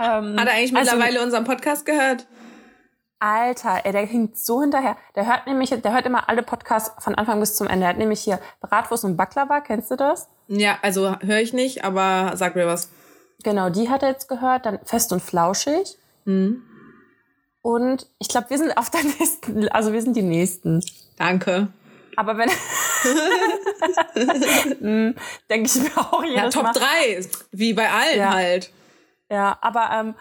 Ähm, 0.00 0.36
Hat 0.40 0.48
er 0.48 0.54
eigentlich 0.54 0.74
also- 0.74 0.92
mittlerweile 0.96 1.22
unseren 1.22 1.44
Podcast 1.44 1.84
gehört? 1.84 2.26
Alter, 3.20 3.82
ey, 3.84 3.92
der 3.92 4.04
hinkt 4.06 4.36
so 4.36 4.62
hinterher. 4.62 4.96
Der 5.14 5.26
hört 5.26 5.46
nämlich, 5.46 5.70
der 5.70 5.92
hört 5.92 6.06
immer 6.06 6.28
alle 6.28 6.42
Podcasts 6.42 6.92
von 7.04 7.14
Anfang 7.14 7.38
bis 7.38 7.54
zum 7.54 7.68
Ende. 7.68 7.84
Er 7.86 7.90
hat 7.90 7.98
nämlich 7.98 8.20
hier 8.20 8.40
Bratwurst 8.60 9.04
und 9.04 9.16
Baklava, 9.16 9.60
kennst 9.60 9.92
du 9.92 9.96
das? 9.96 10.28
Ja, 10.54 10.78
also 10.82 11.16
höre 11.20 11.40
ich 11.40 11.52
nicht, 11.54 11.82
aber 11.84 12.36
sag 12.36 12.56
mir 12.56 12.66
was. 12.66 12.90
Genau, 13.42 13.70
die 13.70 13.88
hat 13.88 14.02
er 14.02 14.10
jetzt 14.10 14.28
gehört. 14.28 14.66
Dann 14.66 14.78
Fest 14.84 15.10
und 15.12 15.20
Flauschig. 15.22 15.96
Hm. 16.26 16.62
Und 17.62 18.06
ich 18.18 18.28
glaube, 18.28 18.50
wir 18.50 18.58
sind 18.58 18.76
auf 18.76 18.90
der 18.90 19.02
nächsten, 19.18 19.68
also 19.70 19.92
wir 19.92 20.02
sind 20.02 20.14
die 20.16 20.22
Nächsten. 20.22 20.84
Danke. 21.16 21.68
Aber 22.16 22.36
wenn, 22.36 22.50
Hm, 24.80 25.14
denke 25.48 25.70
ich 25.74 25.82
mir 25.82 25.96
auch 25.98 26.22
jedes 26.22 26.36
Ja, 26.36 26.48
Top 26.50 26.64
Mal. 26.64 26.72
3, 26.72 27.26
wie 27.52 27.72
bei 27.72 27.88
allen 27.90 28.18
Ja. 28.18 28.32
halt. 28.34 28.70
Ja, 29.30 29.56
aber 29.62 29.88
ähm, 29.94 30.14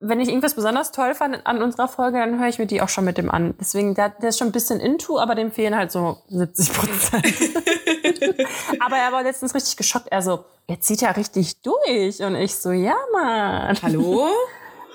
wenn 0.00 0.18
ich 0.18 0.28
irgendwas 0.28 0.54
besonders 0.54 0.92
toll 0.92 1.14
fand 1.14 1.46
an 1.46 1.62
unserer 1.62 1.86
Folge, 1.86 2.18
dann 2.18 2.40
höre 2.40 2.48
ich 2.48 2.58
mir 2.58 2.66
die 2.66 2.80
auch 2.80 2.88
schon 2.88 3.04
mit 3.04 3.18
dem 3.18 3.30
an. 3.30 3.54
Deswegen, 3.60 3.94
der, 3.94 4.08
der 4.08 4.30
ist 4.30 4.38
schon 4.38 4.48
ein 4.48 4.52
bisschen 4.52 4.80
into, 4.80 5.18
aber 5.18 5.34
dem 5.34 5.52
fehlen 5.52 5.76
halt 5.76 5.92
so 5.92 6.16
70 6.28 6.72
Prozent. 6.72 7.26
aber 8.80 8.96
er 8.96 9.12
war 9.12 9.22
letztens 9.22 9.54
richtig 9.54 9.76
geschockt. 9.76 10.08
Er 10.10 10.22
so, 10.22 10.44
er 10.66 10.80
zieht 10.80 11.02
ja 11.02 11.10
richtig 11.10 11.60
durch. 11.60 12.20
Und 12.20 12.34
ich 12.36 12.56
so, 12.56 12.72
ja, 12.72 12.96
Mann. 13.12 13.76
Hallo? 13.82 14.28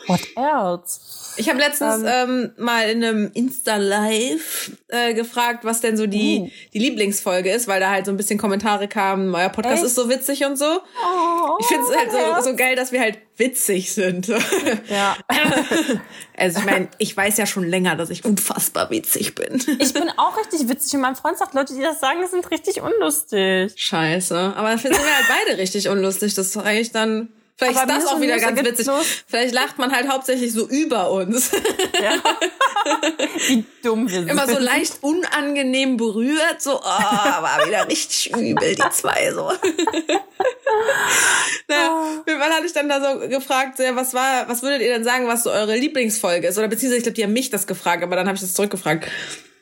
What 0.08 0.22
else? 0.36 1.00
Ich 1.38 1.50
habe 1.50 1.60
letztens 1.60 1.98
um, 1.98 2.06
ähm, 2.06 2.52
mal 2.58 2.90
in 2.90 3.04
einem 3.04 3.32
Insta-Live 3.34 4.72
äh, 4.88 5.14
gefragt, 5.14 5.66
was 5.66 5.82
denn 5.82 5.98
so 5.98 6.08
die, 6.08 6.40
uh. 6.40 6.50
die 6.74 6.80
Lieblingsfolge 6.80 7.52
ist, 7.52 7.68
weil 7.68 7.80
da 7.80 7.90
halt 7.90 8.06
so 8.06 8.12
ein 8.12 8.18
bisschen 8.18 8.40
Kommentare 8.40 8.88
kamen, 8.88 9.34
euer 9.34 9.50
Podcast 9.50 9.78
Echt? 9.78 9.86
ist 9.86 9.96
so 9.96 10.10
witzig 10.10 10.46
und 10.46 10.58
so. 10.58 10.66
Oh, 10.66 11.58
ich 11.60 11.66
finde 11.66 11.86
es 11.90 11.98
halt 11.98 12.12
so, 12.12 12.52
so 12.52 12.56
geil, 12.56 12.76
dass 12.76 12.92
wir 12.92 13.02
halt 13.02 13.20
witzig 13.38 13.94
sind. 13.94 14.32
Ja. 14.90 15.18
also 16.38 16.60
ich 16.60 16.66
meine, 16.66 16.88
ich 17.00 17.16
weiß 17.16 17.38
ja 17.38 17.46
schon 17.46 17.64
länger, 17.64 17.96
dass 17.96 18.10
ich 18.10 18.24
unfassbar 18.24 18.90
witzig 18.90 19.36
bin. 19.36 19.62
Ich 19.80 19.94
bin 19.94 20.10
auch 20.18 20.38
richtig 20.38 20.68
witzig 20.70 20.94
und 20.96 21.02
mein 21.02 21.16
Freund 21.16 21.38
sagt, 21.38 21.54
Leute, 21.54 21.74
die 21.74 21.82
das 21.82 22.00
sagen, 22.00 22.26
sind 22.28 22.50
richtig 22.52 22.82
unlustig. 22.82 23.74
Scheiße. 23.76 24.54
Aber 24.56 24.70
dann 24.70 24.80
finden 24.80 24.98
wir 24.98 25.16
halt 25.16 25.26
beide 25.28 25.58
richtig 25.60 25.90
unlustig. 25.90 26.34
Das 26.34 26.48
ist 26.48 26.58
eigentlich 26.58 26.92
dann 26.92 27.30
Vielleicht 27.58 27.80
Aber 27.80 27.98
ist 27.98 28.04
das 28.04 28.12
auch 28.12 28.20
wieder 28.20 28.38
ganz 28.38 28.62
witzig. 28.62 28.88
Los. 28.88 29.06
Vielleicht 29.28 29.54
lacht 29.54 29.78
man 29.78 29.94
halt 29.94 30.10
hauptsächlich 30.10 30.52
so 30.52 30.68
über 30.68 31.10
uns. 31.12 31.52
Ja. 32.02 32.16
Wie 33.48 33.64
dumm 33.82 34.10
wir 34.10 34.20
sind. 34.20 34.30
Immer 34.30 34.46
so 34.46 34.60
leicht 34.60 35.02
unangenehm 35.02 35.96
berührt, 35.96 36.62
so, 36.62 36.78
oh, 36.78 36.84
war 36.84 37.66
wieder 37.66 37.88
richtig 37.88 38.36
übel, 38.36 38.76
die 38.76 38.90
zwei 38.92 39.32
so. 39.32 39.54
Na, 41.70 42.22
wann 42.26 42.52
hatte 42.52 42.66
ich 42.66 42.74
dann 42.74 42.90
da 42.90 43.02
so 43.02 43.20
gefragt, 43.30 43.80
was 43.94 44.14
war, 44.14 44.50
was 44.50 44.62
würdet 44.62 44.82
ihr 44.82 44.90
denn 44.90 45.06
sagen, 45.06 45.28
was 45.28 45.44
so 45.44 45.52
eure 45.52 45.78
Lieblingsfolge 45.78 46.48
ist? 46.48 46.58
Oder 46.58 46.68
beziehungsweise, 46.68 46.98
ich 46.98 47.04
glaube, 47.04 47.16
die 47.16 47.24
haben 47.24 47.34
mich 47.34 47.50
das 47.50 47.68
gefragt, 47.68 48.04
aber 48.04 48.18
dann 48.18 48.28
habe 48.28 48.36
ich 48.36 48.42
das 48.42 48.54
zurückgefragt. 48.54 49.08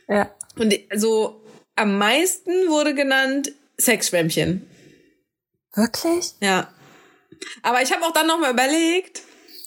Ja. 0.09 0.31
Und 0.57 0.73
so 0.95 1.43
am 1.75 1.97
meisten 1.97 2.69
wurde 2.69 2.95
genannt 2.95 3.51
Sexschwämmchen. 3.79 4.67
Wirklich? 5.75 6.33
Ja. 6.41 6.73
Aber 7.61 7.81
ich 7.81 7.91
habe 7.91 8.03
auch 8.03 8.11
dann 8.11 8.27
nochmal 8.27 8.51
überlegt, 8.51 9.21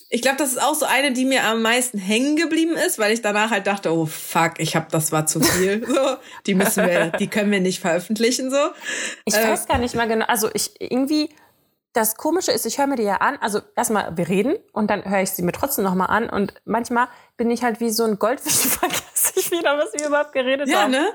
ich 0.08 0.22
glaube, 0.22 0.36
das 0.38 0.52
ist 0.52 0.62
auch 0.62 0.74
so 0.74 0.86
eine, 0.86 1.12
die 1.12 1.24
mir 1.24 1.44
am 1.44 1.62
meisten 1.62 1.98
hängen 1.98 2.36
geblieben 2.36 2.76
ist, 2.76 2.98
weil 2.98 3.12
ich 3.12 3.22
danach 3.22 3.50
halt 3.50 3.66
dachte, 3.66 3.92
oh 3.92 4.06
fuck, 4.06 4.54
ich 4.58 4.76
habe 4.76 4.86
das 4.90 5.10
war 5.10 5.26
zu 5.26 5.40
viel. 5.40 5.84
So, 5.86 6.16
die 6.46 6.54
müssen 6.54 6.86
wir, 6.86 7.10
die 7.10 7.28
können 7.28 7.50
wir 7.50 7.60
nicht 7.60 7.80
veröffentlichen 7.80 8.50
so. 8.50 8.70
Ich 9.24 9.34
äh, 9.34 9.48
weiß 9.48 9.66
gar 9.66 9.78
nicht 9.78 9.94
mal 9.94 10.06
genau. 10.06 10.26
Also 10.26 10.48
ich 10.52 10.80
irgendwie 10.80 11.30
das 11.96 12.16
Komische 12.16 12.52
ist, 12.52 12.66
ich 12.66 12.78
höre 12.78 12.86
mir 12.86 12.96
die 12.96 13.04
ja 13.04 13.16
an. 13.16 13.38
Also 13.40 13.60
erstmal, 13.74 14.16
wir 14.16 14.28
reden 14.28 14.56
und 14.72 14.90
dann 14.90 15.04
höre 15.08 15.22
ich 15.22 15.30
sie 15.30 15.42
mir 15.42 15.52
trotzdem 15.52 15.84
nochmal 15.84 16.10
an. 16.10 16.28
Und 16.28 16.54
manchmal 16.64 17.08
bin 17.36 17.50
ich 17.50 17.62
halt 17.62 17.80
wie 17.80 17.90
so 17.90 18.04
ein 18.04 18.18
Goldfisch 18.18 18.66
und 18.82 18.92
ich 19.36 19.50
wieder, 19.50 19.76
was 19.78 19.92
wir 19.92 20.06
überhaupt 20.06 20.32
geredet 20.32 20.68
ja, 20.68 20.82
haben. 20.82 20.92
Ja, 20.92 21.00
ne? 21.00 21.08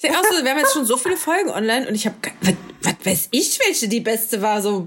Ja, 0.00 0.10
auch 0.12 0.24
so, 0.24 0.42
wir 0.42 0.50
haben 0.50 0.58
jetzt 0.58 0.72
schon 0.72 0.84
so 0.84 0.96
viele 0.96 1.16
Folgen 1.16 1.50
online 1.50 1.88
und 1.88 1.94
ich 1.94 2.06
habe, 2.06 2.16
was, 2.42 2.54
was 2.82 2.94
weiß 3.04 3.28
ich, 3.30 3.58
welche 3.66 3.88
die 3.88 4.00
beste 4.00 4.42
war? 4.42 4.60
So, 4.62 4.84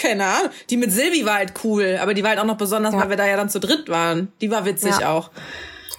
keine 0.00 0.24
Ahnung. 0.24 0.50
Die 0.70 0.76
mit 0.76 0.92
Silvi 0.92 1.24
war 1.24 1.34
halt 1.36 1.54
cool, 1.64 1.98
aber 2.00 2.14
die 2.14 2.22
war 2.22 2.30
halt 2.30 2.40
auch 2.40 2.44
noch 2.44 2.56
besonders, 2.56 2.94
ja. 2.94 3.00
weil 3.00 3.10
wir 3.10 3.16
da 3.16 3.26
ja 3.26 3.36
dann 3.36 3.48
zu 3.48 3.60
dritt 3.60 3.88
waren. 3.88 4.32
Die 4.40 4.50
war 4.50 4.64
witzig 4.64 4.98
ja. 4.98 5.12
auch. 5.12 5.30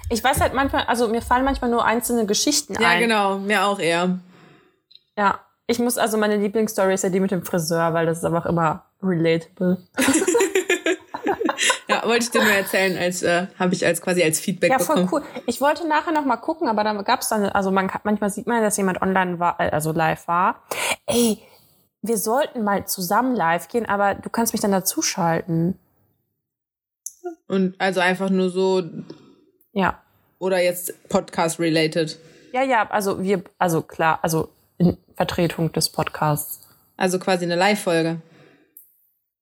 Ich 0.09 0.23
weiß 0.23 0.39
halt 0.41 0.53
manchmal, 0.53 0.83
also 0.83 1.07
mir 1.07 1.21
fallen 1.21 1.45
manchmal 1.45 1.71
nur 1.71 1.83
einzelne 1.83 2.25
Geschichten 2.25 2.73
ja, 2.73 2.89
ein. 2.89 3.01
Ja, 3.01 3.07
genau, 3.07 3.39
mir 3.39 3.65
auch 3.65 3.79
eher. 3.79 4.19
Ja, 5.17 5.39
ich 5.67 5.79
muss 5.79 5.97
also 5.97 6.17
meine 6.17 6.37
Lieblingsstory 6.37 6.93
ist 6.93 7.03
ja 7.03 7.09
die 7.09 7.19
mit 7.19 7.31
dem 7.31 7.43
Friseur, 7.43 7.93
weil 7.93 8.05
das 8.05 8.19
ist 8.19 8.25
einfach 8.25 8.45
immer 8.45 8.85
relatable. 9.01 9.77
wollte 12.05 12.25
ich 12.25 12.31
dir 12.31 12.41
nur 12.41 12.51
erzählen, 12.51 12.97
als 12.97 13.23
äh, 13.23 13.47
habe 13.59 13.73
ich 13.73 13.85
als 13.85 14.01
quasi 14.01 14.23
als 14.23 14.39
Feedback 14.39 14.71
ja, 14.71 14.77
bekommen. 14.77 15.03
Ja, 15.03 15.07
voll 15.07 15.21
cool. 15.21 15.41
Ich 15.45 15.61
wollte 15.61 15.87
nachher 15.87 16.11
noch 16.11 16.25
mal 16.25 16.37
gucken, 16.37 16.67
aber 16.67 16.83
dann 16.83 17.03
gab 17.03 17.21
es 17.21 17.29
dann, 17.29 17.45
also 17.45 17.71
man 17.71 17.91
manchmal 18.03 18.29
sieht 18.29 18.47
man, 18.47 18.61
dass 18.61 18.77
jemand 18.77 19.01
online 19.01 19.39
war, 19.39 19.59
äh, 19.59 19.69
also 19.69 19.91
live 19.91 20.27
war. 20.27 20.63
Ey, 21.05 21.39
wir 22.01 22.17
sollten 22.17 22.63
mal 22.63 22.85
zusammen 22.85 23.35
live 23.35 23.67
gehen, 23.67 23.85
aber 23.85 24.15
du 24.15 24.29
kannst 24.29 24.53
mich 24.53 24.61
dann 24.61 24.71
dazuschalten. 24.71 25.79
Und 27.47 27.75
also 27.79 27.99
einfach 27.99 28.29
nur 28.29 28.49
so. 28.49 28.83
Ja. 29.73 30.01
Oder 30.39 30.61
jetzt 30.61 31.09
Podcast 31.09 31.59
related. 31.59 32.19
Ja, 32.51 32.63
ja, 32.63 32.89
also 32.89 33.21
wir, 33.21 33.43
also 33.57 33.81
klar, 33.81 34.19
also 34.21 34.49
in 34.77 34.97
Vertretung 35.15 35.71
des 35.71 35.89
Podcasts. 35.89 36.61
Also 36.97 37.19
quasi 37.19 37.45
eine 37.45 37.55
Live-Folge. 37.55 38.21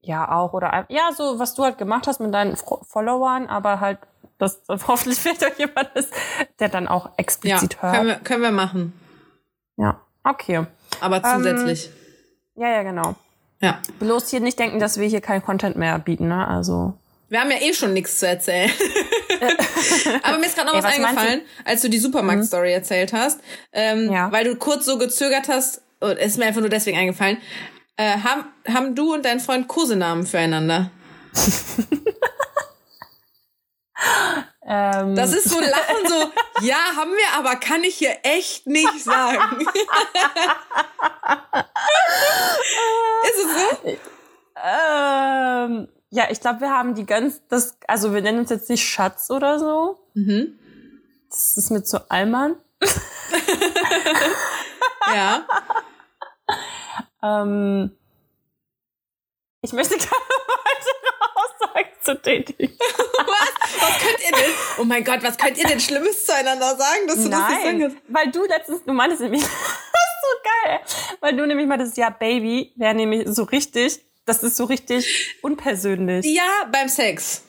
Ja, 0.03 0.29
auch. 0.31 0.53
Oder 0.53 0.85
ja, 0.89 1.11
so 1.15 1.39
was 1.39 1.55
du 1.55 1.63
halt 1.63 1.77
gemacht 1.77 2.07
hast 2.07 2.19
mit 2.19 2.33
deinen 2.33 2.55
Followern, 2.55 3.47
aber 3.47 3.79
halt, 3.79 3.99
dass 4.37 4.61
hoffentlich 4.69 5.19
vielleicht 5.19 5.45
auch 5.45 5.57
jemand 5.57 5.89
ist, 5.95 6.13
der 6.59 6.69
dann 6.69 6.87
auch 6.87 7.09
explizit 7.17 7.75
ja, 7.75 7.81
hört. 7.81 7.95
Können 7.95 8.07
wir, 8.07 8.15
können 8.15 8.41
wir 8.43 8.51
machen. 8.51 8.93
Ja, 9.77 10.01
okay. 10.23 10.65
Aber 10.99 11.23
zusätzlich. 11.23 11.87
Ähm, 11.87 12.63
ja, 12.63 12.69
ja, 12.69 12.83
genau. 12.83 13.15
Ja. 13.61 13.79
Bloß 13.99 14.29
hier 14.29 14.41
nicht 14.41 14.59
denken, 14.59 14.79
dass 14.79 14.99
wir 14.99 15.07
hier 15.07 15.21
keinen 15.21 15.41
Content 15.41 15.77
mehr 15.77 15.97
bieten, 15.97 16.27
ne? 16.27 16.47
Also. 16.47 16.93
Wir 17.29 17.39
haben 17.39 17.49
ja 17.49 17.57
eh 17.61 17.73
schon 17.73 17.93
nichts 17.93 18.19
zu 18.19 18.27
erzählen. 18.27 18.69
Aber 20.23 20.37
mir 20.37 20.45
ist 20.45 20.55
gerade 20.55 20.67
noch 20.67 20.75
Ey, 20.75 20.83
was, 20.83 20.99
was 20.99 21.05
eingefallen, 21.05 21.39
du? 21.39 21.69
als 21.69 21.81
du 21.81 21.89
die 21.89 21.97
Supermarkt-Story 21.97 22.67
mhm. 22.67 22.75
erzählt 22.75 23.13
hast. 23.13 23.39
Ähm, 23.71 24.11
ja. 24.11 24.31
Weil 24.31 24.43
du 24.43 24.55
kurz 24.57 24.85
so 24.85 24.97
gezögert 24.97 25.47
hast, 25.47 25.81
und 26.01 26.17
es 26.17 26.33
ist 26.33 26.37
mir 26.37 26.45
einfach 26.45 26.59
nur 26.59 26.69
deswegen 26.69 26.97
eingefallen. 26.97 27.37
Äh, 27.95 28.17
haben, 28.19 28.45
haben 28.67 28.95
du 28.95 29.13
und 29.13 29.23
dein 29.23 29.39
Freund 29.39 29.67
Kosenamen 29.67 30.25
füreinander? 30.25 30.89
ähm. 34.67 35.15
Das 35.15 35.31
ist 35.33 35.49
so 35.49 35.59
Lachen, 35.59 36.07
so, 36.07 36.31
ja, 36.65 36.77
haben 36.95 37.11
wir, 37.11 37.37
aber 37.37 37.55
kann 37.57 37.83
ich 37.83 37.95
hier 37.95 38.17
echt 38.23 38.65
nicht 38.65 39.03
sagen. 39.03 39.59
ist 43.23 43.37
es 43.45 43.51
so? 43.53 43.97
Ähm, 44.55 45.87
ja, 46.09 46.27
ich 46.29 46.39
glaube, 46.39 46.61
wir 46.61 46.71
haben 46.71 46.95
die 46.95 47.05
ganz, 47.05 47.41
das, 47.47 47.77
also 47.87 48.13
wir 48.13 48.21
nennen 48.21 48.39
uns 48.39 48.49
jetzt 48.49 48.69
nicht 48.69 48.87
Schatz 48.87 49.29
oder 49.29 49.59
so. 49.59 49.99
Mhm. 50.15 50.57
Das 51.29 51.57
ist 51.57 51.69
mit 51.69 51.87
so 51.87 51.99
Allmann. 52.09 52.55
ja. 55.13 55.45
Ähm, 57.23 57.91
ich 59.61 59.73
möchte 59.73 59.95
keine 59.97 60.11
weitere 60.11 61.29
Aussage 61.35 61.89
zu 62.03 62.21
tätigen. 62.21 62.77
was? 62.79 63.81
Was 63.81 63.99
könnt 63.99 64.19
ihr 64.19 64.37
denn? 64.37 64.51
Oh 64.79 64.83
mein 64.83 65.03
Gott, 65.03 65.23
was 65.23 65.37
könnt 65.37 65.57
ihr 65.57 65.67
denn 65.67 65.79
Schlimmes 65.79 66.25
zueinander 66.25 66.75
sagen, 66.75 67.07
dass 67.07 67.15
du 67.15 67.29
Nein, 67.29 67.31
das 67.31 67.49
nicht 67.49 67.63
sagen 67.63 68.01
Weil 68.09 68.31
du 68.31 68.45
letztens, 68.45 68.83
du 68.83 68.93
meintest 68.93 69.21
nämlich, 69.21 69.41
das 69.41 69.49
ist 69.49 70.21
so 70.21 70.67
geil, 70.67 70.79
weil 71.21 71.35
du 71.35 71.45
nämlich 71.45 71.67
meintest, 71.67 71.97
ja, 71.97 72.09
Baby 72.09 72.73
wäre 72.75 72.93
nämlich 72.93 73.27
so 73.27 73.43
richtig 73.43 74.01
das 74.25 74.43
ist 74.43 74.55
so 74.55 74.65
richtig 74.65 75.37
unpersönlich. 75.41 76.25
Ja, 76.25 76.67
beim 76.71 76.87
Sex. 76.87 77.41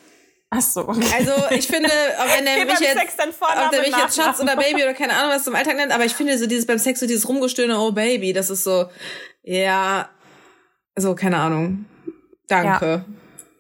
Ach 0.51 0.61
so. 0.61 0.89
Okay. 0.89 1.07
Also 1.17 1.33
ich 1.51 1.67
finde, 1.67 1.89
wenn 1.89 2.47
er 2.47 2.65
mich 2.65 2.81
jetzt, 2.81 2.97
ob 2.97 3.71
der 3.71 3.81
mich 3.81 3.97
jetzt 3.97 4.17
Schatz 4.17 4.41
oder 4.41 4.57
Baby 4.57 4.83
oder 4.83 4.95
keine 4.95 5.15
Ahnung 5.15 5.33
was 5.33 5.45
zum 5.45 5.55
Alltag 5.55 5.77
nennt, 5.77 5.93
aber 5.93 6.05
ich 6.05 6.15
finde 6.15 6.39
so 6.39 6.47
dieses 6.47 6.67
beim 6.67 6.79
Sex 6.79 7.01
so 7.01 7.07
dieses 7.07 7.29
Rumgestöhne, 7.29 7.79
oh 7.79 7.93
Baby, 7.93 8.33
das 8.33 8.51
ist 8.51 8.65
so, 8.65 8.89
ja, 9.45 10.09
so 10.97 11.15
keine 11.15 11.39
Ahnung. 11.39 11.85
Danke. 12.49 13.05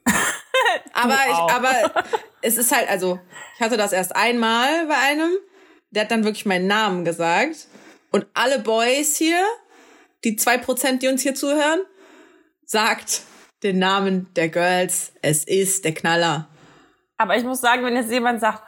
Ja. 0.06 0.12
aber 0.92 1.18
ich, 1.28 1.36
aber 1.36 2.04
es 2.42 2.56
ist 2.56 2.72
halt, 2.72 2.88
also 2.88 3.20
ich 3.56 3.60
hatte 3.60 3.76
das 3.76 3.92
erst 3.92 4.16
einmal 4.16 4.86
bei 4.86 4.96
einem, 4.96 5.30
der 5.90 6.02
hat 6.02 6.10
dann 6.10 6.24
wirklich 6.24 6.46
meinen 6.46 6.66
Namen 6.66 7.04
gesagt 7.04 7.68
und 8.10 8.26
alle 8.34 8.58
Boys 8.58 9.16
hier, 9.16 9.42
die 10.24 10.36
zwei 10.36 10.58
Prozent, 10.58 11.02
die 11.02 11.08
uns 11.08 11.22
hier 11.22 11.34
zuhören, 11.34 11.80
sagt 12.64 13.22
den 13.62 13.78
Namen 13.78 14.32
der 14.34 14.48
Girls. 14.48 15.12
Es 15.22 15.44
ist 15.44 15.84
der 15.84 15.94
Knaller. 15.94 16.48
Aber 17.16 17.36
ich 17.36 17.44
muss 17.44 17.60
sagen, 17.60 17.84
wenn 17.84 17.94
jetzt 17.94 18.10
jemand 18.10 18.40
sagt, 18.40 18.62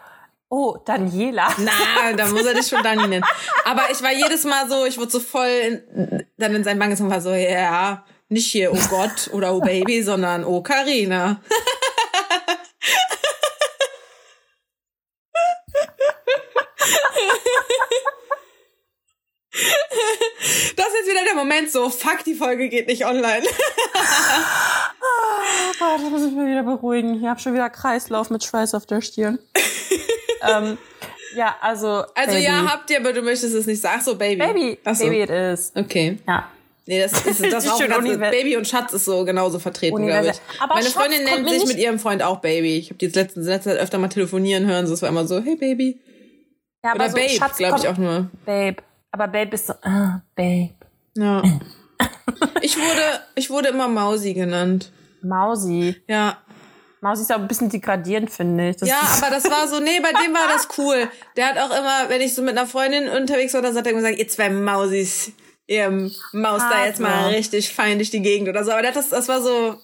oh, 0.48 0.76
Daniela. 0.84 1.48
Na, 1.58 2.12
da 2.16 2.26
muss 2.28 2.44
er 2.44 2.54
dich 2.54 2.68
schon 2.68 2.82
Dani 2.82 3.06
nennen. 3.06 3.24
Aber 3.64 3.90
ich 3.90 4.02
war 4.02 4.12
jedes 4.12 4.44
Mal 4.44 4.68
so, 4.68 4.84
ich 4.84 4.98
wurde 4.98 5.10
so 5.10 5.20
voll 5.20 5.48
in, 5.48 6.26
dann 6.36 6.54
in 6.54 6.64
sein 6.64 6.78
Banges 6.78 7.00
und 7.00 7.10
war 7.10 7.20
so, 7.20 7.32
ja, 7.32 8.04
nicht 8.28 8.50
hier, 8.50 8.72
oh 8.72 8.88
Gott 8.90 9.30
oder 9.32 9.54
oh 9.54 9.60
Baby, 9.60 10.02
sondern 10.02 10.44
oh 10.44 10.62
Karina. 10.62 11.40
Das 20.76 20.88
ist 20.88 20.94
jetzt 20.98 21.10
wieder 21.10 21.24
der 21.24 21.34
Moment 21.34 21.70
so, 21.70 21.88
fuck, 21.88 22.22
die 22.24 22.34
Folge 22.34 22.68
geht 22.68 22.88
nicht 22.88 23.06
online. 23.06 23.42
oh 23.44 23.48
Gott, 25.78 26.00
das 26.02 26.10
muss 26.10 26.24
ich 26.24 26.32
mir 26.32 26.46
wieder 26.46 26.62
beruhigen. 26.62 27.20
Ich 27.20 27.26
habe 27.26 27.40
schon 27.40 27.54
wieder 27.54 27.70
Kreislauf 27.70 28.28
mit 28.28 28.44
Schweiß 28.44 28.74
auf 28.74 28.84
der 28.84 29.00
Stirn. 29.00 29.38
Ähm, 30.48 30.78
ja, 31.34 31.56
also. 31.60 31.88
Also 32.14 32.32
Baby. 32.32 32.44
ja, 32.44 32.72
habt 32.72 32.90
ihr, 32.90 33.00
aber 33.00 33.12
du 33.12 33.22
möchtest 33.22 33.54
es 33.54 33.66
nicht 33.66 33.80
sagen. 33.80 34.02
So, 34.02 34.16
Baby. 34.16 34.40
Baby. 34.40 34.78
so. 34.92 35.04
Baby 35.04 35.22
it 35.22 35.30
is. 35.30 35.72
Okay. 35.74 36.18
Ja. 36.26 36.48
Nee, 36.86 37.00
das 37.00 37.26
ist 37.26 37.42
das 37.52 37.68
auch 37.68 37.78
ganz, 37.86 38.18
Baby 38.18 38.56
und 38.56 38.66
Schatz 38.66 38.92
ist 38.92 39.04
so 39.04 39.24
genauso 39.24 39.58
vertreten, 39.58 40.06
glaube 40.06 40.28
ich. 40.28 40.40
Aber 40.60 40.74
Meine 40.74 40.86
Schatz 40.86 40.94
Freundin 40.94 41.24
nennt 41.24 41.48
sich 41.48 41.66
mit 41.66 41.78
ihrem 41.78 41.98
Freund 41.98 42.22
auch 42.22 42.40
Baby. 42.40 42.76
Ich 42.78 42.90
habe 42.90 42.98
die 42.98 43.06
jetzt 43.06 43.16
letztens 43.16 43.46
letzte 43.46 43.70
Zeit 43.70 43.78
öfter 43.78 43.98
mal 43.98 44.08
telefonieren 44.08 44.66
hören, 44.66 44.86
so 44.86 44.94
es 44.94 45.02
war 45.02 45.08
immer 45.08 45.26
so, 45.26 45.40
hey 45.40 45.56
Baby. 45.56 46.00
Ja, 46.84 46.94
Oder 46.94 47.10
so 47.10 47.16
Babe, 47.16 47.54
glaube 47.56 47.78
ich 47.78 47.88
auch 47.88 47.96
nur. 47.96 48.30
Babe. 48.44 48.76
Aber 49.10 49.26
Babe 49.26 49.54
ist 49.54 49.66
so, 49.66 49.74
ah, 49.82 50.22
Babe. 50.36 50.74
Ja. 51.16 51.42
ich 52.62 52.76
wurde, 52.76 53.20
ich 53.34 53.50
wurde 53.50 53.68
immer 53.68 53.88
Mausi 53.88 54.34
genannt. 54.34 54.92
Mausi? 55.22 55.96
Ja. 56.06 56.38
Mausi 57.00 57.22
ist 57.22 57.30
ja 57.30 57.36
ein 57.36 57.46
bisschen 57.46 57.68
degradierend, 57.68 58.30
finde 58.30 58.70
ich. 58.70 58.76
Das 58.76 58.88
ja, 58.88 59.00
aber 59.18 59.30
das 59.30 59.44
war 59.44 59.68
so, 59.68 59.80
nee, 59.80 60.00
bei 60.00 60.12
dem 60.12 60.32
war 60.32 60.48
das 60.48 60.68
cool. 60.78 61.08
Der 61.36 61.48
hat 61.48 61.58
auch 61.58 61.76
immer, 61.76 62.08
wenn 62.08 62.20
ich 62.20 62.34
so 62.34 62.42
mit 62.42 62.56
einer 62.56 62.66
Freundin 62.66 63.08
unterwegs 63.08 63.54
war, 63.54 63.62
dann 63.62 63.76
hat 63.76 63.86
er 63.86 63.92
immer 63.92 64.00
gesagt, 64.00 64.18
ihr 64.18 64.28
zwei 64.28 64.50
Mausis, 64.50 65.32
ihr 65.66 65.90
Maus 66.32 66.62
da 66.70 66.86
jetzt 66.86 67.00
mal 67.00 67.28
richtig 67.28 67.72
fein 67.72 67.98
durch 67.98 68.10
die 68.10 68.22
Gegend 68.22 68.48
oder 68.48 68.64
so. 68.64 68.72
Aber 68.72 68.82
das, 68.82 69.10
das 69.10 69.28
war 69.28 69.42
so, 69.42 69.76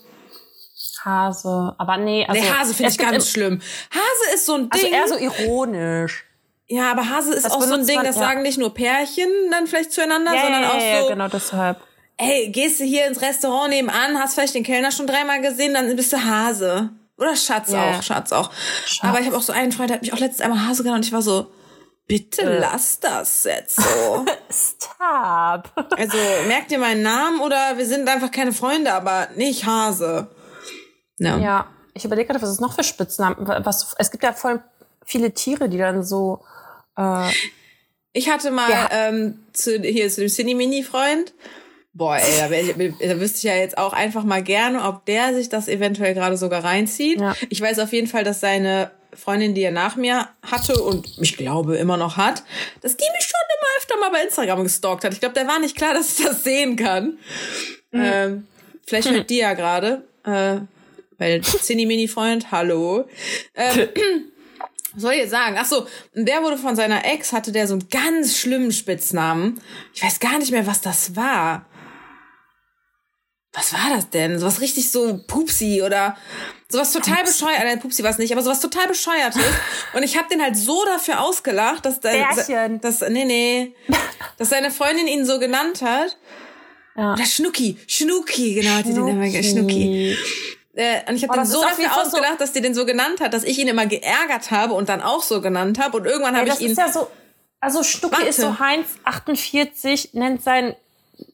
Hase. 1.04 1.74
Aber 1.78 1.96
nee, 1.96 2.24
also. 2.26 2.40
Nee, 2.40 2.48
Hase 2.48 2.74
finde 2.74 2.92
ich 2.92 2.98
ganz 2.98 3.30
schlimm. 3.30 3.60
Hase 3.90 4.34
ist 4.34 4.46
so 4.46 4.54
ein 4.54 4.70
Ding. 4.70 4.94
Also 4.94 5.16
eher 5.16 5.30
so 5.30 5.44
ironisch. 5.46 6.24
Ja, 6.68 6.90
aber 6.90 7.08
Hase 7.08 7.34
ist 7.34 7.44
das 7.44 7.52
auch 7.52 7.62
so 7.62 7.74
ein 7.74 7.86
Ding, 7.86 7.96
man, 7.96 8.06
das 8.06 8.16
ja. 8.16 8.22
sagen 8.22 8.42
nicht 8.42 8.58
nur 8.58 8.72
Pärchen 8.72 9.28
dann 9.50 9.66
vielleicht 9.66 9.92
zueinander, 9.92 10.34
ja, 10.34 10.42
sondern 10.42 10.64
auch 10.64 10.80
so. 10.80 10.86
Ja, 10.86 11.08
genau 11.08 11.28
deshalb. 11.28 11.80
Ey, 12.16 12.50
gehst 12.50 12.80
du 12.80 12.84
hier 12.84 13.06
ins 13.06 13.20
Restaurant 13.20 13.70
nebenan, 13.70 14.18
hast 14.18 14.34
vielleicht 14.34 14.54
den 14.54 14.62
Kellner 14.62 14.92
schon 14.92 15.06
dreimal 15.06 15.40
gesehen, 15.40 15.74
dann 15.74 15.94
bist 15.96 16.12
du 16.12 16.24
Hase. 16.24 16.90
Oder 17.18 17.36
Schatz 17.36 17.72
auch, 17.72 18.02
Schatz 18.02 18.32
auch. 18.32 18.50
Schatz. 18.86 19.08
Aber 19.08 19.20
ich 19.20 19.26
habe 19.26 19.36
auch 19.36 19.42
so 19.42 19.52
einen 19.52 19.72
Freund, 19.72 19.90
der 19.90 19.96
hat 19.96 20.02
mich 20.02 20.12
auch 20.12 20.18
letztens 20.18 20.40
einmal 20.40 20.66
Hase 20.66 20.82
genannt 20.82 21.00
und 21.00 21.06
ich 21.06 21.12
war 21.12 21.22
so, 21.22 21.52
bitte 22.06 22.42
äh. 22.42 22.58
lass 22.58 23.00
das 23.00 23.44
jetzt 23.44 23.76
so. 23.76 24.26
Stop. 24.50 25.70
Also, 25.96 26.18
merkt 26.46 26.70
ihr 26.72 26.78
meinen 26.78 27.02
Namen 27.02 27.40
oder 27.40 27.78
wir 27.78 27.86
sind 27.86 28.08
einfach 28.08 28.30
keine 28.30 28.52
Freunde, 28.52 28.92
aber 28.92 29.28
nicht 29.36 29.66
Hase. 29.66 30.28
Ja. 31.18 31.38
ja. 31.38 31.66
Ich 31.94 32.04
überlege 32.04 32.28
gerade, 32.28 32.42
was 32.42 32.48
es 32.48 32.60
noch 32.60 32.74
für 32.74 32.84
Spitznamen 32.84 33.36
was 33.64 33.94
Es 33.98 34.10
gibt 34.10 34.24
ja 34.24 34.32
voll 34.32 34.62
viele 35.04 35.32
Tiere, 35.32 35.68
die 35.68 35.78
dann 35.78 36.02
so. 36.02 36.44
Äh, 36.96 37.30
ich 38.12 38.30
hatte 38.30 38.50
mal 38.50 38.70
ja. 38.70 38.88
ähm, 38.90 39.44
zu, 39.52 39.78
hier 39.80 40.08
zu 40.08 40.20
dem 40.20 40.28
Cine-Mini-Freund. 40.28 41.32
Boah, 41.94 42.16
ey, 42.16 42.38
da, 42.38 42.50
ich, 42.50 42.94
da 42.98 43.20
wüsste 43.20 43.38
ich 43.38 43.42
ja 43.42 43.54
jetzt 43.54 43.76
auch 43.76 43.92
einfach 43.92 44.24
mal 44.24 44.42
gerne, 44.42 44.82
ob 44.82 45.04
der 45.04 45.34
sich 45.34 45.50
das 45.50 45.68
eventuell 45.68 46.14
gerade 46.14 46.38
sogar 46.38 46.64
reinzieht. 46.64 47.20
Ja. 47.20 47.36
Ich 47.50 47.60
weiß 47.60 47.80
auf 47.80 47.92
jeden 47.92 48.06
Fall, 48.06 48.24
dass 48.24 48.40
seine 48.40 48.90
Freundin, 49.14 49.54
die 49.54 49.62
er 49.62 49.72
nach 49.72 49.96
mir 49.96 50.28
hatte 50.42 50.80
und 50.82 51.06
ich 51.20 51.36
glaube 51.36 51.76
immer 51.76 51.98
noch 51.98 52.16
hat, 52.16 52.44
dass 52.80 52.96
die 52.96 53.04
mich 53.04 53.24
schon 53.24 53.40
immer 53.58 53.68
öfter 53.78 53.96
mal 54.00 54.10
bei 54.10 54.24
Instagram 54.24 54.62
gestalkt 54.62 55.04
hat. 55.04 55.12
Ich 55.12 55.20
glaube, 55.20 55.34
der 55.34 55.46
war 55.46 55.58
nicht 55.58 55.76
klar, 55.76 55.92
dass 55.94 56.18
ich 56.18 56.24
das 56.24 56.44
sehen 56.44 56.76
kann. 56.76 57.18
Mhm. 57.90 58.02
Ähm, 58.02 58.46
vielleicht 58.86 59.10
mit 59.10 59.28
dir 59.30 59.42
ja 59.42 59.54
gerade. 59.54 60.04
Äh, 60.24 60.60
weil 61.18 61.42
Cini-Mini-Freund, 61.42 62.50
hallo. 62.50 63.06
Ähm, 63.54 63.88
was 64.94 65.02
soll 65.02 65.12
ich 65.12 65.18
jetzt 65.18 65.30
sagen? 65.30 65.56
Ach 65.58 65.66
so, 65.66 65.86
der 66.14 66.42
wurde 66.42 66.56
von 66.56 66.74
seiner 66.74 67.04
Ex, 67.04 67.32
hatte 67.32 67.52
der 67.52 67.66
so 67.68 67.74
einen 67.74 67.88
ganz 67.90 68.36
schlimmen 68.38 68.72
Spitznamen. 68.72 69.60
Ich 69.94 70.02
weiß 70.02 70.20
gar 70.20 70.38
nicht 70.38 70.52
mehr, 70.52 70.66
was 70.66 70.80
das 70.80 71.14
war. 71.14 71.66
Was 73.54 73.74
war 73.74 73.94
das 73.94 74.08
denn? 74.08 74.38
Sowas 74.38 74.62
richtig 74.62 74.90
so 74.90 75.18
Pupsi 75.26 75.82
oder 75.82 76.16
sowas 76.68 76.90
total 76.90 77.22
bescheuert. 77.22 77.60
Nein, 77.64 77.80
Pupsi 77.80 78.02
war 78.02 78.10
es 78.10 78.16
nicht, 78.16 78.32
aber 78.32 78.42
sowas 78.42 78.60
total 78.60 78.88
bescheuertes. 78.88 79.42
Und 79.92 80.02
ich 80.02 80.16
habe 80.16 80.26
den 80.28 80.40
halt 80.40 80.56
so 80.56 80.84
dafür 80.86 81.20
ausgelacht, 81.20 81.84
dass 81.84 82.00
Bärchen. 82.00 82.80
dass 82.80 83.00
nee 83.02 83.26
nee, 83.26 83.74
dass 84.38 84.48
seine 84.48 84.70
Freundin 84.70 85.06
ihn 85.06 85.26
so 85.26 85.38
genannt 85.38 85.82
hat. 85.82 86.16
Ja. 86.96 87.12
Oder 87.12 87.26
Schnucki, 87.26 87.78
Schnucki, 87.86 88.54
genau, 88.54 88.70
hat 88.70 88.86
die 88.86 88.94
den 88.94 89.08
immer 89.08 89.42
Schnucki. 89.42 90.16
Äh, 90.74 91.08
und 91.08 91.16
ich 91.16 91.22
habe 91.22 91.34
oh, 91.34 91.36
den 91.36 91.46
so 91.46 91.60
dafür 91.60 91.94
ausgedacht, 91.94 92.32
so 92.32 92.38
dass 92.38 92.52
die 92.52 92.62
den 92.62 92.74
so 92.74 92.86
genannt 92.86 93.20
hat, 93.20 93.34
dass 93.34 93.44
ich 93.44 93.58
ihn 93.58 93.68
immer 93.68 93.86
geärgert 93.86 94.50
habe 94.50 94.72
und 94.72 94.88
dann 94.88 95.02
auch 95.02 95.22
so 95.22 95.42
genannt 95.42 95.78
habe. 95.78 95.98
Und 95.98 96.06
irgendwann 96.06 96.36
habe 96.36 96.48
ich 96.48 96.60
ihn. 96.60 96.74
Das 96.74 96.88
ist 96.88 96.94
ja 96.96 97.00
so. 97.02 97.10
Also 97.60 97.82
Stucki 97.82 98.16
Warte. 98.16 98.28
ist 98.28 98.40
so 98.40 98.58
Heinz 98.58 98.88
48, 99.04 100.14
nennt 100.14 100.42
sein 100.42 100.74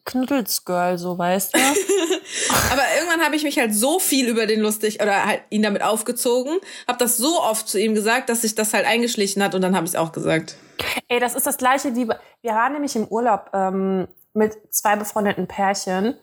Knuddelsgirl, 0.05 0.99
so 0.99 1.17
weißt 1.17 1.55
du. 1.55 1.59
Aber 2.73 2.83
irgendwann 2.97 3.25
habe 3.25 3.37
ich 3.37 3.43
mich 3.43 3.59
halt 3.59 3.75
so 3.75 3.99
viel 3.99 4.29
über 4.29 4.47
den 4.47 4.61
lustig 4.61 5.01
oder 5.03 5.25
halt 5.25 5.43
ihn 5.51 5.63
damit 5.63 5.83
aufgezogen, 5.83 6.59
habe 6.87 6.99
das 6.99 7.17
so 7.17 7.41
oft 7.41 7.69
zu 7.69 7.79
ihm 7.79 7.95
gesagt, 7.95 8.29
dass 8.29 8.43
sich 8.43 8.55
das 8.55 8.75
halt 8.75 8.87
eingeschlichen 8.87 9.43
hat 9.43 9.55
und 9.55 9.63
dann 9.63 9.75
habe 9.75 9.87
ich 9.87 9.93
es 9.93 9.97
auch 9.97 10.13
gesagt. 10.13 10.57
Ey, 11.09 11.21
das 11.21 11.35
ist 11.35 11.47
das 11.47 11.57
gleiche 11.57 11.97
wie 11.97 12.09
wir 12.09 12.53
waren 12.53 12.73
nämlich 12.73 12.95
im 12.97 13.09
Urlaub 13.09 13.51
ähm, 13.53 14.09
mit 14.35 14.57
zwei 14.71 14.97
befreundeten 14.97 15.47
Pärchen 15.47 16.15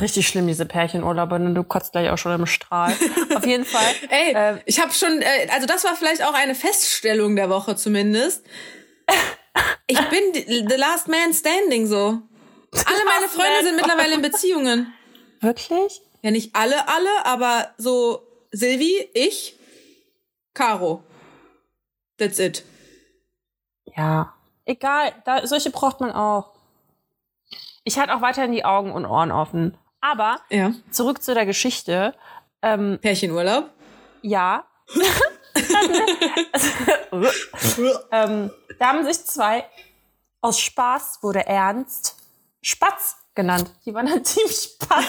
Richtig 0.00 0.26
schlimm, 0.26 0.46
diese 0.46 0.64
Pärchenurlaube. 0.64 1.34
Und 1.34 1.44
ne? 1.44 1.54
du 1.54 1.64
kotzt 1.64 1.92
gleich 1.92 2.08
auch 2.08 2.16
schon 2.16 2.32
im 2.32 2.46
Strahl. 2.46 2.94
Auf 3.34 3.44
jeden 3.44 3.66
Fall. 3.66 3.94
Ey, 4.08 4.32
äh, 4.32 4.58
ich 4.64 4.80
habe 4.80 4.92
schon, 4.92 5.20
äh, 5.20 5.48
also 5.52 5.66
das 5.66 5.84
war 5.84 5.94
vielleicht 5.96 6.24
auch 6.24 6.34
eine 6.34 6.54
Feststellung 6.54 7.36
der 7.36 7.50
Woche 7.50 7.76
zumindest. 7.76 8.44
Ich 9.86 10.00
bin 10.08 10.66
the 10.68 10.76
last 10.76 11.08
man 11.08 11.34
standing 11.34 11.86
so. 11.86 12.22
Alle 12.72 13.04
meine 13.04 13.28
Freunde 13.28 13.62
sind 13.62 13.76
mittlerweile 13.76 14.14
in 14.14 14.22
Beziehungen. 14.22 14.94
Wirklich? 15.40 16.00
Ja, 16.22 16.30
nicht 16.30 16.54
alle, 16.54 16.88
alle, 16.88 17.26
aber 17.26 17.70
so 17.76 18.26
Silvi, 18.50 19.10
ich, 19.12 19.56
Caro. 20.54 21.02
That's 22.18 22.38
it. 22.38 22.64
Ja. 23.96 24.34
Egal, 24.64 25.12
da, 25.24 25.46
solche 25.46 25.70
braucht 25.70 26.00
man 26.00 26.12
auch. 26.12 26.52
Ich 27.84 27.98
halte 27.98 28.14
auch 28.14 28.20
weiterhin 28.20 28.52
die 28.52 28.64
Augen 28.64 28.92
und 28.92 29.04
Ohren 29.04 29.32
offen. 29.32 29.76
Aber 30.00 30.40
ja. 30.50 30.72
zurück 30.90 31.22
zu 31.22 31.34
der 31.34 31.46
Geschichte. 31.46 32.14
Ähm, 32.62 32.98
Pärchenurlaub? 33.02 33.70
Ja. 34.22 34.64
ähm, 38.10 38.50
da 38.78 38.86
haben 38.86 39.04
sich 39.04 39.22
zwei 39.24 39.66
aus 40.40 40.58
Spaß 40.60 41.18
wurde 41.22 41.46
ernst 41.46 42.16
Spatz 42.62 43.16
genannt. 43.34 43.70
Die 43.84 43.92
waren 43.94 44.08
ein 44.08 44.24
Team 44.24 44.46
Spatz. 44.48 45.04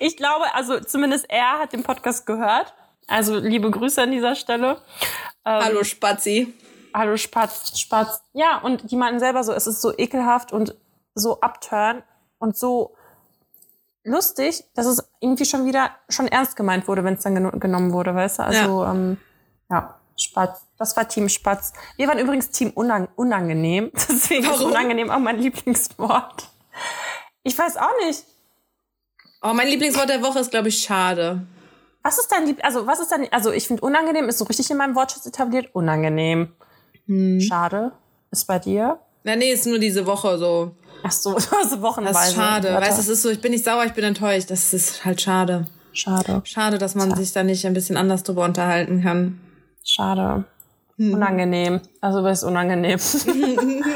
ich 0.00 0.16
glaube, 0.16 0.52
also 0.54 0.80
zumindest 0.80 1.26
er 1.28 1.58
hat 1.60 1.72
den 1.72 1.82
Podcast 1.82 2.26
gehört. 2.26 2.74
Also 3.06 3.36
liebe 3.36 3.70
Grüße 3.70 4.02
an 4.02 4.10
dieser 4.10 4.34
Stelle. 4.34 4.82
Ähm, 5.44 5.64
Hallo 5.64 5.84
Spazi. 5.84 6.54
Hallo 6.92 7.16
Spatz, 7.16 7.78
Spatz. 7.78 8.22
Ja, 8.32 8.58
und 8.58 8.90
die 8.90 8.96
meinten 8.96 9.20
selber 9.20 9.44
so, 9.44 9.52
es 9.52 9.66
ist 9.66 9.80
so 9.82 9.96
ekelhaft 9.96 10.52
und 10.52 10.74
so 11.14 11.40
upturn 11.40 12.02
und 12.38 12.56
so 12.56 12.96
lustig, 14.02 14.64
dass 14.74 14.86
es 14.86 15.06
irgendwie 15.20 15.44
schon 15.44 15.66
wieder 15.66 15.90
schon 16.08 16.26
ernst 16.28 16.56
gemeint 16.56 16.88
wurde, 16.88 17.04
wenn 17.04 17.14
es 17.14 17.22
dann 17.22 17.34
gen 17.34 17.60
genommen 17.60 17.92
wurde, 17.92 18.14
weißt 18.14 18.38
du? 18.38 18.42
Also 18.44 18.84
ja. 18.84 18.90
Ähm, 18.92 19.18
ja, 19.70 20.00
Spatz. 20.16 20.65
Das 20.78 20.96
war 20.96 21.08
Team 21.08 21.28
Spatz. 21.28 21.72
Wir 21.96 22.08
waren 22.08 22.18
übrigens 22.18 22.50
Team 22.50 22.70
unang 22.74 23.08
unangenehm. 23.16 23.90
Deswegen 24.08 24.44
Warum? 24.44 24.60
ist 24.60 24.66
unangenehm 24.66 25.10
auch 25.10 25.18
mein 25.18 25.38
Lieblingswort. 25.38 26.48
Ich 27.42 27.58
weiß 27.58 27.76
auch 27.76 28.06
nicht. 28.06 28.24
Oh, 29.42 29.52
mein 29.54 29.68
Lieblingswort 29.68 30.08
der 30.08 30.22
Woche 30.22 30.40
ist, 30.40 30.50
glaube 30.50 30.68
ich, 30.68 30.82
schade. 30.82 31.46
Was 32.02 32.18
ist 32.18 32.30
dein 32.30 32.46
Lieb 32.46 32.64
also 32.64 32.86
was 32.86 33.00
ist 33.00 33.10
dein 33.10 33.32
also 33.32 33.50
ich 33.50 33.66
finde 33.66 33.82
unangenehm 33.82 34.28
ist 34.28 34.38
so 34.38 34.44
richtig 34.44 34.70
in 34.70 34.76
meinem 34.76 34.94
Wortschatz 34.94 35.26
etabliert 35.26 35.74
unangenehm. 35.74 36.52
Hm. 37.06 37.40
Schade. 37.40 37.92
Ist 38.30 38.46
bei 38.46 38.58
dir? 38.58 39.00
Na 39.24 39.34
nee, 39.34 39.52
ist 39.52 39.66
nur 39.66 39.78
diese 39.78 40.06
Woche 40.06 40.38
so. 40.38 40.76
Ach 41.02 41.12
so, 41.12 41.34
also 41.60 41.82
wochenweise. 41.82 42.14
Das 42.14 42.28
ist 42.28 42.34
schade. 42.34 42.72
Warte. 42.72 42.86
Weißt, 42.86 42.98
es 42.98 43.08
ist 43.08 43.22
so, 43.22 43.30
ich 43.30 43.40
bin 43.40 43.52
nicht 43.52 43.64
sauer, 43.64 43.84
ich 43.84 43.92
bin 43.92 44.04
enttäuscht. 44.04 44.50
Das 44.50 44.72
ist 44.72 45.04
halt 45.04 45.20
schade. 45.20 45.66
Schade. 45.92 46.42
Schade, 46.44 46.78
dass 46.78 46.94
man 46.94 47.10
schade. 47.10 47.22
sich 47.22 47.32
da 47.32 47.42
nicht 47.42 47.66
ein 47.66 47.72
bisschen 47.74 47.96
anders 47.96 48.22
drüber 48.22 48.44
unterhalten 48.44 49.02
kann. 49.02 49.40
Schade. 49.84 50.44
Hm. 50.98 51.14
Unangenehm. 51.14 51.80
Also 52.00 52.22
das 52.22 52.38
ist 52.38 52.44
unangenehm. 52.44 52.98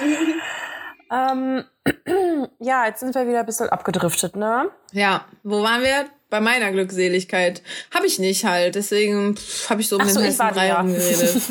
ähm, 1.11 1.65
ja, 2.61 2.87
jetzt 2.87 3.01
sind 3.01 3.15
wir 3.15 3.27
wieder 3.27 3.41
ein 3.41 3.47
bisschen 3.47 3.69
abgedriftet, 3.69 4.37
ne? 4.37 4.71
Ja. 4.93 5.25
Wo 5.43 5.63
waren 5.63 5.83
wir? 5.83 6.07
Bei 6.29 6.41
meiner 6.41 6.71
Glückseligkeit. 6.71 7.63
Habe 7.93 8.07
ich 8.07 8.21
nicht 8.21 8.45
halt. 8.45 8.77
Deswegen 8.77 9.35
habe 9.69 9.81
ich 9.81 9.89
so 9.89 9.97
um 9.97 10.03
den 10.03 10.15
so, 10.15 10.21
heißen 10.21 10.49
Brei 10.49 10.73
rumgeredet. 10.73 11.37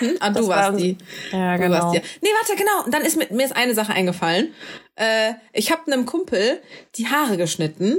Hm? 0.00 0.16
Ah, 0.18 0.30
du 0.30 0.48
warst 0.48 0.72
war, 0.72 0.78
die. 0.78 0.96
Ja, 1.30 1.56
du 1.56 1.62
genau. 1.62 1.78
Warst 1.78 1.94
die. 1.94 2.00
Nee, 2.22 2.30
warte, 2.40 2.56
genau. 2.56 2.84
Und 2.86 2.94
dann 2.94 3.02
ist 3.02 3.18
mit, 3.18 3.32
mir 3.32 3.44
ist 3.44 3.54
eine 3.54 3.74
Sache 3.74 3.92
eingefallen. 3.92 4.54
Äh, 4.96 5.34
ich 5.52 5.70
habe 5.70 5.92
einem 5.92 6.06
Kumpel 6.06 6.60
die 6.96 7.06
Haare 7.06 7.36
geschnitten. 7.36 7.98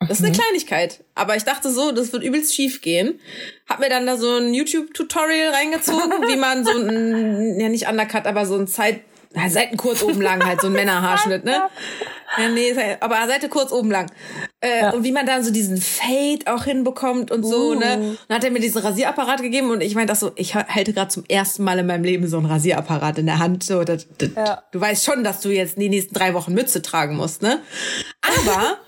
Das 0.00 0.18
ist 0.18 0.24
eine 0.24 0.32
mhm. 0.32 0.40
Kleinigkeit. 0.40 1.04
Aber 1.14 1.36
ich 1.36 1.44
dachte 1.44 1.70
so, 1.70 1.92
das 1.92 2.12
wird 2.12 2.24
übelst 2.24 2.54
schief 2.54 2.80
gehen. 2.80 3.20
Hab 3.68 3.80
mir 3.80 3.90
dann 3.90 4.06
da 4.06 4.16
so 4.16 4.36
ein 4.36 4.54
YouTube-Tutorial 4.54 5.52
reingezogen, 5.52 6.28
wie 6.28 6.36
man 6.36 6.64
so 6.64 6.72
ein, 6.72 7.60
ja 7.60 7.68
nicht 7.68 7.86
Undercut, 7.86 8.26
aber 8.26 8.46
so 8.46 8.56
ein 8.56 8.66
Zeit, 8.66 9.02
Seiten 9.48 9.76
kurz 9.76 10.02
oben 10.02 10.20
lang, 10.20 10.44
halt 10.44 10.60
so 10.60 10.66
ein 10.66 10.72
Männerhaarschnitt, 10.72 11.44
ne? 11.44 11.62
Ja, 12.36 12.48
nee, 12.48 12.74
aber 13.00 13.26
Seite 13.28 13.48
kurz 13.48 13.70
oben 13.70 13.90
lang. 13.90 14.10
Äh, 14.60 14.80
ja. 14.80 14.90
Und 14.90 15.04
wie 15.04 15.12
man 15.12 15.26
dann 15.26 15.44
so 15.44 15.52
diesen 15.52 15.80
Fade 15.80 16.46
auch 16.46 16.64
hinbekommt 16.64 17.30
und 17.30 17.44
so, 17.44 17.74
ne? 17.74 17.96
uh. 17.96 18.00
ne? 18.00 18.16
Dann 18.26 18.36
hat 18.36 18.44
er 18.44 18.50
mir 18.50 18.60
diesen 18.60 18.80
Rasierapparat 18.80 19.42
gegeben 19.42 19.70
und 19.70 19.82
ich 19.82 19.94
meinte 19.94 20.12
das 20.12 20.20
so, 20.20 20.32
ich 20.34 20.54
halte 20.54 20.92
gerade 20.92 21.08
zum 21.08 21.24
ersten 21.28 21.62
Mal 21.62 21.78
in 21.78 21.86
meinem 21.86 22.04
Leben 22.04 22.26
so 22.26 22.38
einen 22.38 22.46
Rasierapparat 22.46 23.18
in 23.18 23.26
der 23.26 23.38
Hand. 23.38 23.62
So, 23.62 23.84
das, 23.84 24.06
das, 24.18 24.30
ja. 24.34 24.62
Du 24.72 24.80
weißt 24.80 25.04
schon, 25.04 25.22
dass 25.22 25.40
du 25.40 25.50
jetzt 25.50 25.78
die 25.78 25.88
nächsten 25.88 26.14
drei 26.14 26.34
Wochen 26.34 26.54
Mütze 26.54 26.82
tragen 26.82 27.16
musst, 27.16 27.42
ne? 27.42 27.60
Aber 28.22 28.78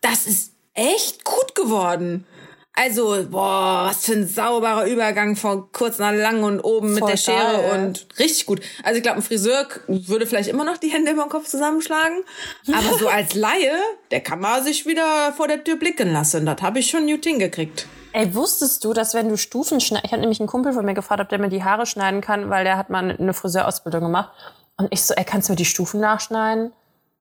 das 0.00 0.26
ist 0.26 0.51
echt 0.74 1.24
gut 1.24 1.54
geworden. 1.54 2.26
Also, 2.74 3.26
boah, 3.30 3.84
was 3.90 4.06
für 4.06 4.12
ein 4.14 4.26
sauberer 4.26 4.86
Übergang 4.86 5.36
von 5.36 5.70
kurz 5.72 5.98
nach 5.98 6.12
lang 6.12 6.42
und 6.42 6.58
oben 6.60 6.94
mit 6.94 7.06
der 7.06 7.18
Schere 7.18 7.60
geil. 7.62 7.86
und 7.86 8.06
richtig 8.18 8.46
gut. 8.46 8.62
Also 8.82 8.96
ich 8.96 9.02
glaube, 9.02 9.18
ein 9.18 9.22
Friseur 9.22 9.66
würde 9.88 10.26
vielleicht 10.26 10.48
immer 10.48 10.64
noch 10.64 10.78
die 10.78 10.88
Hände 10.88 11.12
über 11.12 11.24
den 11.24 11.28
Kopf 11.28 11.46
zusammenschlagen. 11.48 12.24
Aber 12.72 12.98
so 12.98 13.08
als 13.08 13.34
Laie, 13.34 13.74
der 14.10 14.22
kann 14.22 14.40
mal 14.40 14.62
sich 14.62 14.86
wieder 14.86 15.34
vor 15.36 15.48
der 15.48 15.62
Tür 15.62 15.76
blicken 15.76 16.14
lassen. 16.14 16.46
Das 16.46 16.62
habe 16.62 16.78
ich 16.78 16.88
schon 16.88 17.06
gut 17.06 17.24
hingekriegt. 17.26 17.86
Ey, 18.14 18.34
wusstest 18.34 18.82
du, 18.84 18.94
dass 18.94 19.12
wenn 19.12 19.28
du 19.28 19.36
Stufen 19.36 19.78
schneidest, 19.78 20.06
ich 20.06 20.12
habe 20.12 20.20
nämlich 20.22 20.40
einen 20.40 20.48
Kumpel 20.48 20.72
von 20.72 20.84
mir 20.86 20.94
gefragt, 20.94 21.20
ob 21.20 21.28
der 21.28 21.38
mir 21.38 21.50
die 21.50 21.64
Haare 21.64 21.84
schneiden 21.84 22.22
kann, 22.22 22.48
weil 22.48 22.64
der 22.64 22.78
hat 22.78 22.88
mal 22.88 23.00
eine- 23.04 23.18
eine 23.18 23.34
Friseurausbildung 23.34 24.00
gemacht. 24.02 24.30
Und 24.78 24.88
ich 24.90 25.02
so, 25.02 25.12
ey, 25.12 25.24
kannst 25.24 25.48
du 25.48 25.52
mir 25.52 25.56
die 25.56 25.66
Stufen 25.66 26.00
nachschneiden? 26.00 26.72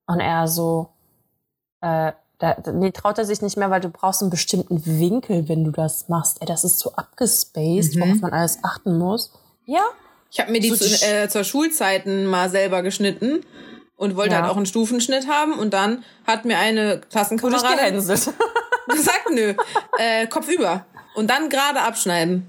Und 0.07 0.19
er 0.21 0.47
so, 0.47 0.89
äh, 1.81 2.13
da, 2.41 2.57
nee, 2.73 2.91
traut 2.91 3.17
er 3.17 3.25
sich 3.25 3.41
nicht 3.41 3.55
mehr, 3.55 3.69
weil 3.69 3.79
du 3.81 3.89
brauchst 3.89 4.21
einen 4.21 4.31
bestimmten 4.31 4.83
Winkel, 4.85 5.47
wenn 5.47 5.63
du 5.63 5.71
das 5.71 6.09
machst. 6.09 6.41
Ey, 6.41 6.47
das 6.47 6.63
ist 6.63 6.79
so 6.79 6.93
abgespaced, 6.95 7.99
worauf 7.99 8.19
man 8.21 8.33
alles 8.33 8.57
achten 8.63 8.97
muss. 8.97 9.31
Ja, 9.65 9.83
Ich 10.31 10.39
habe 10.39 10.51
mir 10.51 10.59
die 10.59 10.69
So 10.69 10.75
zu, 10.77 11.05
äh, 11.05 11.27
zur 11.29 11.43
Schulzeiten 11.43 12.25
mal 12.25 12.49
selber 12.49 12.81
geschnitten 12.83 13.45
und 13.95 14.15
wollte 14.15 14.33
Ja. 14.35 14.41
halt 14.41 14.51
auch 14.51 14.57
einen 14.57 14.65
Stufenschnitt 14.65 15.27
haben. 15.27 15.53
Und 15.53 15.73
dann 15.73 16.03
hat 16.25 16.45
mir 16.45 16.57
eine 16.57 16.99
Klassenkameradin 17.01 17.95
gesagt, 17.97 18.33
nö, 19.29 19.53
äh, 19.99 20.27
Kopf 20.27 20.47
über. 20.49 20.85
Und 21.15 21.29
dann 21.29 21.49
gerade 21.49 21.81
abschneiden. 21.81 22.47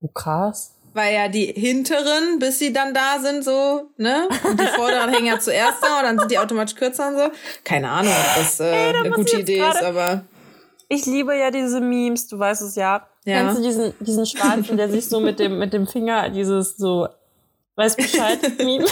Oh, 0.00 0.08
krass. 0.08 0.74
Weil 0.94 1.14
ja 1.14 1.28
die 1.28 1.46
hinteren, 1.46 2.38
bis 2.38 2.58
sie 2.58 2.72
dann 2.72 2.92
da 2.94 3.18
sind, 3.20 3.44
so, 3.44 3.90
ne? 3.98 4.28
Und 4.44 4.58
die 4.60 4.66
vorderen 4.66 5.10
hängen 5.14 5.26
ja 5.26 5.38
zuerst 5.38 5.82
da 5.82 5.98
und 5.98 6.04
dann 6.04 6.18
sind 6.18 6.30
die 6.30 6.38
automatisch 6.38 6.74
kürzer 6.74 7.08
und 7.08 7.16
so. 7.18 7.30
Keine 7.64 7.88
Ahnung, 7.90 8.12
ob 8.12 8.36
das 8.36 8.58
äh, 8.60 8.92
da 8.92 9.00
eine 9.00 9.10
gute 9.10 9.38
Idee 9.40 9.60
ist, 9.68 9.82
aber 9.82 10.24
Ich 10.88 11.04
liebe 11.06 11.36
ja 11.36 11.50
diese 11.50 11.80
Memes, 11.80 12.26
du 12.26 12.38
weißt 12.38 12.62
es 12.62 12.74
ja. 12.74 13.06
Ja. 13.24 13.42
Kennst 13.42 13.58
du 13.58 13.62
diesen, 13.62 13.94
diesen 14.00 14.26
Schwarzen, 14.26 14.76
der 14.76 14.88
sich 14.88 15.06
so 15.08 15.20
mit 15.20 15.38
dem, 15.38 15.58
mit 15.58 15.72
dem 15.74 15.86
Finger 15.86 16.30
dieses 16.30 16.76
so, 16.78 17.06
weiß 17.76 17.94
Bescheid, 17.96 18.38
Meme? 18.58 18.86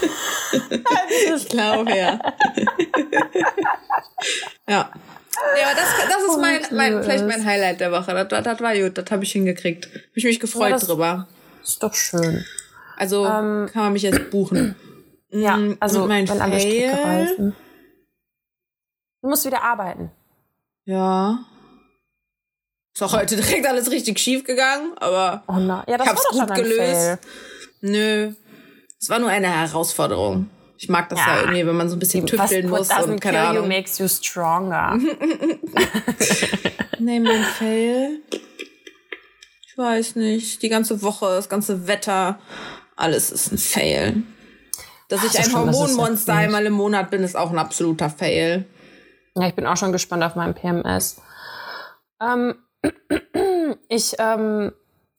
ich 1.35 1.49
glaube, 1.49 1.91
ja. 1.97 2.19
ja. 4.69 4.91
Ja, 5.61 5.67
aber 5.69 5.75
das, 5.75 5.89
das 6.09 6.23
ist 6.23 6.37
Oh, 6.37 6.41
mein, 6.41 6.61
mein, 6.73 7.03
vielleicht 7.03 7.27
mein 7.27 7.45
Highlight 7.45 7.81
der 7.81 7.93
Woche. 7.93 8.13
Das, 8.15 8.29
das, 8.29 8.43
das 8.45 8.61
war 8.61 8.75
gut, 8.77 8.97
das 8.97 9.11
habe 9.11 9.23
ich 9.25 9.33
hingekriegt. 9.33 9.87
Hab 9.87 10.01
ich 10.17 10.25
mich 10.25 10.41
gefreut 10.41 10.73
das- 10.73 10.87
drüber. 10.87 11.29
Ist 11.67 11.83
doch 11.83 11.95
schön. 11.95 12.45
Also 12.97 13.27
Ähm, 13.27 13.69
kann 13.73 13.83
man 13.85 13.93
mich 13.93 14.03
jetzt 14.03 14.31
buchen. 14.31 14.75
Ja, 15.29 15.57
Mm, 15.57 15.77
also 15.81 16.03
und 16.03 16.09
mein 16.09 16.27
wenn 16.29 16.41
alle 16.41 16.59
Stricke 16.61 16.93
reißen. 16.93 17.55
Du 19.23 19.29
musst 19.29 19.45
wieder 19.45 19.61
arbeiten. 19.65 20.13
Ja. 20.85 21.41
Ist 22.95 23.03
auch 23.03 23.13
heute 23.13 23.35
direkt 23.37 23.67
alles 23.67 23.91
richtig 23.91 24.21
schief 24.21 24.45
gegangen, 24.45 24.93
aber 24.99 25.43
Oh 25.49 25.55
nein. 25.55 25.83
Ja, 25.89 25.99
das 25.99 26.07
Ich 26.07 26.13
hab's 26.13 26.25
war 26.39 26.47
doch 26.47 26.55
gut 26.55 26.65
gelöst. 26.65 26.79
Fail. 26.79 27.19
nö. 27.81 28.33
Es 29.01 29.11
war 29.11 29.19
nur 29.19 29.29
eine 29.29 29.49
Herausforderung. 29.49 30.49
Ich 30.79 30.89
mag 30.89 31.09
das 31.09 31.19
ja, 31.19 31.27
Ja. 31.35 31.41
irgendwie, 31.43 31.67
wenn 31.67 31.77
man 31.77 31.89
so 31.91 31.97
ein 31.97 31.99
bisschen 31.99 32.25
tüfteln 32.27 32.71
muss 32.71 32.89
und 32.89 33.21
keine 33.21 33.39
kill 33.39 33.47
you 33.47 33.51
Ahnung. 33.59 33.69
makes 33.69 33.99
you 33.99 34.07
stronger. 34.09 34.97
Nee, 36.99 37.21
mein 37.21 37.43
Fail. 37.45 38.21
Ich 39.77 39.83
weiß 39.83 40.17
nicht. 40.17 40.63
Die 40.63 40.71
ganze 40.71 41.03
Woche, 41.03 41.27
das 41.27 41.51
ganze 41.51 41.87
Wetter, 41.87 42.39
alles 42.97 43.31
ist 43.31 43.53
ein 43.53 43.59
Fail. 43.59 44.23
Dass 45.11 45.23
ich 45.23 45.33
so 45.33 45.39
ein 45.39 45.55
Hormonmonster 45.55 46.33
einmal 46.33 46.65
im 46.65 46.73
Monat 46.73 47.11
bin, 47.11 47.23
ist 47.23 47.37
auch 47.37 47.51
ein 47.51 47.59
absoluter 47.59 48.09
Fail. 48.09 48.65
Ja, 49.35 49.47
ich 49.47 49.55
bin 49.55 49.67
auch 49.67 49.77
schon 49.77 49.93
gespannt 49.93 50.23
auf 50.23 50.35
meinen 50.35 50.55
PMS. 50.55 51.21
Ähm, 52.23 52.55
ich 53.91 54.15
ähm, 54.19 54.73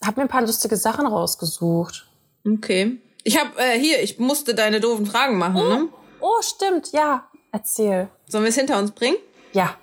habe 0.03 0.19
mir 0.19 0.21
ein 0.23 0.27
paar 0.27 0.41
lustige 0.41 0.75
Sachen 0.75 1.05
rausgesucht. 1.05 2.07
Okay. 2.43 2.99
Ich 3.23 3.39
hab, 3.39 3.59
äh, 3.59 3.77
hier, 3.77 4.01
ich 4.01 4.17
musste 4.17 4.55
deine 4.55 4.79
doofen 4.79 5.05
Fragen 5.05 5.37
machen, 5.37 5.69
ne? 5.69 5.87
Oh, 6.19 6.41
stimmt, 6.41 6.93
ja. 6.93 7.29
Erzähl. 7.51 8.09
Sollen 8.27 8.43
wir 8.43 8.49
es 8.49 8.55
hinter 8.55 8.79
uns 8.79 8.89
bringen? 8.89 9.17
Ja. 9.53 9.77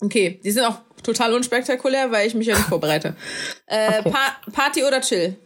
Okay, 0.00 0.40
die 0.44 0.52
sind 0.52 0.64
auch 0.64 0.82
total 1.02 1.34
unspektakulär, 1.34 2.10
weil 2.10 2.26
ich 2.26 2.34
mich 2.34 2.46
ja 2.46 2.56
nicht 2.56 2.68
vorbereite. 2.68 3.16
Äh, 3.66 3.98
Okay. 4.00 4.10
pa 4.10 4.50
Party 4.52 4.84
oder 4.84 5.00
Chill? 5.02 5.36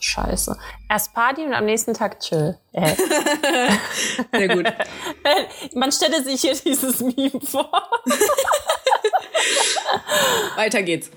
Scheiße. 0.00 0.56
Erst 0.88 1.12
Party 1.14 1.44
und 1.44 1.52
am 1.54 1.66
nächsten 1.66 1.92
Tag 1.94 2.20
chill. 2.20 2.58
Äh. 2.72 2.94
Sehr 4.32 4.48
gut. 4.48 4.72
Man 5.74 5.92
stelle 5.92 6.24
sich 6.24 6.40
hier 6.40 6.54
dieses 6.54 7.00
Meme 7.00 7.38
vor. 7.44 7.70
Weiter 10.56 10.82
geht's. 10.82 11.10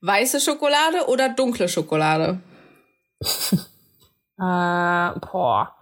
Weiße 0.00 0.40
Schokolade 0.40 1.06
oder 1.08 1.28
dunkle 1.28 1.68
Schokolade? 1.68 2.40
Äh, 3.20 3.58
boah. 4.38 5.76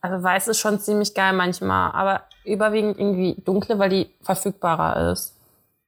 Also 0.00 0.22
weiß 0.24 0.48
ist 0.48 0.60
schon 0.60 0.80
ziemlich 0.80 1.12
geil 1.12 1.34
manchmal, 1.34 1.92
aber 1.92 2.27
überwiegend 2.48 2.98
irgendwie 2.98 3.34
dunkle, 3.44 3.78
weil 3.78 3.90
die 3.90 4.10
verfügbarer 4.22 5.12
ist. 5.12 5.34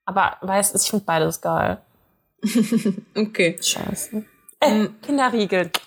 Aber 0.05 0.37
weiß 0.41 0.73
ist, 0.73 0.85
ich 0.85 0.91
finde 0.91 1.05
beides 1.05 1.41
geil. 1.41 1.79
Okay. 3.15 3.59
Scheiße. 3.61 4.25
Äh, 4.61 4.89
Kinderriegel. 5.03 5.71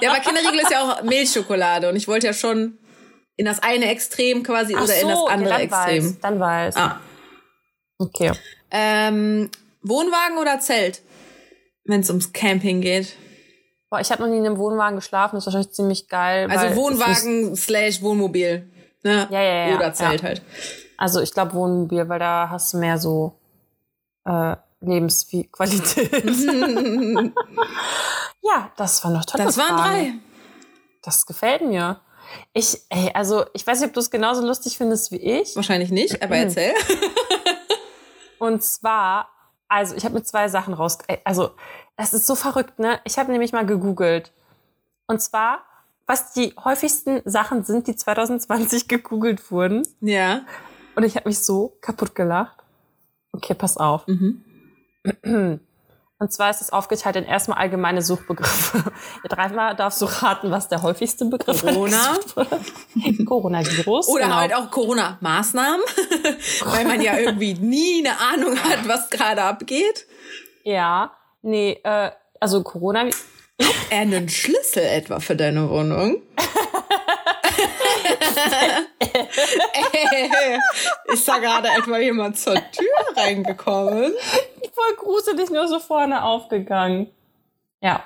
Ja, 0.00 0.10
aber 0.10 0.20
Kinderriegel 0.20 0.60
ist 0.60 0.70
ja 0.70 0.82
auch 0.82 1.02
Milchschokolade 1.02 1.88
und 1.88 1.96
ich 1.96 2.08
wollte 2.08 2.26
ja 2.26 2.32
schon 2.32 2.78
in 3.36 3.44
das 3.44 3.62
eine 3.62 3.90
Extrem 3.90 4.42
quasi 4.42 4.74
Ach 4.76 4.84
oder 4.84 4.96
in 4.96 5.08
das 5.08 5.18
so, 5.18 5.26
andere 5.26 5.50
ja, 5.50 5.56
dann 5.56 5.64
Extrem. 5.64 6.04
weiß. 6.04 6.20
Dann 6.20 6.40
weiß. 6.40 6.76
Ah. 6.76 7.00
Okay. 7.98 8.32
Ähm, 8.70 9.50
Wohnwagen 9.82 10.38
oder 10.38 10.60
Zelt? 10.60 11.02
Wenn 11.84 12.00
es 12.00 12.10
ums 12.10 12.32
Camping 12.32 12.80
geht. 12.80 13.16
Boah, 13.90 14.00
ich 14.00 14.10
habe 14.10 14.22
noch 14.22 14.28
nie 14.28 14.38
in 14.38 14.46
einem 14.46 14.58
Wohnwagen 14.58 14.96
geschlafen, 14.96 15.36
das 15.36 15.44
ist 15.44 15.46
wahrscheinlich 15.46 15.72
ziemlich 15.74 16.08
geil. 16.08 16.48
Also 16.50 16.74
Wohnwagen 16.76 17.54
slash 17.56 18.02
Wohnmobil. 18.02 18.70
Ne? 19.06 19.28
Ja, 19.30 19.40
ja, 19.40 19.68
ja, 19.68 19.76
Oder 19.76 19.94
Zelt 19.94 20.20
ja. 20.20 20.28
halt. 20.28 20.42
Also 20.96 21.20
ich 21.20 21.32
glaube 21.32 21.54
Wohnmobil, 21.54 22.08
weil 22.08 22.18
da 22.18 22.48
hast 22.50 22.74
du 22.74 22.78
mehr 22.78 22.98
so 22.98 23.38
äh, 24.24 24.56
Lebensqualität. 24.80 26.12
ja, 28.42 28.72
das 28.76 29.04
waren 29.04 29.14
doch 29.14 29.24
tolle 29.24 29.44
Das 29.44 29.56
waren 29.58 29.78
Fragen. 29.78 29.82
drei. 29.82 30.12
Das 31.02 31.24
gefällt 31.24 31.62
mir. 31.62 32.00
Ich, 32.52 32.80
ey, 32.88 33.12
also 33.14 33.44
ich 33.54 33.64
weiß 33.64 33.78
nicht, 33.78 33.90
ob 33.90 33.94
du 33.94 34.00
es 34.00 34.10
genauso 34.10 34.44
lustig 34.44 34.76
findest 34.76 35.12
wie 35.12 35.18
ich. 35.18 35.54
Wahrscheinlich 35.54 35.92
nicht, 35.92 36.20
aber 36.20 36.36
erzähl. 36.36 36.74
Und 38.40 38.64
zwar, 38.64 39.28
also 39.68 39.94
ich 39.94 40.04
habe 40.04 40.14
mir 40.14 40.24
zwei 40.24 40.48
Sachen 40.48 40.74
raus. 40.74 40.98
Also 41.22 41.52
das 41.96 42.12
ist 42.12 42.26
so 42.26 42.34
verrückt, 42.34 42.80
ne? 42.80 42.98
Ich 43.04 43.20
habe 43.20 43.30
nämlich 43.30 43.52
mal 43.52 43.64
gegoogelt. 43.64 44.32
Und 45.06 45.22
zwar, 45.22 45.64
was 46.06 46.32
die 46.32 46.54
häufigsten 46.62 47.20
Sachen 47.24 47.64
sind, 47.64 47.86
die 47.86 47.96
2020 47.96 48.88
gegoogelt 48.88 49.50
wurden. 49.50 49.86
ja. 50.00 50.42
Und 50.94 51.02
ich 51.02 51.14
habe 51.14 51.28
mich 51.28 51.40
so 51.40 51.76
kaputt 51.82 52.14
gelacht. 52.14 52.56
Okay, 53.32 53.52
pass 53.52 53.76
auf. 53.76 54.06
Mhm. 54.06 54.42
Und 56.18 56.32
zwar 56.32 56.48
ist 56.48 56.62
es 56.62 56.72
aufgeteilt 56.72 57.16
in 57.16 57.24
erstmal 57.24 57.58
allgemeine 57.58 58.00
Suchbegriffe. 58.00 58.82
Dreimal 59.28 59.76
darfst 59.76 60.00
du 60.00 60.06
raten, 60.06 60.50
was 60.50 60.68
der 60.68 60.80
häufigste 60.80 61.26
Begriff 61.26 61.60
Corona. 61.60 62.14
gesucht 62.14 62.36
wurde. 62.94 63.24
Coronavirus. 63.26 64.08
Oder 64.08 64.24
genau. 64.24 64.36
halt 64.36 64.54
auch 64.54 64.70
Corona-Maßnahmen, 64.70 65.82
weil 66.64 66.84
man 66.86 67.02
ja 67.02 67.18
irgendwie 67.18 67.52
nie 67.52 68.06
eine 68.06 68.18
Ahnung 68.18 68.58
hat, 68.58 68.88
was 68.88 69.10
gerade 69.10 69.42
abgeht. 69.42 70.06
Ja, 70.64 71.12
nee, 71.42 71.78
äh, 71.84 72.10
also 72.40 72.62
Corona. 72.62 73.10
Er 73.90 74.00
einen 74.00 74.28
Schlüssel 74.28 74.65
etwa 74.82 75.20
für 75.20 75.36
deine 75.36 75.70
Wohnung? 75.70 76.20
Ist 81.06 81.28
da 81.28 81.38
gerade 81.38 81.68
etwa 81.68 81.98
jemand 81.98 82.38
zur 82.38 82.54
Tür 82.54 83.16
reingekommen? 83.16 84.12
Voll 84.74 84.96
gruselig 84.98 85.50
nur 85.50 85.68
so 85.68 85.78
vorne 85.78 86.22
aufgegangen. 86.24 87.08
Ja. 87.80 88.02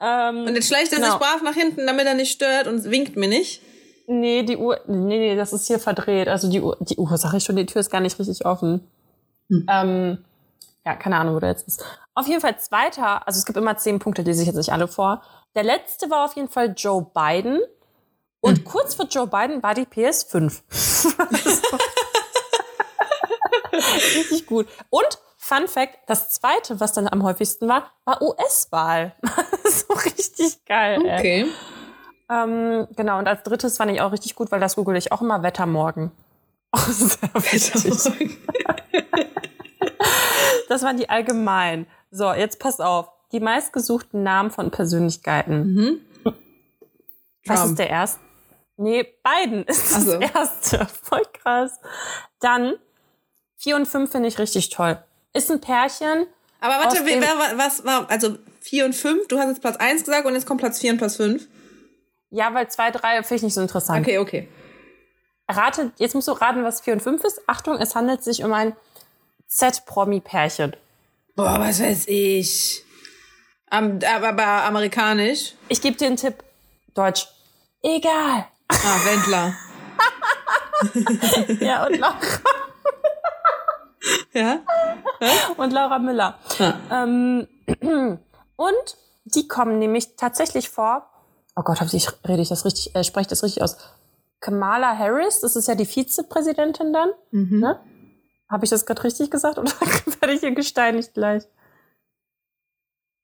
Ähm, 0.00 0.44
Und 0.46 0.54
jetzt 0.54 0.68
schleicht 0.68 0.92
er 0.92 0.98
Genau. 0.98 1.10
sich 1.12 1.18
brav 1.18 1.42
nach 1.42 1.54
hinten, 1.54 1.86
damit 1.86 2.06
er 2.06 2.14
nicht 2.14 2.32
stört 2.32 2.66
und 2.66 2.84
winkt 2.90 3.16
mir 3.16 3.28
nicht. 3.28 3.62
nee, 4.06 4.42
die 4.42 4.56
Uhr, 4.56 4.80
nee, 4.86 5.18
nee, 5.18 5.36
das 5.36 5.52
ist 5.52 5.66
hier 5.66 5.78
verdreht. 5.78 6.28
Also 6.28 6.48
die 6.50 6.62
Uhr, 6.62 6.76
die 6.80 6.96
Uhr, 6.96 7.16
sag 7.18 7.34
ich 7.34 7.44
schon, 7.44 7.56
die 7.56 7.66
Tür 7.66 7.80
ist 7.80 7.90
gar 7.90 8.00
nicht 8.00 8.18
richtig 8.18 8.46
offen. 8.46 8.88
Ähm, 9.68 10.24
ja, 10.86 10.94
keine 10.96 11.16
Ahnung, 11.18 11.34
wo 11.34 11.40
der 11.40 11.50
jetzt 11.50 11.68
ist. 11.68 11.84
Auf 12.14 12.26
jeden 12.26 12.40
Fall 12.40 12.58
zweiter, 12.58 13.26
also 13.26 13.38
es 13.38 13.44
gibt 13.44 13.58
immer 13.58 13.76
zehn 13.76 13.98
Punkte, 13.98 14.24
die 14.24 14.32
sich 14.32 14.46
jetzt 14.46 14.56
nicht 14.56 14.72
alle 14.72 14.88
vor. 14.88 15.22
Der 15.54 15.62
letzte 15.62 16.10
war 16.10 16.24
auf 16.24 16.36
jeden 16.36 16.48
Fall 16.48 16.74
Joe 16.76 17.06
Biden. 17.14 17.60
Und 18.40 18.64
kurz 18.64 18.94
vor 18.94 19.06
Joe 19.06 19.26
Biden 19.26 19.62
war 19.62 19.74
die 19.74 19.86
PS5. 19.86 20.62
Richtig 23.72 24.46
gut. 24.46 24.68
Und 24.90 25.18
Fun 25.36 25.66
Fact, 25.66 25.98
das 26.06 26.30
zweite, 26.30 26.78
was 26.78 26.92
dann 26.92 27.08
am 27.08 27.22
häufigsten 27.22 27.68
war, 27.68 27.90
war 28.04 28.20
US-Wahl. 28.20 29.14
so 29.64 29.94
richtig 30.04 30.64
geil. 30.66 31.00
Ey. 31.06 31.18
Okay. 31.18 31.46
Ähm, 32.28 32.86
genau, 32.94 33.18
und 33.18 33.26
als 33.26 33.44
drittes 33.44 33.78
fand 33.78 33.90
ich 33.90 34.00
auch 34.02 34.12
richtig 34.12 34.34
gut, 34.34 34.52
weil 34.52 34.60
das 34.60 34.76
google 34.76 34.96
ich 34.96 35.10
auch 35.10 35.22
immer 35.22 35.42
Wetter 35.42 35.66
morgen. 35.66 36.12
Oh, 36.70 36.78
sehr 36.90 37.32
wichtig. 37.32 38.38
das 40.68 40.82
waren 40.82 40.98
die 40.98 41.08
allgemein. 41.08 41.86
So, 42.10 42.30
jetzt 42.30 42.60
pass 42.60 42.78
auf. 42.78 43.10
Die 43.32 43.40
meistgesuchten 43.40 44.22
Namen 44.22 44.50
von 44.50 44.70
Persönlichkeiten. 44.70 45.74
Mhm. 45.74 46.00
Was 47.46 47.66
ist 47.66 47.78
der 47.78 47.90
erste? 47.90 48.20
Nee, 48.76 49.06
Biden 49.24 49.64
ist 49.64 49.92
Ach 49.94 50.00
so. 50.00 50.18
das 50.18 50.30
erste. 50.30 50.86
Voll 51.02 51.22
krass. 51.32 51.78
Dann, 52.40 52.74
vier 53.56 53.76
und 53.76 53.86
fünf 53.86 54.12
finde 54.12 54.28
ich 54.28 54.38
richtig 54.38 54.70
toll. 54.70 55.02
Ist 55.32 55.50
ein 55.50 55.60
Pärchen. 55.60 56.26
Aber 56.60 56.74
warte, 56.84 57.00
wer, 57.04 57.20
wer, 57.20 57.58
was 57.58 57.84
war, 57.84 58.10
also 58.10 58.36
4 58.60 58.86
und 58.86 58.94
5, 58.94 59.28
du 59.28 59.38
hast 59.38 59.48
jetzt 59.48 59.60
Platz 59.60 59.76
1 59.76 60.04
gesagt 60.04 60.26
und 60.26 60.34
jetzt 60.34 60.46
kommt 60.46 60.60
Platz 60.60 60.80
4 60.80 60.92
und 60.92 60.98
Platz 60.98 61.16
5. 61.16 61.46
Ja, 62.30 62.52
weil 62.52 62.68
zwei, 62.68 62.90
drei 62.90 63.22
finde 63.22 63.36
ich 63.36 63.42
nicht 63.42 63.54
so 63.54 63.60
interessant. 63.60 64.06
Okay, 64.06 64.18
okay. 64.18 64.48
Rate, 65.48 65.92
jetzt 65.96 66.14
musst 66.14 66.28
du 66.28 66.32
raten, 66.32 66.62
was 66.62 66.82
vier 66.82 66.92
und 66.92 67.00
fünf 67.00 67.24
ist. 67.24 67.40
Achtung, 67.46 67.76
es 67.76 67.94
handelt 67.94 68.22
sich 68.22 68.44
um 68.44 68.52
ein 68.52 68.76
Z-Promi-Pärchen. 69.46 70.76
Boah, 71.36 71.58
was 71.58 71.80
weiß 71.80 72.04
ich. 72.08 72.84
Am, 73.70 73.98
aber, 74.02 74.64
amerikanisch. 74.64 75.54
Ich 75.68 75.80
gebe 75.80 75.96
dir 75.96 76.06
einen 76.06 76.16
Tipp. 76.16 76.42
Deutsch. 76.94 77.28
Egal. 77.82 78.46
Ah, 78.68 79.04
Wendler. 79.04 79.54
Ja, 81.60 81.86
und 81.86 81.98
Laura, 81.98 82.20
ja? 84.32 84.60
und 85.56 85.72
Laura 85.72 85.98
Müller. 85.98 86.38
Ah. 86.60 87.02
Ähm, 87.02 87.48
und 88.56 88.96
die 89.24 89.48
kommen 89.48 89.78
nämlich 89.78 90.16
tatsächlich 90.16 90.70
vor. 90.70 91.08
Oh 91.56 91.62
Gott, 91.62 91.80
hab 91.80 91.92
ich, 91.92 92.08
rede 92.26 92.42
ich 92.42 92.48
das 92.48 92.64
richtig, 92.64 92.94
äh, 92.94 93.02
spreche 93.02 93.22
ich 93.22 93.28
das 93.28 93.42
richtig 93.42 93.62
aus? 93.62 93.76
Kamala 94.40 94.96
Harris, 94.96 95.40
das 95.40 95.56
ist 95.56 95.66
ja 95.66 95.74
die 95.74 95.84
Vizepräsidentin 95.86 96.92
dann. 96.92 97.10
Mhm. 97.32 97.58
Ne? 97.58 97.80
Habe 98.48 98.64
ich 98.64 98.70
das 98.70 98.86
gerade 98.86 99.02
richtig 99.02 99.30
gesagt 99.30 99.58
oder 99.58 99.70
werde 100.20 100.34
ich 100.34 100.40
hier 100.40 100.52
gesteinigt 100.52 101.14
gleich? 101.14 101.42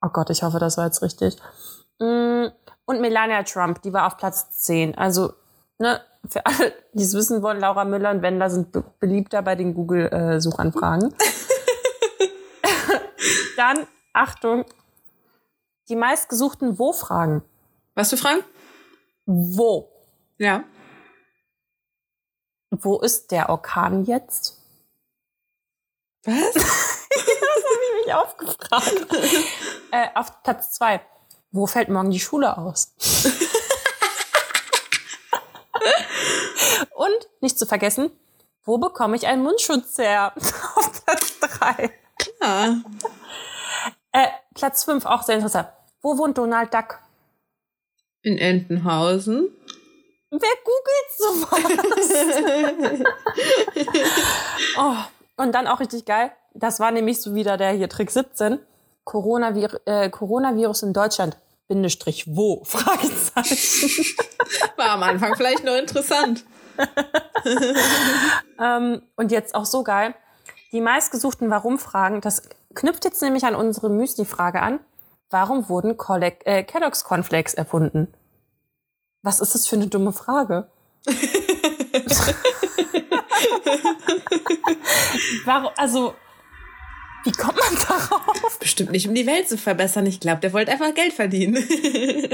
Oh 0.05 0.11
Gott, 0.13 0.31
ich 0.31 0.43
hoffe, 0.43 0.59
das 0.59 0.77
war 0.77 0.85
jetzt 0.85 1.03
richtig. 1.03 1.37
Mm, 1.99 2.47
Und 2.85 3.01
Melania 3.01 3.43
Trump, 3.45 3.81
die 3.83 3.93
war 3.93 4.07
auf 4.07 4.19
Platz 4.19 4.51
10. 4.61 4.99
Also, 4.99 5.33
ne, 5.79 6.01
für 6.29 6.45
alle, 6.45 6.75
die 6.93 7.03
es 7.03 7.15
wissen 7.15 7.43
wollen, 7.43 7.61
Laura 7.61 7.85
Müller 7.85 8.11
und 8.11 8.21
Wendler 8.21 8.51
sind 8.51 8.73
be 8.73 8.85
beliebter 9.01 9.41
bei 9.43 9.55
den 9.55 9.75
Google-Suchanfragen. 9.75 11.15
Dann, 13.57 13.87
Achtung, 14.13 14.67
die 15.89 15.97
meistgesuchten 15.97 16.79
Wo-Fragen. 16.79 17.43
Was 17.95 18.11
für 18.11 18.17
Fragen? 18.19 18.43
Wo? 19.25 19.89
Ja. 20.37 20.65
Wo 22.71 23.01
ist 23.01 23.31
der 23.31 23.49
Orkan 23.49 24.05
jetzt? 24.05 24.61
Was? 26.25 26.94
Mich 28.05 28.15
aufgefragt. 28.15 29.07
äh, 29.91 30.09
auf 30.15 30.43
Platz 30.43 30.73
zwei. 30.73 31.01
Wo 31.51 31.67
fällt 31.67 31.89
morgen 31.89 32.11
die 32.11 32.21
Schule 32.21 32.57
aus? 32.59 32.93
Und 36.95 37.29
nicht 37.41 37.59
zu 37.59 37.67
vergessen, 37.67 38.11
wo 38.65 38.79
bekomme 38.79 39.17
ich 39.17 39.27
einen 39.27 39.43
Mundschutz 39.43 39.99
her? 39.99 40.33
auf 40.77 41.05
Platz 41.05 41.39
drei. 41.41 41.91
Ja. 42.41 42.77
Äh, 44.13 44.29
Platz 44.55 44.85
fünf 44.85 45.05
auch 45.07 45.23
sehr 45.23 45.35
interessant. 45.37 45.69
Wo 46.01 46.17
wohnt 46.19 46.39
Donald 46.39 46.73
Duck? 46.73 47.01
In 48.23 48.39
Entenhausen. 48.39 49.49
Wer 50.31 50.57
googelt 50.65 51.11
sowas? 51.19 51.61
oh, 54.79 54.97
und 55.37 55.53
dann 55.53 55.67
auch 55.69 55.81
richtig 55.81 56.05
geil. 56.05 56.33
Das 56.55 56.81
war 56.81 56.91
nämlich 56.93 57.21
so 57.21 57.35
wieder 57.35 57.57
der 57.57 57.73
hier 57.73 57.89
Trick 57.89 58.11
17. 58.11 58.61
Coronavir 59.05 59.81
äh, 59.87 60.09
Coronavirus 60.09 60.85
in 60.85 60.93
Deutschland. 60.93 61.37
Bindestrich 61.69 62.35
wo? 62.35 62.63
Fragezeichen. 62.65 64.17
War 64.77 64.91
am 64.91 65.03
Anfang 65.03 65.35
vielleicht 65.37 65.65
noch 65.65 65.77
interessant. 65.77 66.45
ähm, 68.61 69.03
und 69.17 69.33
jetzt 69.33 69.55
auch 69.55 69.65
so 69.67 69.83
geil. 69.83 70.15
Die 70.73 70.81
meistgesuchten 70.81 71.51
Warum-Fragen, 71.51 72.21
das 72.21 72.43
knüpft 72.75 73.05
jetzt 73.05 73.23
nämlich 73.23 73.45
an 73.45 73.55
unsere 73.55 73.91
Müsli-Frage 73.91 74.61
an. 74.61 74.81
Warum 75.31 75.69
wurden 75.69 75.97
Collec 75.97 76.43
äh, 76.47 76.63
Kellogg's 76.65 77.05
Cornflakes 77.05 77.55
erfunden? 77.55 78.13
Was 79.23 79.41
ist 79.41 79.55
das 79.55 79.67
für 79.67 79.77
eine 79.77 79.87
dumme 79.87 80.13
Frage? 80.13 80.69
Warum, 85.45 85.71
also, 85.77 86.15
wie 87.25 87.33
kommt 87.33 87.57
man 87.59 87.79
darauf? 87.89 88.59
Bestimmt 88.59 88.91
nicht, 88.93 89.09
um 89.09 89.15
die 89.15 89.27
Welt 89.27 89.49
zu 89.49 89.57
verbessern. 89.59 90.07
Ich 90.07 90.21
glaube, 90.21 90.41
der 90.41 90.53
wollte 90.53 90.71
einfach 90.73 90.95
Geld 90.95 91.13
verdienen. 91.13 91.57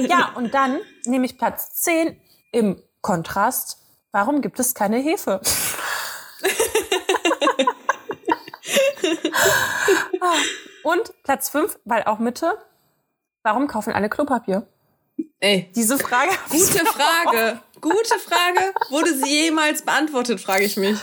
Ja, 0.08 0.32
und 0.34 0.52
dann 0.54 0.80
nehme 1.06 1.24
ich 1.26 1.38
Platz 1.38 1.74
10 1.82 2.20
im 2.52 2.82
Kontrast. 3.00 3.78
Warum 4.12 4.40
gibt 4.42 4.58
es 4.60 4.74
keine 4.74 4.98
Hefe? 4.98 5.40
Und 10.82 11.12
Platz 11.24 11.50
5, 11.50 11.78
weil 11.84 12.04
auch 12.04 12.18
Mitte. 12.18 12.58
Warum 13.42 13.66
kaufen 13.68 13.92
alle 13.92 14.08
Klopapier? 14.08 14.66
Ey, 15.40 15.70
Diese 15.74 15.98
Frage. 15.98 16.30
gute 16.50 16.84
Frage. 16.86 17.60
Gute 17.80 18.18
Frage. 18.18 18.74
Wurde 18.90 19.14
sie 19.14 19.44
jemals 19.44 19.80
beantwortet, 19.82 20.38
frage 20.38 20.64
ich 20.64 20.76
mich. 20.76 20.98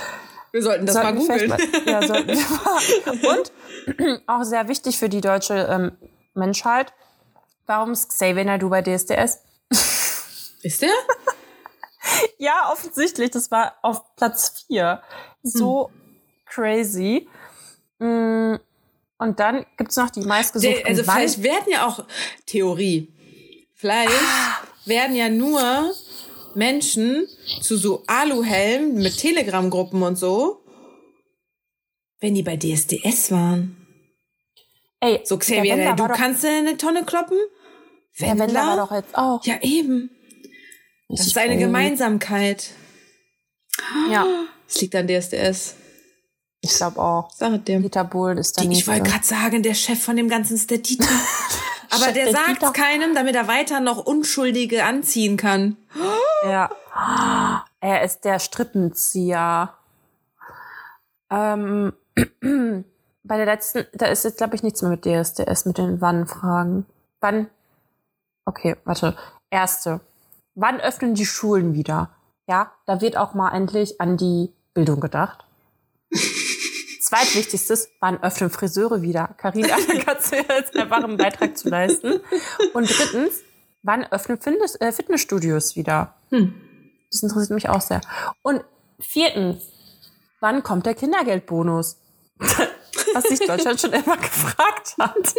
Wir 0.52 0.62
sollten 0.64 0.86
das 0.86 0.95
Sollten 0.95 1.18
mal 1.18 1.38
googeln. 1.38 1.50
Mal, 1.50 1.60
ja, 1.86 2.02
sollten 2.08 2.30
wir 2.30 3.22
mal. 3.24 3.38
Und 3.38 4.22
auch 4.28 4.43
sehr 4.43 4.68
wichtig 4.68 4.98
für 4.98 5.10
die 5.10 5.22
deutsche 5.22 5.56
ähm, 5.70 5.98
Menschheit. 6.34 6.93
Warum 7.66 7.91
ist 7.91 8.10
Xavier 8.10 8.45
Naidu 8.45 8.70
bei 8.70 8.82
DSDS? 8.82 9.39
Ist 10.64 10.82
der? 10.82 10.89
Ja, 12.38 12.70
offensichtlich. 12.72 13.32
Das 13.32 13.52
war 13.52 13.76
auf 13.82 14.16
Platz 14.16 14.64
4. 14.68 15.02
So 15.43 15.91
crazy. 16.45 17.28
Mm, 18.00 18.56
Und 19.18 19.39
dann 19.41 19.66
gibt's 19.76 19.98
noch 19.98 20.10
die 20.10 20.22
meistgesuchten 20.22 20.86
also 20.86 21.06
Wann- 21.06 21.16
vielleicht 21.18 21.43
werden 21.43 21.66
ja 21.70 21.86
auch 21.86 22.06
Theorie. 22.45 23.14
Vielleicht 23.76 24.14
werden 24.86 25.16
ja 25.18 25.28
nur 25.28 25.62
Menschen 26.56 27.28
zu 27.62 27.78
so 27.78 28.04
Aluhelmen 28.08 28.95
mit 28.95 29.18
Telegram-Gruppen 29.18 30.02
und 30.04 30.18
so, 30.18 30.64
wenn 32.20 32.36
die 32.36 32.43
bei 32.43 32.58
DSDS 32.58 33.32
waren. 33.32 33.78
Ey, 35.00 35.22
So 35.24 35.38
der 35.38 35.45
Xavier, 35.45 35.78
Wendler 35.78 35.95
du 35.95 36.14
kannst 36.14 36.43
in 36.43 36.50
eine 36.50 36.78
Tonne 36.78 37.06
kloppen? 37.06 37.38
Der 38.20 38.38
Wendler 38.39 38.62
war 38.62 38.78
doch 38.78 38.91
jetzt 38.91 39.16
auch. 39.16 39.45
Ja, 39.45 39.62
eben. 39.62 40.10
Das 41.10 41.28
ist 41.28 41.38
eine. 41.38 41.58
Gemeinsamkeit. 41.58 42.72
Ja, 44.12 44.26
Es 44.68 44.82
liegt 44.82 44.95
an 44.95 45.08
DSDS. 45.08 45.76
ich 46.62 46.72
glaube 46.74 47.00
auch. 47.00 47.30
Sag 47.36 47.64
dir. 47.66 47.80
Dieter 47.80 48.04
Bohlen 48.04 48.39
ist 48.39 48.58
nicht. 48.60 48.82
ich 48.82 48.88
wollte 48.88 49.04
gerade 49.10 49.24
sagen, 49.24 49.62
der 49.62 49.76
Chef 49.76 50.04
von 50.04 50.18
dem 50.18 50.30
Ganzen 50.30 50.56
ist 50.56 50.72
der 50.72 50.80
Dieter. 50.80 51.06
Aber 51.89 52.06
Chef 52.06 52.14
der 52.16 52.26
der 52.26 52.34
sagt 52.34 52.74
keinem, 52.74 53.14
damit 53.14 53.36
er 53.36 53.48
weiter 53.48 53.80
noch 53.80 54.06
Unschuldige 54.06 54.84
anziehen 54.84 55.38
kann. 55.38 55.78
Ja. 56.43 56.70
Er 57.80 58.04
ist 58.04 58.26
der 58.26 58.39
Strippenzieher. 58.39 59.74
Ähm, 61.30 61.93
bei 63.24 63.38
der 63.38 63.45
letzten, 63.45 63.86
da 63.93 64.08
ist 64.08 64.24
jetzt, 64.24 64.38
glaube 64.38 64.56
ich, 64.56 64.64
nichts 64.64 64.82
mehr 64.82 64.91
mit 64.91 65.06
DSDS, 65.06 65.66
mit 65.66 65.78
den 65.78 66.02
Wann-Fragen. 66.02 66.86
Wann? 67.20 67.50
Okay, 68.45 68.78
warte. 68.86 69.16
Erste. 69.50 70.02
Wann 70.56 70.80
öffnen 70.80 71.14
die 71.14 71.26
Schulen 71.26 71.74
wieder? 71.74 72.10
Ja, 72.48 72.72
da 72.86 73.02
wird 73.02 73.18
auch 73.18 73.34
mal 73.34 73.54
endlich 73.54 74.00
an 74.02 74.18
die 74.18 74.54
Bildung 74.74 75.00
gedacht. 75.00 75.45
Zweitwichtigstes, 77.02 77.89
wann 78.00 78.22
öffnen 78.22 78.50
Friseure 78.50 79.02
wieder? 79.02 79.36
Karina 79.38 79.76
hat 80.06 80.32
jetzt 80.32 80.76
einfach 80.76 81.04
einen 81.04 81.18
Beitrag 81.18 81.58
zu 81.58 81.70
leisten. 81.70 82.20
Und 82.74 82.89
drittens, 82.89 83.43
wann 83.84 84.04
öffnen 84.06 84.39
äh, 84.80 84.91
Fitnessstudios 84.91 85.76
wieder? 85.76 86.16
Hm. 86.32 86.66
Das 87.12 87.24
interessiert 87.24 87.51
mich 87.51 87.70
auch 87.70 87.82
sehr. 87.82 88.01
Und 88.41 88.64
viertens, 88.99 89.64
wann 90.39 90.64
kommt 90.64 90.86
der 90.86 90.95
Kindergeldbonus? 90.95 91.97
Was 93.14 93.24
sich 93.26 93.39
Deutschland 93.39 93.80
schon 93.80 93.93
immer 93.93 94.18
gefragt 94.18 94.95
hat. 94.99 95.36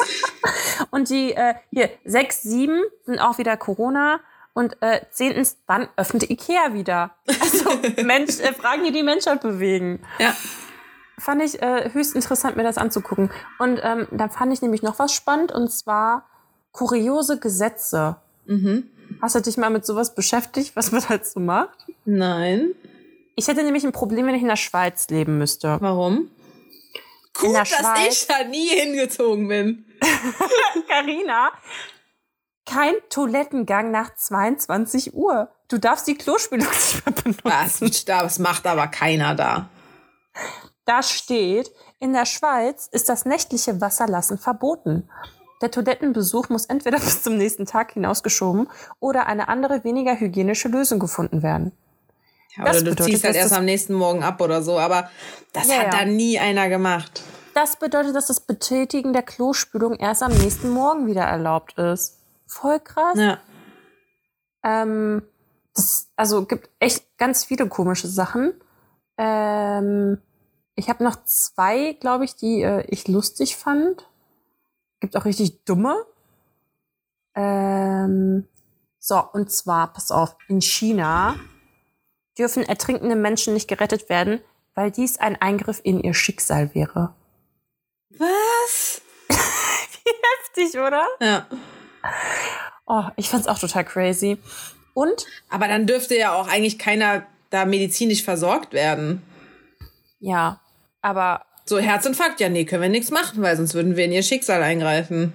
Und 0.90 1.10
die 1.10 1.32
äh, 1.34 1.54
hier 1.70 1.90
sechs, 2.04 2.42
sieben 2.42 2.82
sind 3.04 3.18
auch 3.18 3.38
wieder 3.38 3.56
Corona. 3.56 4.20
Und 4.54 4.76
äh, 4.82 5.00
zehntens, 5.10 5.56
wann 5.66 5.88
öffnet 5.96 6.28
Ikea 6.28 6.74
wieder? 6.74 7.16
Also 7.26 7.70
Mensch, 8.02 8.40
äh, 8.40 8.52
Fragen, 8.52 8.84
die 8.84 8.92
die 8.92 9.02
Menschheit 9.02 9.40
bewegen. 9.40 10.00
Ja. 10.18 10.34
Fand 11.18 11.42
ich 11.42 11.62
äh, 11.62 11.90
höchst 11.92 12.14
interessant, 12.14 12.56
mir 12.56 12.62
das 12.62 12.78
anzugucken. 12.78 13.30
Und 13.58 13.80
ähm, 13.82 14.08
dann 14.10 14.30
fand 14.30 14.52
ich 14.52 14.62
nämlich 14.62 14.82
noch 14.82 14.98
was 14.98 15.12
spannend, 15.12 15.52
und 15.52 15.70
zwar 15.70 16.26
kuriose 16.72 17.38
Gesetze. 17.38 18.16
Mhm. 18.46 18.90
Hast 19.20 19.34
du 19.34 19.40
dich 19.40 19.56
mal 19.56 19.70
mit 19.70 19.84
sowas 19.84 20.14
beschäftigt, 20.14 20.76
was 20.76 20.92
man 20.92 21.08
halt 21.08 21.26
so 21.26 21.40
macht? 21.40 21.86
Nein. 22.04 22.74
Ich 23.36 23.48
hätte 23.48 23.62
nämlich 23.62 23.84
ein 23.84 23.92
Problem, 23.92 24.26
wenn 24.26 24.34
ich 24.34 24.42
in 24.42 24.48
der 24.48 24.56
Schweiz 24.56 25.08
leben 25.08 25.38
müsste. 25.38 25.78
Warum? 25.80 26.30
Gut, 27.34 27.46
in 27.46 27.52
der 27.52 27.62
dass 27.62 27.70
Schweiz. 27.70 28.22
ich 28.22 28.26
da 28.26 28.44
nie 28.44 28.68
hingezogen 28.68 29.48
bin. 29.48 29.86
Carina, 30.88 31.50
kein 32.66 32.94
Toilettengang 33.08 33.90
nach 33.90 34.14
22 34.14 35.14
Uhr. 35.14 35.50
Du 35.68 35.78
darfst 35.78 36.06
die 36.06 36.16
Klospülung 36.16 36.66
nicht 36.70 37.06
mehr 37.06 37.14
benutzen. 37.14 37.42
Was? 37.44 38.04
Das 38.04 38.38
macht 38.38 38.66
aber 38.66 38.88
keiner 38.88 39.34
da. 39.34 39.68
Da 40.84 41.02
steht, 41.02 41.70
in 42.00 42.12
der 42.12 42.26
Schweiz 42.26 42.88
ist 42.90 43.08
das 43.08 43.24
nächtliche 43.24 43.80
Wasserlassen 43.80 44.38
verboten. 44.38 45.08
Der 45.62 45.70
Toilettenbesuch 45.70 46.48
muss 46.48 46.66
entweder 46.66 46.98
bis 47.00 47.22
zum 47.22 47.38
nächsten 47.38 47.64
Tag 47.64 47.92
hinausgeschoben 47.92 48.68
oder 49.00 49.26
eine 49.26 49.48
andere, 49.48 49.84
weniger 49.84 50.18
hygienische 50.18 50.68
Lösung 50.68 50.98
gefunden 50.98 51.42
werden. 51.42 51.72
Ja, 52.56 52.64
Das 52.64 52.76
oder 52.76 52.84
du 52.84 52.90
bedeutet, 52.90 53.12
ziehst 53.12 53.24
halt 53.24 53.34
dass 53.36 53.42
erst 53.42 53.54
am 53.54 53.64
nächsten 53.64 53.94
Morgen 53.94 54.22
ab 54.22 54.40
oder 54.42 54.62
so, 54.62 54.78
aber 54.78 55.08
das 55.54 55.68
Ja, 55.68 55.84
hat 55.84 55.94
da 55.94 56.04
nie 56.04 56.38
einer 56.38 56.68
gemacht. 56.68 57.22
Das 57.54 57.76
bedeutet, 57.76 58.14
dass 58.14 58.26
das 58.26 58.40
Betätigen 58.40 59.12
der 59.12 59.22
Klospülung 59.22 59.94
erst 59.96 60.22
am 60.22 60.32
nächsten 60.32 60.70
Morgen 60.70 61.06
wieder 61.06 61.22
erlaubt 61.22 61.78
ist. 61.78 62.18
Voll 62.46 62.80
krass. 62.80 63.16
Ja. 63.16 63.38
Ähm, 64.62 65.22
das, 65.74 66.08
also 66.16 66.44
gibt 66.44 66.68
echt 66.78 67.16
ganz 67.18 67.44
viele 67.44 67.68
komische 67.68 68.08
Sachen. 68.08 68.52
Ähm, 69.18 70.18
ich 70.74 70.88
habe 70.88 71.04
noch 71.04 71.24
zwei, 71.24 71.94
glaube 71.94 72.24
ich, 72.24 72.36
die 72.36 72.62
äh, 72.62 72.84
ich 72.88 73.08
lustig 73.08 73.56
fand. 73.56 74.06
Gibt 75.02 75.16
auch 75.16 75.24
richtig 75.24 75.64
dumme. 75.64 76.06
Ähm, 77.34 78.46
so, 79.00 79.20
und 79.32 79.50
zwar, 79.50 79.92
pass 79.92 80.12
auf, 80.12 80.36
in 80.46 80.60
China 80.62 81.34
dürfen 82.38 82.62
ertrinkende 82.62 83.16
Menschen 83.16 83.52
nicht 83.52 83.66
gerettet 83.66 84.08
werden, 84.08 84.40
weil 84.76 84.92
dies 84.92 85.18
ein 85.18 85.34
Eingriff 85.42 85.80
in 85.82 86.00
ihr 86.00 86.14
Schicksal 86.14 86.72
wäre. 86.76 87.16
Was? 88.10 89.02
Heftig, 89.28 90.78
oder? 90.78 91.04
Ja. 91.20 91.48
Oh, 92.86 93.02
ich 93.16 93.28
fand's 93.28 93.48
auch 93.48 93.58
total 93.58 93.84
crazy. 93.84 94.38
Und 94.94 95.26
Aber 95.48 95.66
dann 95.66 95.88
dürfte 95.88 96.16
ja 96.16 96.32
auch 96.32 96.46
eigentlich 96.46 96.78
keiner 96.78 97.26
da 97.50 97.64
medizinisch 97.64 98.22
versorgt 98.22 98.72
werden. 98.72 99.20
ja, 100.20 100.60
aber 101.00 101.44
So 101.64 101.78
Herzinfarkt, 101.78 102.40
ja, 102.40 102.48
nee, 102.48 102.64
können 102.64 102.82
wir 102.82 102.88
nichts 102.88 103.10
machen, 103.10 103.42
weil 103.42 103.56
sonst 103.56 103.74
würden 103.74 103.96
wir 103.96 104.04
in 104.04 104.12
ihr 104.12 104.22
Schicksal 104.22 104.62
eingreifen. 104.62 105.32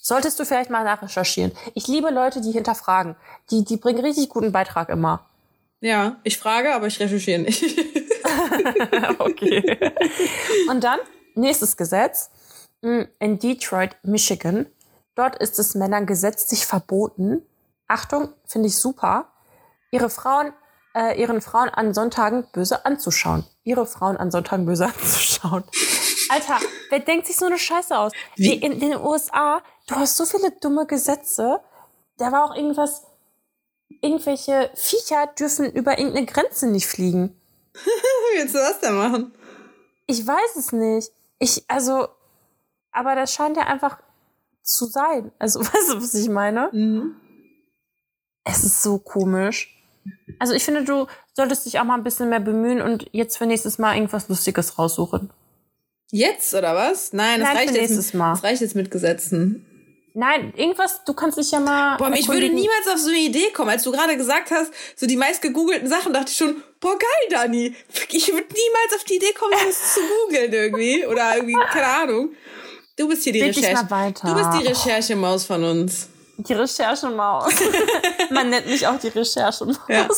solltest 0.00 0.38
du 0.38 0.44
vielleicht 0.44 0.70
mal 0.70 0.84
nachrecherchieren. 0.84 1.52
Ich 1.74 1.86
liebe 1.88 2.10
Leute, 2.10 2.40
die 2.40 2.50
hinterfragen. 2.52 3.16
Die, 3.50 3.64
die 3.64 3.76
bringen 3.76 4.00
richtig 4.04 4.28
guten 4.28 4.52
Beitrag 4.52 4.88
immer. 4.88 5.26
Ja, 5.80 6.16
ich 6.24 6.38
frage, 6.38 6.74
aber 6.74 6.86
ich 6.88 6.98
recherchiere 7.00 7.40
nicht. 7.42 7.62
okay. 9.18 9.78
Und 10.70 10.82
dann, 10.82 10.98
nächstes 11.34 11.76
Gesetz. 11.76 12.30
mh, 12.82 13.06
In 13.18 13.38
Detroit, 13.38 13.96
Michigan. 14.02 14.66
Dort 15.14 15.36
ist 15.36 15.58
es 15.58 15.74
Männern 15.74 16.06
gesetzlich 16.06 16.66
verboten. 16.66 17.42
Achtung, 17.86 18.30
finde 18.46 18.68
ich 18.68 18.76
super. 18.76 19.30
Ihre 19.90 20.10
Frauen, 20.10 20.52
äh, 20.94 21.20
ihren 21.20 21.40
Frauen 21.40 21.68
an 21.68 21.92
Sonntagen 21.92 22.46
böse 22.52 22.86
anzuschauen. 22.86 23.44
Ihre 23.64 23.86
Frauen 23.86 24.16
an 24.16 24.30
Sonntagen 24.30 24.66
böse 24.66 24.86
anzuschauen. 25.00 25.64
Alter, 26.28 26.58
wer 26.90 27.00
denkt 27.00 27.26
sich 27.26 27.36
so 27.36 27.46
eine 27.46 27.58
Scheiße 27.58 27.98
aus? 27.98 28.12
Wie? 28.36 28.54
In, 28.54 28.72
in 28.72 28.80
den 28.80 29.00
USA, 29.00 29.62
du 29.88 29.96
hast 29.96 30.16
so 30.16 30.24
viele 30.24 30.50
dumme 30.52 30.86
Gesetze. 30.86 31.60
Da 32.16 32.32
war 32.32 32.44
auch 32.44 32.56
irgendwas, 32.56 33.02
irgendwelche 34.00 34.70
Viecher 34.74 35.26
dürfen 35.38 35.70
über 35.70 35.98
irgendeine 35.98 36.26
Grenze 36.26 36.68
nicht 36.68 36.86
fliegen. 36.86 37.38
Wie 37.74 38.38
willst 38.38 38.54
du 38.54 38.58
das 38.58 38.80
denn 38.80 38.94
machen? 38.94 39.34
Ich 40.06 40.26
weiß 40.26 40.56
es 40.56 40.72
nicht. 40.72 41.10
Ich, 41.38 41.64
also, 41.68 42.08
aber 42.92 43.16
das 43.16 43.32
scheint 43.32 43.56
ja 43.56 43.64
einfach 43.64 43.98
zu 44.62 44.86
sein. 44.86 45.32
Also, 45.38 45.60
weißt 45.64 45.90
du, 45.90 45.96
was 45.96 46.14
ich 46.14 46.28
meine? 46.28 46.70
Mhm. 46.72 47.16
Es 48.44 48.62
ist 48.62 48.82
so 48.82 48.98
komisch. 48.98 49.73
Also, 50.38 50.54
ich 50.54 50.64
finde, 50.64 50.84
du 50.84 51.06
solltest 51.32 51.66
dich 51.66 51.78
auch 51.78 51.84
mal 51.84 51.94
ein 51.94 52.04
bisschen 52.04 52.28
mehr 52.28 52.40
bemühen 52.40 52.80
und 52.82 53.06
jetzt 53.12 53.38
für 53.38 53.46
nächstes 53.46 53.78
Mal 53.78 53.94
irgendwas 53.94 54.28
Lustiges 54.28 54.78
raussuchen. 54.78 55.30
Jetzt 56.10 56.54
oder 56.54 56.74
was? 56.74 57.12
Nein, 57.12 57.40
das 57.40 57.48
Nein, 57.48 57.56
reicht 57.56 57.76
jetzt. 57.76 58.14
Mal. 58.14 58.32
Das 58.32 58.44
reicht 58.44 58.60
jetzt 58.60 58.76
mit 58.76 58.90
Gesetzen. 58.90 59.66
Nein, 60.16 60.52
irgendwas, 60.56 61.02
du 61.04 61.12
kannst 61.12 61.38
dich 61.38 61.50
ja 61.50 61.58
mal. 61.58 61.96
Boah, 61.96 62.12
ich 62.12 62.28
würde 62.28 62.48
niemals 62.48 62.86
auf 62.88 62.98
so 62.98 63.08
eine 63.08 63.18
Idee 63.18 63.50
kommen. 63.50 63.70
Als 63.70 63.82
du 63.82 63.90
gerade 63.90 64.16
gesagt 64.16 64.52
hast, 64.52 64.72
so 64.94 65.06
die 65.06 65.16
meist 65.16 65.42
gegoogelten 65.42 65.88
Sachen, 65.88 66.12
dachte 66.12 66.30
ich 66.30 66.36
schon, 66.36 66.62
boah, 66.78 66.96
geil, 66.96 67.28
Dani. 67.30 67.74
Ich 68.10 68.28
würde 68.28 68.46
niemals 68.46 68.94
auf 68.94 69.02
die 69.02 69.16
Idee 69.16 69.32
kommen, 69.32 69.54
das 69.66 69.94
zu 69.94 70.00
googeln 70.00 70.52
irgendwie. 70.52 71.04
Oder 71.04 71.34
irgendwie, 71.34 71.56
keine 71.68 71.86
Ahnung. 71.86 72.28
Du 72.96 73.08
bist 73.08 73.24
hier 73.24 73.32
die 73.32 73.40
dich 73.40 73.58
Recherche. 73.58 74.14
Du 74.24 74.34
bist 74.34 74.50
die 74.60 74.66
Recherchemaus 74.68 75.46
von 75.46 75.64
uns. 75.64 76.08
Die 76.36 76.52
Recherchemaus. 76.52 77.52
Man 78.30 78.50
nennt 78.50 78.66
mich 78.66 78.86
auch 78.86 78.98
die 78.98 79.08
Recherchemaus. 79.08 79.78
Ja. 79.88 80.08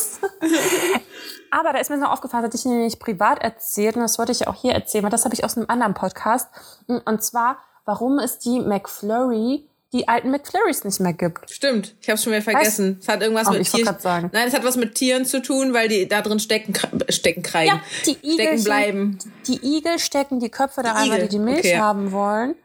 Aber 1.51 1.73
da 1.73 1.79
ist 1.79 1.91
mir 1.91 1.97
noch 1.99 2.11
aufgefallen, 2.11 2.43
das 2.43 2.51
hatte 2.51 2.59
ich 2.59 2.65
nämlich 2.65 2.99
privat 2.99 3.43
erzählt 3.43 3.97
und 3.97 4.03
das 4.03 4.19
wollte 4.19 4.33
ich 4.33 4.41
ja 4.41 4.49
auch 4.49 4.55
hier 4.61 4.73
erzählen, 4.73 5.05
weil 5.05 5.11
das 5.11 5.25
habe 5.25 5.35
ich 5.35 5.45
aus 5.45 5.57
einem 5.57 5.67
anderen 5.69 5.95
Podcast. 5.95 6.49
Und 6.87 7.23
zwar, 7.23 7.59
warum 7.85 8.19
es 8.19 8.39
die 8.39 8.61
McFlurry, 8.61 9.67
die 9.93 10.09
alten 10.09 10.31
McFlurrys 10.31 10.85
nicht 10.85 11.01
mehr 11.01 11.13
gibt. 11.13 11.49
Stimmt, 11.51 11.95
ich 12.01 12.09
habe 12.11 12.19
schon 12.19 12.33
wieder 12.33 12.43
vergessen. 12.43 12.99
Es 13.01 13.09
hat 13.09 13.23
irgendwas 13.23 13.49
Oh, 13.49 13.53
mit 13.53 13.71
Tieren. 13.71 13.99
sagen. 13.99 14.31
Nein, 14.33 14.49
es 14.49 14.55
hat 14.55 14.65
was 14.65 14.77
mit 14.77 14.95
Tieren 14.97 15.25
zu 15.25 15.41
tun, 15.41 15.73
weil 15.73 15.89
die 15.89 16.09
da 16.09 16.21
drin 16.23 16.41
stecken, 16.41 16.75
stecken 17.09 17.43
kreien. 17.43 17.69
Ja, 17.69 17.81
die 18.05 18.11
stecken 18.11 18.29
Igel 18.29 18.63
bleiben. 18.65 19.19
Die 19.47 19.77
Igel 19.77 19.99
stecken 19.99 20.41
die 20.41 20.51
Köpfe 20.51 20.83
da 20.83 20.93
Die 20.93 20.99
rein, 20.99 21.11
weil 21.11 21.23
die 21.23 21.29
die 21.29 21.39
Milch 21.39 21.61
okay, 21.61 21.73
ja. 21.75 21.79
haben 21.79 22.11
wollen. 22.13 22.57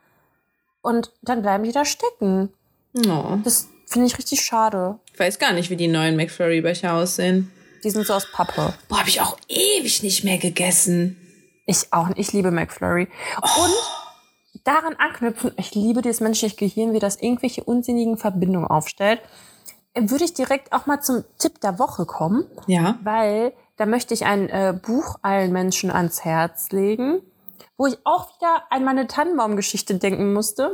Und 0.81 1.11
dann 1.21 1.43
bleiben 1.43 1.63
die 1.63 1.71
da 1.71 1.85
stecken. 1.85 2.51
Oh, 2.93 3.37
Das 3.43 3.67
finde 3.87 4.07
ich 4.07 4.17
richtig 4.17 4.41
schade. 4.41 4.99
ich 5.13 5.19
weiß 5.19 5.39
gar 5.39 5.53
nicht, 5.53 5.69
wie 5.69 5.75
die 5.75 5.87
neuen 5.87 6.15
McFlurry-Becher 6.15 6.93
aussehen. 6.93 7.51
Die 7.83 7.89
sind 7.89 8.05
so 8.05 8.13
aus 8.13 8.31
Pappe. 8.31 8.73
Boah, 8.89 8.99
habe 8.99 9.09
ich 9.09 9.21
auch 9.21 9.37
ewig 9.47 10.03
nicht 10.03 10.23
mehr 10.23 10.37
gegessen. 10.37 11.17
Ich 11.65 11.91
auch. 11.91 12.09
Ich 12.15 12.31
liebe 12.33 12.51
McFlurry. 12.51 13.07
Und 13.41 14.61
daran 14.63 14.95
anknüpfen, 14.97 15.51
ich 15.57 15.73
liebe 15.73 16.01
das 16.01 16.19
menschliche 16.19 16.55
Gehirn, 16.55 16.93
wie 16.93 16.99
das 16.99 17.15
irgendwelche 17.21 17.63
unsinnigen 17.63 18.17
Verbindungen 18.17 18.67
aufstellt, 18.67 19.19
würde 19.95 20.23
ich 20.25 20.33
direkt 20.33 20.71
auch 20.73 20.85
mal 20.85 21.01
zum 21.01 21.23
Tipp 21.39 21.59
der 21.61 21.79
Woche 21.79 22.05
kommen, 22.05 22.45
Ja. 22.67 22.97
weil 23.03 23.53
da 23.77 23.85
möchte 23.85 24.13
ich 24.13 24.25
ein 24.25 24.47
äh, 24.49 24.73
Buch 24.79 25.15
allen 25.21 25.51
Menschen 25.51 25.89
ans 25.91 26.23
Herz 26.23 26.71
legen, 26.71 27.21
wo 27.81 27.87
ich 27.87 27.97
auch 28.03 28.27
wieder 28.37 28.61
an 28.69 28.83
meine 28.85 29.07
Tannenbaumgeschichte 29.07 29.95
denken 29.95 30.33
musste, 30.33 30.71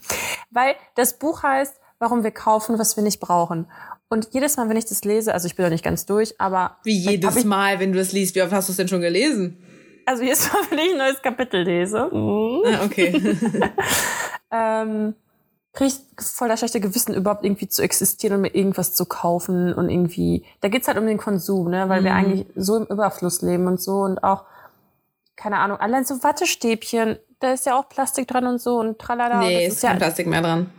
weil 0.50 0.74
das 0.94 1.18
Buch 1.18 1.42
heißt, 1.42 1.74
warum 1.98 2.24
wir 2.24 2.30
kaufen, 2.30 2.78
was 2.78 2.96
wir 2.96 3.04
nicht 3.04 3.20
brauchen. 3.20 3.66
Und 4.08 4.28
jedes 4.32 4.56
Mal, 4.56 4.66
wenn 4.70 4.78
ich 4.78 4.86
das 4.86 5.04
lese, 5.04 5.34
also 5.34 5.46
ich 5.48 5.54
bin 5.54 5.64
noch 5.66 5.70
nicht 5.70 5.84
ganz 5.84 6.06
durch, 6.06 6.40
aber 6.40 6.78
Wie 6.82 6.96
jedes 6.96 7.36
ich, 7.36 7.44
Mal, 7.44 7.78
wenn 7.78 7.92
du 7.92 8.00
es 8.00 8.12
liest. 8.12 8.34
Wie 8.36 8.42
oft 8.42 8.52
hast 8.52 8.68
du 8.68 8.72
es 8.72 8.78
denn 8.78 8.88
schon 8.88 9.02
gelesen? 9.02 9.62
also 10.06 10.22
jedes 10.22 10.50
Mal, 10.50 10.60
wenn 10.70 10.78
ich 10.78 10.92
ein 10.92 10.98
neues 10.98 11.20
Kapitel 11.20 11.62
lese, 11.62 11.98
Ah, 12.12 12.84
okay. 12.86 13.36
ähm, 14.50 15.14
kriege 15.74 15.90
ich 15.92 16.24
voll 16.24 16.48
das 16.48 16.60
schlechte 16.60 16.80
Gewissen, 16.80 17.12
überhaupt 17.14 17.44
irgendwie 17.44 17.68
zu 17.68 17.82
existieren 17.82 18.36
und 18.36 18.40
mir 18.42 18.54
irgendwas 18.54 18.94
zu 18.94 19.04
kaufen 19.04 19.74
und 19.74 19.90
irgendwie, 19.90 20.44
da 20.62 20.68
geht's 20.68 20.88
halt 20.88 20.96
um 20.96 21.06
den 21.06 21.18
Konsum, 21.18 21.68
ne, 21.68 21.88
weil 21.90 22.02
wir 22.02 22.12
Mhm. 22.12 22.16
eigentlich 22.16 22.46
so 22.56 22.76
im 22.76 22.84
Überfluss 22.86 23.42
leben 23.42 23.66
und 23.66 23.78
so 23.82 23.96
und 24.00 24.22
auch, 24.24 24.44
keine 25.36 25.58
Ahnung, 25.58 25.78
allein 25.78 26.04
so 26.04 26.22
Wattestäbchen, 26.22 27.18
da 27.40 27.52
ist 27.52 27.66
ja 27.66 27.78
auch 27.78 27.88
Plastik 27.88 28.26
dran 28.28 28.46
und 28.46 28.60
so 28.60 28.78
und 28.78 28.98
tralala. 28.98 29.40
nee, 29.40 29.66
ist 29.66 29.74
ist 29.74 29.82
ja 29.82 29.90
kein 29.90 29.98
Plastik 29.98 30.26
mehr 30.26 30.42
dran. 30.42 30.70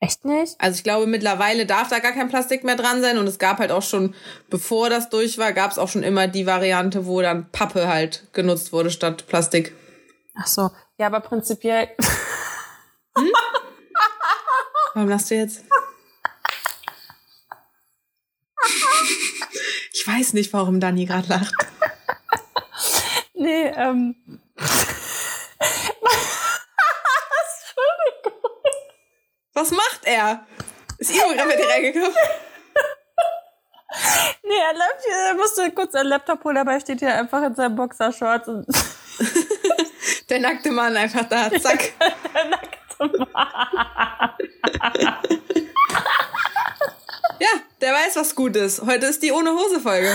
echt 0.00 0.24
nicht? 0.24 0.54
Also 0.58 0.76
ich 0.76 0.84
glaube, 0.84 1.06
mittlerweile 1.06 1.66
darf 1.66 1.88
da 1.88 1.98
gar 1.98 2.12
kein 2.12 2.28
Plastik 2.28 2.64
mehr 2.64 2.76
dran 2.76 3.02
sein. 3.02 3.18
Und 3.18 3.26
es 3.26 3.38
gab 3.38 3.58
halt 3.58 3.72
auch 3.72 3.82
schon, 3.82 4.14
bevor 4.48 4.90
das 4.90 5.10
durch 5.10 5.38
war, 5.38 5.52
gab 5.52 5.72
es 5.72 5.78
auch 5.78 5.88
schon 5.88 6.04
immer 6.04 6.28
die 6.28 6.46
Variante, 6.46 7.06
wo 7.06 7.20
dann 7.20 7.50
Pappe 7.50 7.88
halt 7.88 8.28
genutzt 8.32 8.72
wurde 8.72 8.90
statt 8.90 9.26
Plastik. 9.26 9.74
Ach 10.36 10.46
so, 10.46 10.70
ja, 10.98 11.06
aber 11.06 11.20
prinzipiell, 11.20 11.88
Warum 14.94 15.08
lachst 15.08 15.30
du 15.30 15.36
jetzt? 15.36 15.64
Ich 19.92 20.06
weiß 20.06 20.32
nicht, 20.32 20.52
warum 20.52 20.80
Dani 20.80 21.04
gerade 21.04 21.28
lacht. 21.28 21.54
Nee, 23.38 23.66
ähm, 23.76 24.14
Was 29.54 29.70
macht 29.72 30.00
er? 30.04 30.46
Ist 30.98 31.10
Ivo 31.10 31.28
gerade 31.34 31.48
mit 31.48 31.58
dir 31.58 31.68
reingekommen? 31.68 32.14
nee, 34.44 34.54
er, 34.54 34.74
läuft 34.74 35.04
hier, 35.04 35.16
er 35.16 35.34
musste 35.34 35.70
kurz 35.72 35.94
einen 35.94 36.10
Laptop 36.10 36.44
holen, 36.44 36.58
aber 36.58 36.74
er 36.74 36.80
steht 36.80 37.00
hier 37.00 37.14
einfach 37.14 37.42
in 37.42 37.54
seinem 37.56 37.74
Boxershorts 37.74 38.46
und 38.48 38.66
Der 40.28 40.40
nackte 40.40 40.70
Mann 40.70 40.96
einfach 40.96 41.24
da, 41.28 41.50
zack. 41.60 41.92
Ja, 47.40 47.46
der 47.80 47.92
weiß, 47.92 48.16
was 48.16 48.34
gut 48.34 48.56
ist. 48.56 48.82
Heute 48.82 49.06
ist 49.06 49.22
die 49.22 49.30
ohne 49.30 49.52
Hose 49.52 49.78
Folge. 49.78 50.12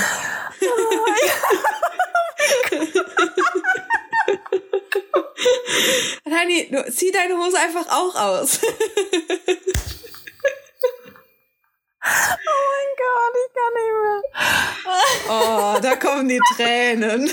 Heini, 6.32 6.70
du, 6.72 6.92
zieh 6.92 7.12
deine 7.12 7.38
Hose 7.38 7.58
einfach 7.60 7.88
auch 7.88 8.16
aus. 8.16 8.60
Oh 12.06 12.10
mein 12.70 12.92
Gott, 13.00 13.36
ich 13.40 13.50
kann 13.56 13.74
nicht 13.80 13.96
mehr. 14.02 14.22
Oh, 15.30 15.80
da 15.82 15.96
kommen 15.96 16.28
die 16.28 16.42
Tränen. 16.56 17.22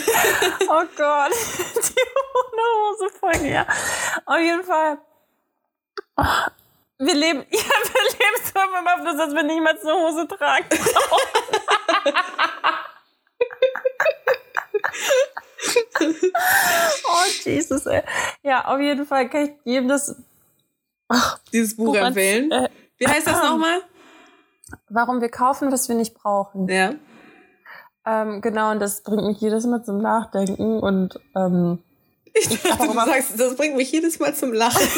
Oh 0.69 0.85
Gott, 0.97 1.33
die 1.33 2.05
ohne 2.39 2.63
Hose 2.79 3.11
von 3.19 3.45
ihr. 3.45 3.67
Auf 4.25 4.39
jeden 4.39 4.63
Fall. 4.63 4.99
Wir 6.99 7.15
leben, 7.15 7.45
ja, 7.51 7.59
wir 7.59 8.03
leben 8.13 8.41
so 8.45 8.61
im 8.61 8.77
Überfluss, 8.81 9.17
dass 9.17 9.35
wir 9.35 9.43
nicht 9.43 9.61
mehr 9.61 9.81
zur 9.81 9.95
Hose 9.95 10.29
tragen 10.29 10.69
oh, 16.01 17.25
Jesus, 17.45 17.87
ey. 17.87 18.03
Ja, 18.43 18.65
auf 18.67 18.81
jeden 18.81 19.07
Fall 19.07 19.29
kann 19.29 19.45
ich 19.45 19.53
jedem 19.65 19.89
das. 19.89 20.17
Ach, 21.09 21.39
Dieses 21.53 21.77
Buch, 21.77 21.87
Buch 21.87 21.97
empfehlen. 21.97 22.51
Äh, 22.51 22.69
Wie 22.99 23.07
heißt 23.07 23.27
das 23.27 23.43
nochmal? 23.43 23.81
Warum 24.89 25.21
wir 25.21 25.29
kaufen, 25.29 25.73
was 25.73 25.89
wir 25.89 25.97
nicht 25.97 26.15
brauchen. 26.15 26.69
Ja. 26.69 26.95
Ähm, 28.07 28.41
genau, 28.41 28.71
und 28.71 28.81
das 28.81 29.03
bringt 29.03 29.25
mich 29.25 29.41
jedes 29.41 29.67
Mal 29.67 29.85
zum 29.85 29.99
Nachdenken 29.99 30.81
und 30.81 31.21
ähm, 31.37 31.83
ich 32.35 32.63
dachte, 32.63 32.87
du 32.87 32.95
sagst, 32.95 33.39
das 33.39 33.57
bringt 33.57 33.77
mich 33.77 33.93
jedes 33.93 34.19
Mal 34.19 34.35
zum 34.35 34.53
Lachen. 34.53 34.81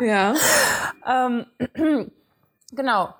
ja. 0.00 0.34
Ähm, 1.06 1.46
genau. 2.72 3.14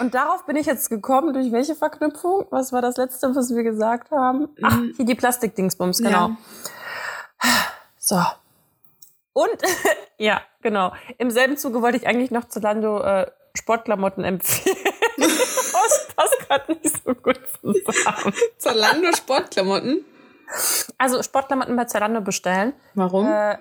Und 0.00 0.14
darauf 0.14 0.46
bin 0.46 0.56
ich 0.56 0.66
jetzt 0.66 0.90
gekommen, 0.90 1.32
durch 1.32 1.52
welche 1.52 1.74
Verknüpfung? 1.74 2.46
Was 2.50 2.72
war 2.72 2.82
das 2.82 2.96
letzte, 2.96 3.34
was 3.34 3.54
wir 3.54 3.62
gesagt 3.62 4.10
haben? 4.10 4.48
Ach, 4.62 4.76
mhm. 4.76 4.94
hier 4.96 5.04
die 5.04 5.14
Plastikdingsbums, 5.14 5.98
genau. 5.98 6.28
Ja. 6.28 6.36
So. 7.98 8.22
Und, 9.32 9.62
ja, 10.18 10.40
genau. 10.62 10.92
Im 11.18 11.30
selben 11.30 11.56
Zuge 11.56 11.82
wollte 11.82 11.98
ich 11.98 12.06
eigentlich 12.06 12.30
noch 12.30 12.48
Zalando 12.48 13.00
äh, 13.00 13.30
Sportklamotten 13.54 14.24
empfehlen. 14.24 14.76
das 15.16 16.08
passt 16.16 16.38
gerade 16.48 16.72
nicht 16.72 17.04
so 17.04 17.14
gut 17.14 17.40
zusammen. 17.60 18.34
Zalando 18.58 19.12
Sportklamotten? 19.12 20.04
Also 20.96 21.22
Sportklamotten 21.22 21.76
bei 21.76 21.84
Zalando 21.84 22.20
bestellen. 22.20 22.72
Warum? 22.94 23.26
Äh, 23.26 23.58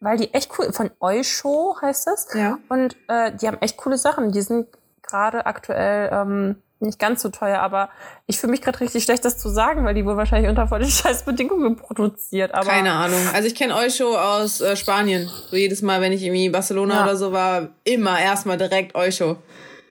weil 0.00 0.16
die 0.16 0.32
echt 0.32 0.50
cool, 0.58 0.72
von 0.72 0.90
Eusho 1.00 1.76
heißt 1.80 2.06
das. 2.06 2.28
Ja. 2.34 2.58
Und 2.68 2.96
äh, 3.08 3.32
die 3.32 3.48
haben 3.48 3.58
echt 3.60 3.76
coole 3.76 3.98
Sachen. 3.98 4.30
Die 4.30 4.42
sind 4.42 4.68
gerade 5.08 5.46
aktuell 5.46 6.10
ähm, 6.12 6.56
nicht 6.80 6.98
ganz 6.98 7.22
so 7.22 7.28
teuer, 7.28 7.58
aber 7.58 7.88
ich 8.26 8.38
fühle 8.38 8.52
mich 8.52 8.62
gerade 8.62 8.80
richtig 8.80 9.04
schlecht, 9.04 9.24
das 9.24 9.38
zu 9.38 9.48
sagen, 9.48 9.84
weil 9.84 9.94
die 9.94 10.04
wohl 10.04 10.16
wahrscheinlich 10.16 10.48
unter 10.48 10.68
voll 10.68 10.84
Scheißbedingungen 10.86 11.76
produziert. 11.76 12.54
Aber 12.54 12.70
Keine 12.70 12.92
Ahnung. 12.92 13.20
Also 13.34 13.48
ich 13.48 13.54
kenne 13.54 13.74
Eusho 13.74 14.16
aus 14.16 14.60
äh, 14.60 14.76
Spanien. 14.76 15.28
So 15.50 15.56
jedes 15.56 15.82
Mal, 15.82 16.00
wenn 16.00 16.12
ich 16.12 16.22
irgendwie 16.22 16.46
in 16.46 16.52
Barcelona 16.52 16.94
ja. 16.94 17.04
oder 17.04 17.16
so 17.16 17.32
war, 17.32 17.70
immer 17.84 18.20
erstmal 18.20 18.56
direkt 18.56 18.94
Eusho. 18.94 19.36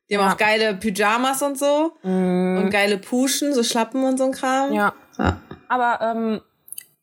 Die 0.10 0.18
haben 0.18 0.26
ja. 0.26 0.32
auch 0.32 0.38
geile 0.38 0.76
Pyjamas 0.76 1.42
und 1.42 1.58
so. 1.60 1.98
Mm. 2.04 2.58
Und 2.60 2.70
geile 2.70 2.98
Puschen, 2.98 3.54
so 3.54 3.64
Schlappen 3.64 4.06
und 4.06 4.18
so 4.18 4.26
ein 4.26 4.32
Kram. 4.32 4.72
Ja. 4.72 4.94
ja. 5.18 5.42
Aber 5.68 6.00
ähm, 6.02 6.42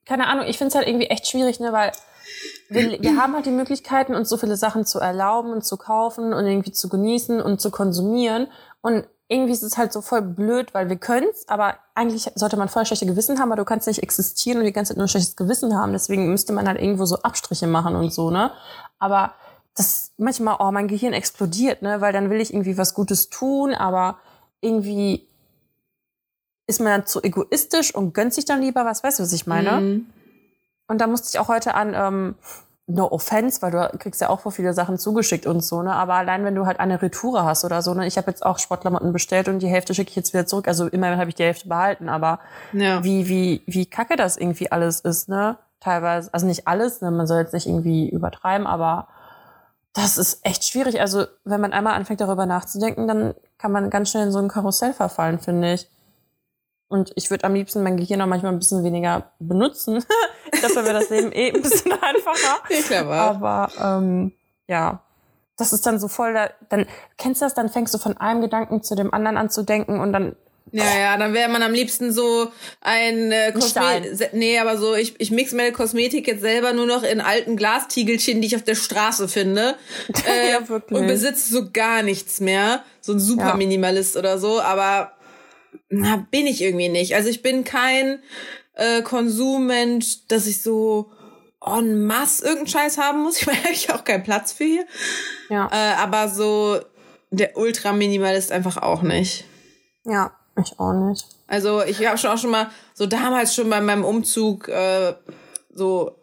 keine 0.07 0.27
Ahnung, 0.27 0.47
ich 0.47 0.57
finde 0.57 0.69
es 0.69 0.75
halt 0.75 0.89
irgendwie 0.89 1.07
echt 1.07 1.27
schwierig, 1.27 1.61
ne, 1.61 1.73
weil 1.73 1.93
wir, 2.69 3.01
wir 3.01 3.17
haben 3.17 3.35
halt 3.35 3.47
die 3.47 3.51
Möglichkeiten, 3.51 4.15
uns 4.15 4.29
so 4.29 4.37
viele 4.37 4.57
Sachen 4.57 4.85
zu 4.85 4.99
erlauben 4.99 5.53
und 5.53 5.65
zu 5.65 5.77
kaufen 5.77 6.33
und 6.33 6.47
irgendwie 6.47 6.73
zu 6.73 6.89
genießen 6.89 7.41
und 7.41 7.61
zu 7.61 7.71
konsumieren. 7.71 8.49
Und 8.81 9.07
irgendwie 9.29 9.53
ist 9.53 9.63
es 9.63 9.79
halt 9.79 9.93
so 9.93 10.01
voll 10.01 10.23
blöd, 10.23 10.75
weil 10.75 10.89
wir 10.89 10.97
können's, 10.97 11.49
aber 11.49 11.77
eigentlich 11.95 12.31
sollte 12.35 12.57
man 12.57 12.69
voll 12.69 12.85
schlechte 12.85 13.07
Gewissen 13.07 13.39
haben, 13.39 13.51
aber 13.51 13.61
du 13.61 13.65
kannst 13.65 13.87
nicht 13.87 14.03
existieren 14.03 14.59
und 14.59 14.65
die 14.65 14.73
ganze 14.73 14.91
Zeit 14.91 14.99
nur 14.99 15.07
ein 15.07 15.09
schlechtes 15.09 15.37
Gewissen 15.37 15.77
haben. 15.77 15.93
Deswegen 15.93 16.31
müsste 16.31 16.53
man 16.53 16.69
halt 16.69 16.81
irgendwo 16.81 17.07
so 17.07 17.17
Abstriche 17.23 17.67
machen 17.67 17.97
und 17.97 18.13
so, 18.13 18.31
ne? 18.31 18.51
Aber 18.99 19.35
das 19.75 20.13
manchmal, 20.19 20.57
oh, 20.61 20.71
mein 20.71 20.89
Gehirn 20.89 21.15
explodiert, 21.15 21.83
ne? 21.83 22.01
Weil 22.01 22.13
dann 22.13 22.31
will 22.31 22.41
ich 22.41 22.53
irgendwie 22.53 22.77
was 22.77 22.95
Gutes 22.95 23.31
tun, 23.31 23.75
aber 23.75 24.19
irgendwie 24.61 25.27
ist 26.67 26.81
man 26.81 26.89
dann 26.89 27.07
zu 27.07 27.23
egoistisch 27.23 27.95
und 27.95 28.15
gönnt 28.15 28.35
sich 28.35 28.45
dann 28.45 28.61
lieber 28.61 28.85
was, 28.85 29.03
weißt 29.03 29.19
du, 29.19 29.23
was 29.23 29.33
ich 29.33 29.47
meine? 29.47 29.81
Mhm. 29.81 30.07
Und 30.87 31.01
da 31.01 31.07
musste 31.07 31.29
ich 31.31 31.39
auch 31.39 31.49
heute 31.49 31.75
an, 31.75 31.95
ähm, 31.95 32.35
no 32.87 33.11
offense, 33.11 33.63
weil 33.63 33.71
du 33.71 33.91
kriegst 33.99 34.21
ja 34.21 34.29
auch 34.29 34.41
vor 34.41 34.53
viele 34.53 34.75
Sachen 34.75 34.99
zugeschickt 34.99 35.47
und 35.47 35.63
so, 35.63 35.83
ne? 35.83 35.95
Aber 35.95 36.15
allein 36.15 36.45
wenn 36.45 36.55
du 36.55 36.67
halt 36.67 36.81
eine 36.81 37.01
Retoure 37.01 37.45
hast 37.45 37.65
oder 37.65 37.81
so, 37.81 37.95
ne? 37.95 38.07
Ich 38.07 38.19
habe 38.19 38.31
jetzt 38.31 38.45
auch 38.45 38.59
Sportklamotten 38.59 39.13
bestellt 39.13 39.49
und 39.49 39.61
die 39.61 39.69
Hälfte 39.69 39.95
schicke 39.95 40.11
ich 40.11 40.17
jetzt 40.17 40.35
wieder 40.35 40.47
zurück. 40.47 40.69
Also 40.69 40.87
immerhin 40.89 41.19
habe 41.19 41.31
ich 41.31 41.35
die 41.35 41.45
Hälfte 41.45 41.69
behalten, 41.69 42.09
aber 42.09 42.41
ja. 42.73 43.03
wie, 43.03 43.29
wie, 43.29 43.63
wie 43.67 43.87
kacke 43.87 44.17
das 44.17 44.37
irgendwie 44.37 44.71
alles 44.71 45.01
ist, 45.01 45.29
ne? 45.29 45.57
Teilweise, 45.81 46.33
also 46.33 46.47
nicht 46.47 46.69
alles, 46.69 47.01
ne? 47.01 47.11
Man 47.11 47.27
soll 47.27 47.41
jetzt 47.41 47.55
nicht 47.55 47.67
irgendwie 47.67 48.11
übertreiben, 48.11 48.67
aber 48.67 49.09
das 49.95 50.19
ist 50.19 50.45
echt 50.45 50.65
schwierig. 50.65 51.01
Also, 51.01 51.25
wenn 51.45 51.61
man 51.61 51.73
einmal 51.73 51.95
anfängt, 51.95 52.21
darüber 52.21 52.47
nachzudenken, 52.47 53.09
dann 53.09 53.35
kann 53.57 53.73
man 53.73 53.89
ganz 53.89 54.11
schnell 54.11 54.25
in 54.25 54.33
so 54.33 54.41
ein 54.41 54.49
Karussell 54.49 54.93
verfallen, 54.93 55.39
finde 55.39 55.75
ich. 55.75 55.89
Und 56.95 57.11
ich 57.17 57.29
würde 57.29 57.43
am 57.43 57.55
liebsten 57.55 57.83
mein 57.83 57.97
Gehirn 57.97 58.23
auch 58.23 58.29
manchmal 58.29 58.53
ein 58.53 58.61
bisschen 58.61 58.85
weniger 58.85 59.33
benutzen. 59.41 60.05
Dafür 60.63 60.85
wäre 60.85 61.01
das 61.01 61.11
Leben 61.11 61.33
eh 61.33 61.51
ein 61.51 61.61
bisschen 61.61 61.91
einfacher. 62.01 62.63
Ich 62.69 62.87
glaube. 62.87 63.15
Aber 63.15 63.69
ähm, 63.83 64.31
ja, 64.69 65.03
das 65.57 65.73
ist 65.73 65.85
dann 65.87 65.99
so 65.99 66.07
voll, 66.07 66.35
da, 66.35 66.51
dann 66.69 66.87
kennst 67.19 67.43
du 67.43 67.47
das, 67.47 67.55
dann 67.55 67.69
fängst 67.69 67.95
du 67.95 67.99
von 67.99 68.17
einem 68.17 68.43
Gedanken 68.43 68.85
zu 68.85 68.95
dem 68.95 69.13
anderen 69.13 69.37
an 69.37 69.51
zu 69.51 69.65
denken 69.65 69.99
und 69.99 70.13
dann 70.13 70.37
ja, 70.71 70.99
ja, 70.99 71.17
dann 71.17 71.35
wäre 71.35 71.49
man 71.49 71.63
am 71.63 71.73
liebsten 71.73 72.13
so 72.13 72.51
ein 72.81 73.31
äh, 73.31 73.53
Kosmetik. 73.53 74.33
Nee, 74.33 74.59
aber 74.59 74.77
so, 74.77 74.97
ich, 74.97 75.15
ich 75.21 75.31
mix 75.31 75.53
meine 75.53 75.71
Kosmetik 75.71 76.27
jetzt 76.27 76.41
selber 76.41 76.73
nur 76.73 76.87
noch 76.87 77.05
in 77.05 77.21
alten 77.21 77.57
Glastiegelchen, 77.57 78.41
die 78.41 78.49
ich 78.49 78.57
auf 78.57 78.65
der 78.65 78.75
Straße 78.75 79.29
finde. 79.29 79.77
Äh, 80.27 80.53
ja, 80.53 80.69
wirklich. 80.69 80.99
Und 80.99 81.07
besitze 81.07 81.53
so 81.53 81.71
gar 81.73 82.03
nichts 82.03 82.41
mehr. 82.41 82.83
So 83.01 83.13
ein 83.13 83.21
super 83.21 83.49
ja. 83.49 83.57
Minimalist 83.57 84.17
oder 84.17 84.39
so, 84.39 84.61
aber 84.61 85.13
na, 85.89 86.27
bin 86.31 86.47
ich 86.47 86.63
irgendwie 86.63 86.89
nicht. 86.89 87.15
Also 87.15 87.29
ich 87.29 87.43
bin 87.43 87.65
kein 87.65 88.23
äh, 88.75 89.03
Konsummensch, 89.03 90.27
dass 90.29 90.47
ich 90.47 90.63
so 90.63 91.11
en 91.65 92.07
masse 92.07 92.45
irgendeinen 92.45 92.69
Scheiß 92.69 92.99
haben 92.99 93.23
muss. 93.23 93.37
Ich 93.41 93.47
meine, 93.47 93.59
habe 93.59 93.73
ich 93.73 93.93
auch 93.93 94.05
keinen 94.05 94.23
Platz 94.23 94.53
für 94.53 94.65
hier. 94.65 94.87
Ja. 95.49 95.69
Äh, 95.73 95.95
aber 95.97 96.29
so 96.29 96.81
der 97.31 97.57
Ultraminimalist 97.57 98.53
einfach 98.53 98.77
auch 98.77 99.03
nicht. 99.03 99.45
Ja, 100.05 100.33
ich 100.61 100.79
auch 100.79 100.93
nicht. 100.93 101.27
Also 101.47 101.83
ich 101.83 102.05
habe 102.07 102.19
schon 102.19 102.31
auch 102.31 102.39
schon 102.39 102.51
mal 102.51 102.71
so 102.95 103.07
damals 103.07 103.55
schon 103.55 103.69
bei 103.71 103.81
meinem 103.81 104.05
Umzug 104.05 104.69
äh, 104.69 105.15
so 105.73 106.17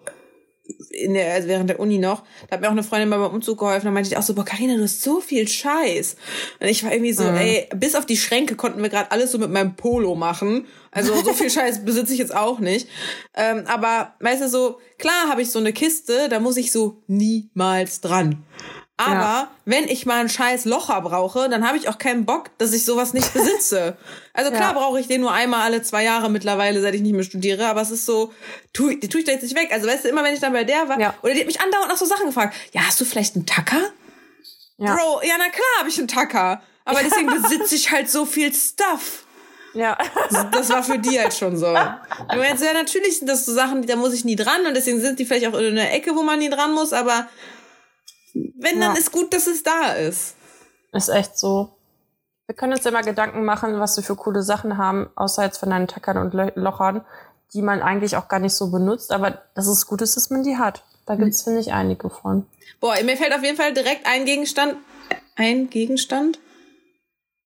in 0.90 1.14
der, 1.14 1.34
also 1.34 1.48
während 1.48 1.70
der 1.70 1.80
Uni 1.80 1.98
noch, 1.98 2.24
da 2.48 2.56
hat 2.56 2.62
mir 2.62 2.68
auch 2.68 2.72
eine 2.72 2.84
Freundin 2.84 3.10
beim 3.10 3.22
Umzug 3.24 3.60
geholfen, 3.60 3.86
da 3.86 3.92
meinte 3.92 4.10
ich 4.10 4.18
auch 4.18 4.24
so, 4.24 4.34
boah, 4.34 4.46
Carina, 4.46 4.76
du 4.76 4.84
hast 4.84 5.02
so 5.02 5.22
viel 5.22 5.48
Scheiß. 5.48 6.16
Und 6.60 6.68
ich 6.68 6.84
war 6.84 6.92
irgendwie 6.92 7.14
so, 7.14 7.24
mhm. 7.24 7.36
ey, 7.36 7.70
bis 7.76 7.96
auf 7.96 8.06
die 8.06 8.18
Schränke 8.18 8.56
konnten 8.56 8.82
wir 8.82 8.90
gerade 8.90 9.12
alles 9.12 9.32
so 9.32 9.38
mit 9.38 9.52
meinem 9.52 9.76
Polo 9.76 10.16
machen. 10.16 10.66
Also 10.92 11.14
so 11.24 11.34
viel 11.34 11.50
Scheiß 11.52 11.86
besitze 11.86 12.14
ich 12.14 12.20
jetzt 12.20 12.36
auch 12.36 12.60
nicht. 12.60 12.88
Ähm, 13.36 13.64
aber 13.68 14.14
weißt 14.20 14.44
du, 14.44 14.50
so, 14.50 14.80
klar 14.98 15.30
habe 15.30 15.42
ich 15.42 15.52
so 15.52 15.60
eine 15.60 15.74
Kiste, 15.74 16.28
da 16.30 16.40
muss 16.40 16.58
ich 16.58 16.72
so 16.72 17.02
niemals 17.08 18.02
dran. 18.02 18.44
Aber 18.98 19.14
ja. 19.14 19.52
wenn 19.66 19.88
ich 19.88 20.06
mal 20.06 20.20
einen 20.20 20.30
scheiß 20.30 20.66
Locher 20.66 21.02
brauche, 21.02 21.50
dann 21.50 21.68
habe 21.68 21.78
ich 21.78 21.90
auch 21.90 21.98
keinen 21.98 22.26
Bock, 22.26 22.52
dass 22.60 22.72
ich 22.72 22.86
sowas 22.86 23.14
nicht 23.14 23.34
besitze. 23.34 23.98
Also 24.34 24.50
klar 24.50 24.74
ja. 24.74 24.80
brauche 24.80 24.98
ich 24.98 25.08
den 25.08 25.20
nur 25.20 25.34
einmal 25.34 25.60
alle 25.64 25.82
zwei 25.82 26.06
Jahre 26.06 26.30
mittlerweile, 26.30 26.80
seit 26.80 26.96
ich 26.96 27.02
nicht 27.02 27.12
mehr 27.12 27.26
studiere, 27.26 27.68
aber 27.68 27.82
es 27.82 27.92
ist 27.92 28.06
so, 28.06 28.32
tu, 28.72 28.90
die 28.92 29.10
tue 29.10 29.20
ich 29.20 29.26
da 29.26 29.34
jetzt 29.34 29.42
nicht 29.42 29.58
weg. 29.58 29.68
Also 29.74 29.88
weißt 29.88 30.06
du, 30.06 30.08
immer 30.08 30.24
wenn 30.24 30.34
ich 30.34 30.40
dann 30.40 30.54
bei 30.54 30.64
der 30.64 30.88
war, 30.88 30.98
ja. 31.02 31.14
oder 31.22 31.34
die 31.34 31.42
hat 31.42 31.48
mich 31.48 31.60
andauernd 31.60 31.90
nach 31.90 31.98
so 31.98 32.06
Sachen 32.06 32.28
gefragt, 32.28 32.56
ja, 32.72 32.88
hast 32.88 33.02
du 33.02 33.04
vielleicht 33.04 33.36
einen 33.36 33.46
Tacker? 33.46 33.92
Ja. 34.78 34.96
Bro, 34.96 35.22
ja, 35.24 35.36
na 35.38 35.50
klar 35.50 35.80
habe 35.80 35.90
ich 35.90 35.98
einen 35.98 36.08
Tacker. 36.08 36.62
Aber 36.86 37.02
deswegen 37.04 37.28
besitze 37.28 37.76
ich 37.76 37.92
halt 37.92 38.10
so 38.10 38.26
viel 38.26 38.54
Stuff. 38.54 39.26
Ja. 39.74 39.98
Das 40.52 40.70
war 40.70 40.84
für 40.84 40.98
die 40.98 41.20
halt 41.20 41.34
schon 41.34 41.58
so. 41.58 41.68
Du 42.32 42.38
meinst, 42.38 42.64
ja, 42.64 42.74
natürlich 42.74 43.20
sind 43.20 43.28
das 43.28 43.46
so 43.46 43.54
Sachen, 43.54 43.86
da 43.86 43.96
muss 43.96 44.14
ich 44.14 44.26
nie 44.26 44.36
dran 44.36 44.66
und 44.66 44.76
deswegen 44.76 45.02
sind 45.02 45.20
die 45.20 45.26
vielleicht 45.26 45.48
auch 45.48 45.58
in 45.58 45.78
einer 45.78 45.92
Ecke, 45.92 46.16
wo 46.16 46.24
man 46.24 46.40
nie 46.40 46.50
dran 46.50 46.74
muss, 46.74 46.94
aber 46.94 47.28
wenn, 48.34 48.80
dann 48.80 48.96
ist 48.96 49.12
gut, 49.12 49.34
dass 49.34 49.48
es 49.48 49.64
da 49.64 49.94
ist. 49.94 50.36
Ist 50.92 51.10
echt 51.10 51.38
so. 51.38 51.78
Wir 52.48 52.56
können 52.56 52.74
uns 52.74 52.86
immer 52.86 53.02
Gedanken 53.02 53.46
machen, 53.46 53.80
was 53.80 53.96
wir 53.96 54.04
für 54.04 54.16
coole 54.16 54.44
Sachen 54.44 54.78
haben, 54.78 55.10
außer 55.16 55.44
jetzt 55.44 55.58
von 55.58 55.70
deinen 55.70 55.88
Tackern 55.88 56.18
und 56.18 56.34
Lochern, 56.56 57.06
die 57.54 57.62
man 57.62 57.82
eigentlich 57.82 58.18
auch 58.18 58.28
gar 58.28 58.40
nicht 58.40 58.54
so 58.54 58.72
benutzt, 58.72 59.12
aber 59.12 59.42
das 59.56 59.68
ist 59.68 59.86
gut, 59.88 60.02
dass 60.02 60.30
man 60.30 60.44
die 60.44 60.58
hat. 60.58 60.84
Da 61.06 61.16
gibt 61.16 61.32
es, 61.32 61.42
mhm. 61.42 61.52
finde 61.52 61.60
ich, 61.62 61.74
einige 61.74 62.10
von. 62.10 62.46
Boah, 62.80 62.96
mir 63.04 63.18
fällt 63.18 63.34
auf 63.34 63.44
jeden 63.44 63.58
Fall 63.58 63.74
direkt 63.74 64.06
ein 64.06 64.26
Gegenstand. 64.26 64.76
Ein 65.36 65.70
Gegenstand? 65.70 66.40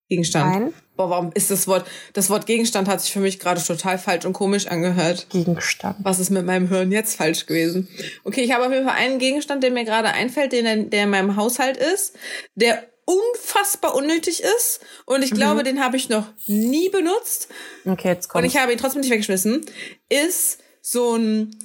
Gegenstand. 0.09 0.55
Ein? 0.55 0.73
Boah, 0.95 1.09
warum 1.09 1.31
ist 1.33 1.51
das 1.51 1.67
Wort, 1.67 1.85
das 2.13 2.29
Wort 2.29 2.45
Gegenstand 2.45 2.87
hat 2.87 3.01
sich 3.01 3.11
für 3.11 3.19
mich 3.19 3.39
gerade 3.39 3.61
total 3.61 3.97
falsch 3.97 4.25
und 4.25 4.33
komisch 4.33 4.67
angehört. 4.67 5.27
Gegenstand. 5.29 5.97
Was 6.03 6.19
ist 6.19 6.29
mit 6.29 6.45
meinem 6.45 6.69
Hirn 6.69 6.91
jetzt 6.91 7.15
falsch 7.17 7.45
gewesen? 7.45 7.87
Okay, 8.23 8.41
ich 8.41 8.51
habe 8.53 8.65
auf 8.65 8.71
jeden 8.71 8.85
Fall 8.87 8.95
einen 8.97 9.19
Gegenstand, 9.19 9.63
der 9.63 9.71
mir 9.71 9.83
gerade 9.83 10.09
einfällt, 10.09 10.51
den, 10.53 10.89
der 10.89 11.03
in 11.03 11.09
meinem 11.09 11.35
Haushalt 11.35 11.77
ist, 11.77 12.15
der 12.55 12.83
unfassbar 13.05 13.93
unnötig 13.93 14.41
ist 14.57 14.79
und 15.05 15.21
ich 15.23 15.29
glaube, 15.31 15.61
den 15.63 15.83
habe 15.83 15.95
ich 15.95 16.09
noch 16.09 16.25
nie 16.47 16.89
benutzt 16.89 17.49
Okay, 17.85 18.07
jetzt 18.07 18.25
und 18.25 18.31
kommt. 18.31 18.45
ich 18.47 18.57
habe 18.57 18.71
ihn 18.71 18.79
trotzdem 18.79 19.01
nicht 19.01 19.11
weggeschmissen, 19.11 19.63
ist 20.09 20.57
so 20.81 21.15
ein, 21.15 21.55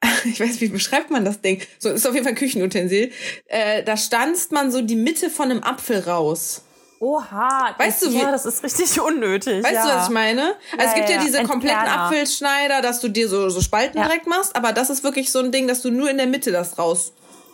ich 0.24 0.40
weiß, 0.40 0.60
wie 0.62 0.68
beschreibt 0.68 1.10
man 1.10 1.24
das 1.26 1.42
Ding? 1.42 1.60
So 1.78 1.90
ist 1.90 2.06
auf 2.06 2.14
jeden 2.14 2.24
Fall 2.24 2.32
ein 2.32 2.38
Küchenutensil. 2.38 3.10
Äh, 3.46 3.82
da 3.82 3.96
stanzt 3.98 4.52
man 4.52 4.70
so 4.70 4.80
die 4.80 4.96
Mitte 4.96 5.28
von 5.28 5.50
einem 5.50 5.62
Apfel 5.62 5.98
raus. 6.00 6.62
Oha. 7.00 7.74
Weißt 7.78 8.02
das, 8.02 8.08
du, 8.08 8.14
wie- 8.14 8.20
Ja, 8.20 8.30
das 8.30 8.44
ist 8.46 8.62
richtig 8.64 9.00
unnötig. 9.00 9.62
Weißt 9.62 9.74
ja. 9.74 9.82
du, 9.86 9.88
was 9.96 10.04
ich 10.08 10.12
meine? 10.14 10.54
Also 10.76 10.86
es 10.88 10.94
gibt 10.94 11.08
ja, 11.08 11.14
ja, 11.16 11.20
ja. 11.20 11.26
diese 11.26 11.42
kompletten 11.44 11.78
Entkerner. 11.78 12.02
Apfelschneider, 12.06 12.82
dass 12.82 13.00
du 13.00 13.08
dir 13.08 13.28
so, 13.28 13.48
so 13.50 13.60
Spalten 13.60 13.98
Ja. 13.98 14.04
direkt 14.06 14.26
machst, 14.26 14.56
aber 14.56 14.72
das 14.72 14.90
ist 14.90 15.04
wirklich 15.04 15.30
so 15.30 15.38
ein 15.38 15.52
Ding, 15.52 15.68
dass 15.68 15.82
du 15.82 15.90
nur 15.90 16.10
in 16.10 16.16
der 16.16 16.26
Mitte 16.26 16.50
das 16.52 16.78
raus. 16.78 17.12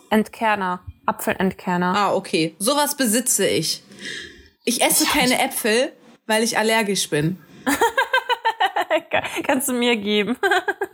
Entkerner. 0.09 0.81
Apfelentkerner. 1.05 1.93
Ah, 1.95 2.13
okay. 2.13 2.55
Sowas 2.59 2.95
besitze 2.97 3.45
ich. 3.47 3.83
Ich 4.63 4.81
esse 4.81 5.05
keine 5.05 5.39
Äpfel, 5.39 5.91
weil 6.25 6.41
ich 6.43 6.57
allergisch 6.57 7.09
bin. 7.09 7.37
Kannst 9.45 9.67
du 9.67 9.73
mir 9.73 9.95
geben. 9.97 10.37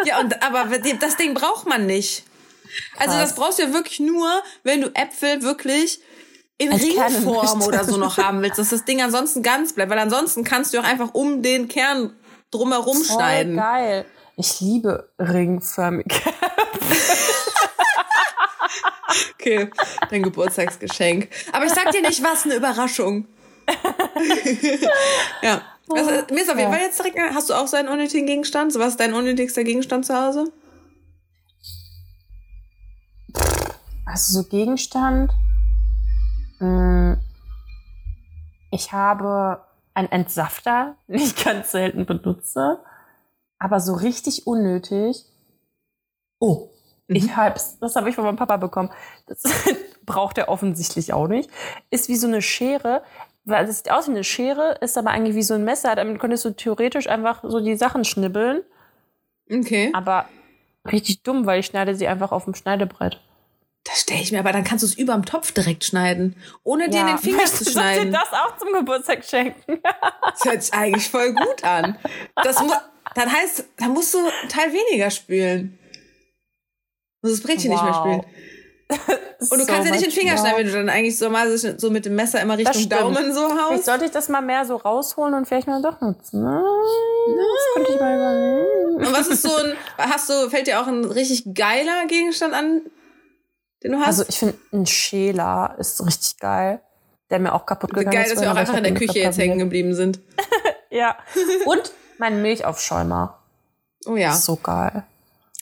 Ja, 0.03 0.19
und 0.19 0.41
aber 0.41 0.65
das 0.99 1.15
Ding 1.17 1.35
braucht 1.35 1.67
man 1.67 1.85
nicht. 1.85 2.23
Also 2.97 3.11
Krass. 3.15 3.29
das 3.29 3.35
brauchst 3.35 3.59
du 3.59 3.63
ja 3.63 3.71
wirklich 3.73 3.99
nur, 3.99 4.27
wenn 4.63 4.81
du 4.81 4.87
Äpfel 4.95 5.43
wirklich 5.43 5.99
in 6.61 6.71
Ringform 6.71 7.61
oder 7.63 7.83
so 7.83 7.97
noch 7.97 8.17
haben 8.17 8.41
willst, 8.41 8.59
dass 8.59 8.69
das 8.69 8.85
Ding 8.85 9.01
ansonsten 9.03 9.41
ganz 9.41 9.73
bleibt, 9.73 9.91
weil 9.91 9.99
ansonsten 9.99 10.43
kannst 10.43 10.73
du 10.73 10.79
auch 10.79 10.83
einfach 10.83 11.13
um 11.13 11.41
den 11.41 11.67
Kern 11.67 12.15
drumherum 12.51 12.97
Voll 12.97 13.17
schneiden. 13.17 13.55
geil. 13.55 14.05
Ich 14.37 14.59
liebe 14.61 15.09
ringförmige. 15.19 16.15
Okay, 19.35 19.69
dein 20.09 20.21
Geburtstagsgeschenk. 20.21 21.27
Aber 21.51 21.65
ich 21.65 21.71
sag 21.71 21.91
dir 21.91 22.01
nicht, 22.01 22.23
was 22.23 22.45
eine 22.45 22.55
Überraschung. 22.55 23.27
ja. 25.41 25.61
Also, 25.89 26.11
mir 26.31 26.41
ist 26.43 26.49
auf 26.49 26.57
jeden. 26.57 26.71
Fall 26.71 26.81
jetzt 26.81 26.99
direkt, 26.99 27.17
hast 27.33 27.49
du 27.49 27.55
auch 27.55 27.67
so 27.67 27.75
einen 27.75 27.89
unnötigen 27.89 28.27
Gegenstand? 28.27 28.71
So, 28.71 28.79
was 28.79 28.89
ist 28.89 28.99
dein 28.99 29.13
unnötigster 29.13 29.63
Gegenstand 29.63 30.05
zu 30.05 30.15
Hause? 30.15 30.45
Also 34.05 34.41
so 34.41 34.47
Gegenstand. 34.47 35.31
Mm, 36.61 37.13
Ich 38.71 38.93
habe 38.93 39.61
einen 39.93 40.09
Entsafter, 40.11 40.95
den 41.07 41.15
ich 41.15 41.43
ganz 41.43 41.71
selten 41.71 42.05
benutze, 42.05 42.79
aber 43.59 43.79
so 43.79 43.93
richtig 43.93 44.47
unnötig. 44.47 45.25
Oh, 46.39 46.69
ich 47.07 47.35
hab's. 47.35 47.77
Das 47.79 47.95
habe 47.95 48.09
ich 48.09 48.15
von 48.15 48.23
meinem 48.23 48.37
Papa 48.37 48.57
bekommen. 48.57 48.89
Das 49.27 49.43
braucht 50.05 50.37
er 50.37 50.49
offensichtlich 50.49 51.13
auch 51.13 51.27
nicht. 51.27 51.49
Ist 51.89 52.07
wie 52.09 52.15
so 52.15 52.27
eine 52.27 52.41
Schere. 52.41 53.03
Weil 53.43 53.67
es 53.67 53.77
sieht 53.79 53.91
aus 53.91 54.07
wie 54.07 54.11
eine 54.11 54.23
Schere, 54.23 54.77
ist 54.81 54.97
aber 54.99 55.09
eigentlich 55.09 55.35
wie 55.35 55.41
so 55.43 55.55
ein 55.55 55.63
Messer. 55.63 55.95
Damit 55.95 56.19
könntest 56.19 56.45
du 56.45 56.51
theoretisch 56.51 57.07
einfach 57.07 57.43
so 57.43 57.59
die 57.59 57.75
Sachen 57.75 58.05
schnibbeln. 58.05 58.61
Okay. 59.51 59.91
Aber 59.95 60.25
richtig 60.91 61.23
dumm, 61.23 61.45
weil 61.47 61.59
ich 61.59 61.65
schneide 61.65 61.95
sie 61.95 62.07
einfach 62.07 62.31
auf 62.31 62.45
dem 62.45 62.53
Schneidebrett. 62.55 63.19
Das 63.83 64.01
stelle 64.01 64.21
ich 64.21 64.31
mir, 64.31 64.39
aber 64.39 64.51
dann 64.51 64.63
kannst 64.63 64.83
du 64.83 64.87
es 64.87 64.95
überm 64.95 65.25
Topf 65.25 65.51
direkt 65.53 65.83
schneiden, 65.83 66.35
ohne 66.63 66.87
dir 66.89 67.01
in 67.01 67.07
den 67.07 67.17
Finger 67.17 67.45
zu 67.45 67.63
Soll 67.63 67.67
ich 67.67 67.67
dir 67.67 67.71
schneiden. 67.71 68.11
das 68.13 68.31
auch 68.31 68.55
zum 68.57 68.71
Geburtstag 68.73 69.23
schenken? 69.25 69.79
Das 70.23 70.45
hört 70.45 70.63
sich 70.63 70.73
eigentlich 70.73 71.09
voll 71.09 71.33
gut 71.33 71.63
an. 71.63 71.97
Das 72.43 72.61
mu 72.61 72.71
dann 73.15 73.31
heißt, 73.31 73.65
da 73.77 73.87
musst 73.87 74.13
du 74.13 74.19
einen 74.19 74.49
Teil 74.49 74.71
weniger 74.71 75.09
spülen. 75.09 75.77
Du 77.21 77.29
musst 77.29 77.43
das 77.43 77.47
Brötchen 77.49 77.71
nicht 77.71 77.83
mehr 77.83 77.91
Wow. 77.93 77.99
spülen. 77.99 78.25
Und 79.49 79.59
du 79.59 79.65
kannst 79.65 79.85
ja 79.87 79.91
nicht 79.95 80.05
den 80.05 80.11
Finger 80.11 80.37
schneiden, 80.37 80.57
wenn 80.59 80.65
du 80.67 80.73
dann 80.73 80.89
eigentlich 80.89 81.17
so 81.17 81.29
mal 81.29 81.57
so 81.57 81.77
so 81.77 81.89
mit 81.89 82.05
dem 82.05 82.15
Messer 82.15 82.39
immer 82.41 82.57
Richtung. 82.57 82.87
Daumen 82.87 83.33
so 83.33 83.47
Vielleicht 83.49 83.69
haust. 83.71 83.85
sollte 83.85 84.05
ich 84.05 84.11
das 84.11 84.29
mal 84.29 84.41
mehr 84.41 84.63
so 84.65 84.75
rausholen 84.75 85.33
und 85.33 85.47
vielleicht 85.47 85.67
mal 85.67 85.81
doch 85.81 85.99
nutzen. 86.01 86.43
Das 86.43 87.73
könnte 87.73 87.93
ich 87.93 87.99
mal 87.99 88.15
überlegen. 88.15 89.05
Und 89.07 89.13
was 89.13 89.27
ist 89.27 89.41
so 89.41 89.55
ein, 89.55 89.73
hast 89.97 90.29
du, 90.29 90.49
fällt 90.49 90.67
dir 90.67 90.81
auch 90.81 90.87
ein 90.87 91.03
richtig 91.05 91.53
geiler 91.55 92.05
Gegenstand 92.07 92.53
an, 92.53 92.81
den 93.83 93.91
du 93.93 93.99
hast? 93.99 94.07
Also 94.07 94.25
ich 94.27 94.37
finde, 94.39 94.55
ein 94.73 94.85
Schäler 94.85 95.75
ist 95.79 96.05
richtig 96.05 96.37
geil. 96.39 96.81
Der 97.29 97.39
mir 97.39 97.53
auch 97.53 97.65
kaputt 97.65 97.93
gegangen 97.93 98.11
Geil, 98.11 98.25
ist. 98.25 98.35
dass 98.35 98.41
wir 98.41 98.51
auch 98.51 98.55
einfach 98.57 98.75
in 98.75 98.83
der 98.83 98.93
Küche 98.93 99.19
jetzt 99.19 99.37
hängen 99.37 99.59
geblieben 99.59 99.95
sind. 99.95 100.19
Ja. 100.93 101.15
Und 101.67 101.93
mein 102.17 102.41
Milchaufschäumer. 102.41 103.39
Oh 104.05 104.17
ja. 104.17 104.33
So 104.33 104.57
geil. 104.57 105.03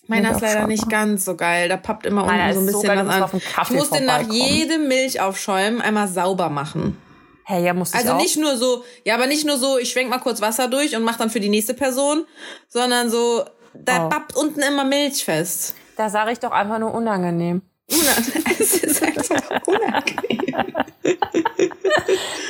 Meiner 0.08 0.32
ist 0.32 0.42
leider 0.42 0.66
nicht 0.66 0.90
ganz 0.90 1.24
so 1.26 1.36
geil. 1.36 1.70
Da 1.70 1.78
pappt 1.78 2.08
immer 2.08 2.26
Meiner 2.26 2.46
unten 2.46 2.54
so 2.56 2.60
ein 2.62 2.66
ist 2.68 2.74
so 2.74 2.82
bisschen 2.82 3.08
geil, 3.08 3.22
was 3.22 3.32
an. 3.34 3.42
ich 3.62 3.70
muss 3.76 3.90
den 3.92 4.06
nach 4.06 4.22
jedem 4.22 4.88
Milchaufschäumen 4.88 5.82
einmal 5.82 6.08
sauber 6.08 6.50
machen. 6.50 6.98
Hey, 7.46 7.64
ja, 7.64 7.76
muss 7.76 7.90
ich 7.92 7.96
Also 7.96 8.14
auch. 8.14 8.18
nicht 8.18 8.38
nur 8.38 8.58
so, 8.58 8.84
ja, 9.06 9.14
aber 9.14 9.28
nicht 9.28 9.46
nur 9.46 9.58
so, 9.58 9.78
ich 9.78 9.92
schwenk 9.92 10.10
mal 10.10 10.18
kurz 10.18 10.42
Wasser 10.42 10.68
durch 10.68 10.96
und 10.96 11.04
mach 11.04 11.18
dann 11.18 11.30
für 11.30 11.40
die 11.40 11.50
nächste 11.50 11.76
Person, 11.76 12.26
sondern 12.68 13.12
so, 13.12 13.46
da 13.76 14.08
Oh. 14.08 14.10
pappt 14.10 14.36
unten 14.36 14.62
immer 14.62 14.84
Milch 14.84 15.24
fest. 15.24 15.76
Da 15.96 16.10
sage 16.10 16.32
ich 16.32 16.40
doch 16.40 16.52
einfach 16.52 16.80
nur 16.80 16.92
unangenehm. 16.92 17.62
Unangenehm. 17.92 18.44
Es 18.60 18.84
ist 18.84 19.02
einfach 19.04 19.68
unangenehm. 19.68 20.76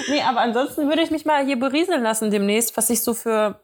Nee, 0.10 0.22
aber 0.22 0.42
ansonsten 0.42 0.88
würde 0.88 1.02
ich 1.02 1.12
mich 1.12 1.26
mal 1.26 1.46
hier 1.46 1.60
berieseln 1.60 2.04
lassen 2.04 2.32
demnächst, 2.32 2.76
was 2.76 2.90
ich 2.90 3.02
so 3.02 3.14
für 3.14 3.60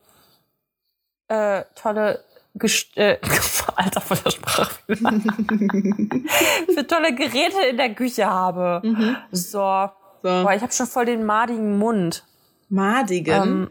äh, 1.28 1.64
tolle 1.76 2.24
Gest 2.56 2.96
äh, 2.98 3.18
Alter 3.76 4.02
von 4.02 4.18
der 4.24 4.32
Sprache. 4.32 4.76
für 6.74 6.88
tolle 6.88 7.14
Geräte 7.14 7.62
in 7.70 7.78
der 7.78 7.94
Küche 7.94 8.26
habe. 8.26 8.82
So. 9.32 9.90
So. 10.26 10.44
Boah, 10.44 10.54
ich 10.56 10.62
habe 10.62 10.72
schon 10.72 10.88
voll 10.88 11.06
den 11.06 11.24
madigen 11.26 11.78
Mund. 11.78 12.24
Madigen. 12.70 13.70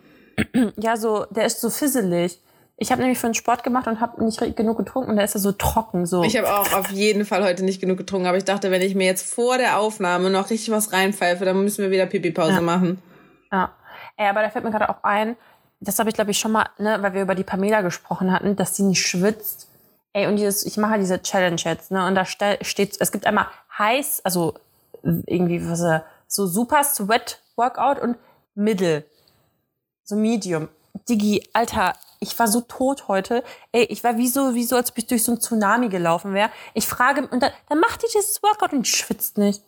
Ähm, 0.52 0.72
ja, 0.76 0.96
so, 0.96 1.26
der 1.30 1.46
ist 1.46 1.60
so 1.60 1.70
fisselig. 1.70 2.40
Ich 2.76 2.90
habe 2.90 3.00
nämlich 3.00 3.18
für 3.18 3.28
den 3.28 3.34
Sport 3.34 3.62
gemacht 3.62 3.86
und 3.86 4.00
habe 4.00 4.22
nicht 4.24 4.56
genug 4.56 4.78
getrunken 4.78 5.10
und 5.10 5.16
der 5.16 5.24
ist 5.24 5.34
ja 5.34 5.40
so 5.40 5.52
trocken. 5.52 6.06
So. 6.06 6.24
ich 6.24 6.36
habe 6.36 6.52
auch 6.52 6.72
auf 6.72 6.90
jeden 6.90 7.24
Fall 7.24 7.44
heute 7.44 7.64
nicht 7.64 7.80
genug 7.80 7.98
getrunken, 7.98 8.26
aber 8.26 8.36
ich 8.36 8.44
dachte, 8.44 8.70
wenn 8.72 8.82
ich 8.82 8.94
mir 8.96 9.06
jetzt 9.06 9.32
vor 9.32 9.58
der 9.58 9.78
Aufnahme 9.78 10.28
noch 10.30 10.50
richtig 10.50 10.72
was 10.72 10.92
reinpfeife, 10.92 11.44
dann 11.44 11.62
müssen 11.62 11.82
wir 11.82 11.90
wieder 11.92 12.06
Pipi-Pause 12.06 12.54
Ja. 12.54 12.60
machen. 12.60 13.00
Ja. 13.52 13.72
Ey, 14.16 14.28
aber 14.28 14.42
da 14.42 14.50
fällt 14.50 14.64
mir 14.64 14.70
gerade 14.72 14.88
auch 14.88 15.02
ein, 15.04 15.36
das 15.80 15.98
habe 15.98 16.08
ich 16.08 16.14
glaube 16.16 16.32
ich 16.32 16.38
schon 16.38 16.52
mal, 16.52 16.66
ne, 16.78 16.98
weil 17.00 17.14
wir 17.14 17.22
über 17.22 17.34
die 17.36 17.44
Pamela 17.44 17.80
gesprochen 17.82 18.32
hatten, 18.32 18.56
dass 18.56 18.74
sie 18.76 18.82
nicht 18.82 19.06
schwitzt. 19.06 19.68
Ey, 20.12 20.26
und 20.26 20.36
dieses, 20.36 20.64
ich 20.66 20.76
mache 20.76 20.98
diese 20.98 21.22
Challenge 21.22 21.60
jetzt, 21.64 21.90
ne, 21.92 22.06
und 22.06 22.14
da 22.16 22.24
ste 22.24 22.58
steht, 22.62 22.96
es 23.00 23.12
gibt 23.12 23.26
einmal 23.26 23.46
heiß, 23.78 24.20
also 24.24 24.54
irgendwie 25.02 25.68
was, 25.68 25.82
so 26.26 26.46
super 26.46 26.82
Sweat 26.82 27.40
Workout 27.56 28.00
und 28.00 28.16
Middle, 28.54 29.04
so 30.02 30.16
Medium. 30.16 30.68
Digi, 31.08 31.48
Alter, 31.52 31.94
ich 32.24 32.38
war 32.38 32.48
so 32.48 32.60
tot 32.62 33.08
heute. 33.08 33.44
Ey, 33.72 33.84
ich 33.84 34.02
war 34.02 34.16
wie 34.16 34.28
so, 34.28 34.54
wie 34.54 34.64
so, 34.64 34.76
als 34.76 34.90
ob 34.90 34.98
ich 34.98 35.06
durch 35.06 35.22
so 35.24 35.32
ein 35.32 35.40
Tsunami 35.40 35.88
gelaufen 35.88 36.34
wäre. 36.34 36.50
Ich 36.74 36.86
frage, 36.86 37.26
und 37.28 37.42
dann, 37.42 37.52
dann 37.68 37.78
macht 37.80 38.02
die 38.02 38.06
dieses 38.14 38.42
Workout 38.42 38.72
und 38.72 38.88
schwitzt 38.88 39.38
nicht. 39.38 39.62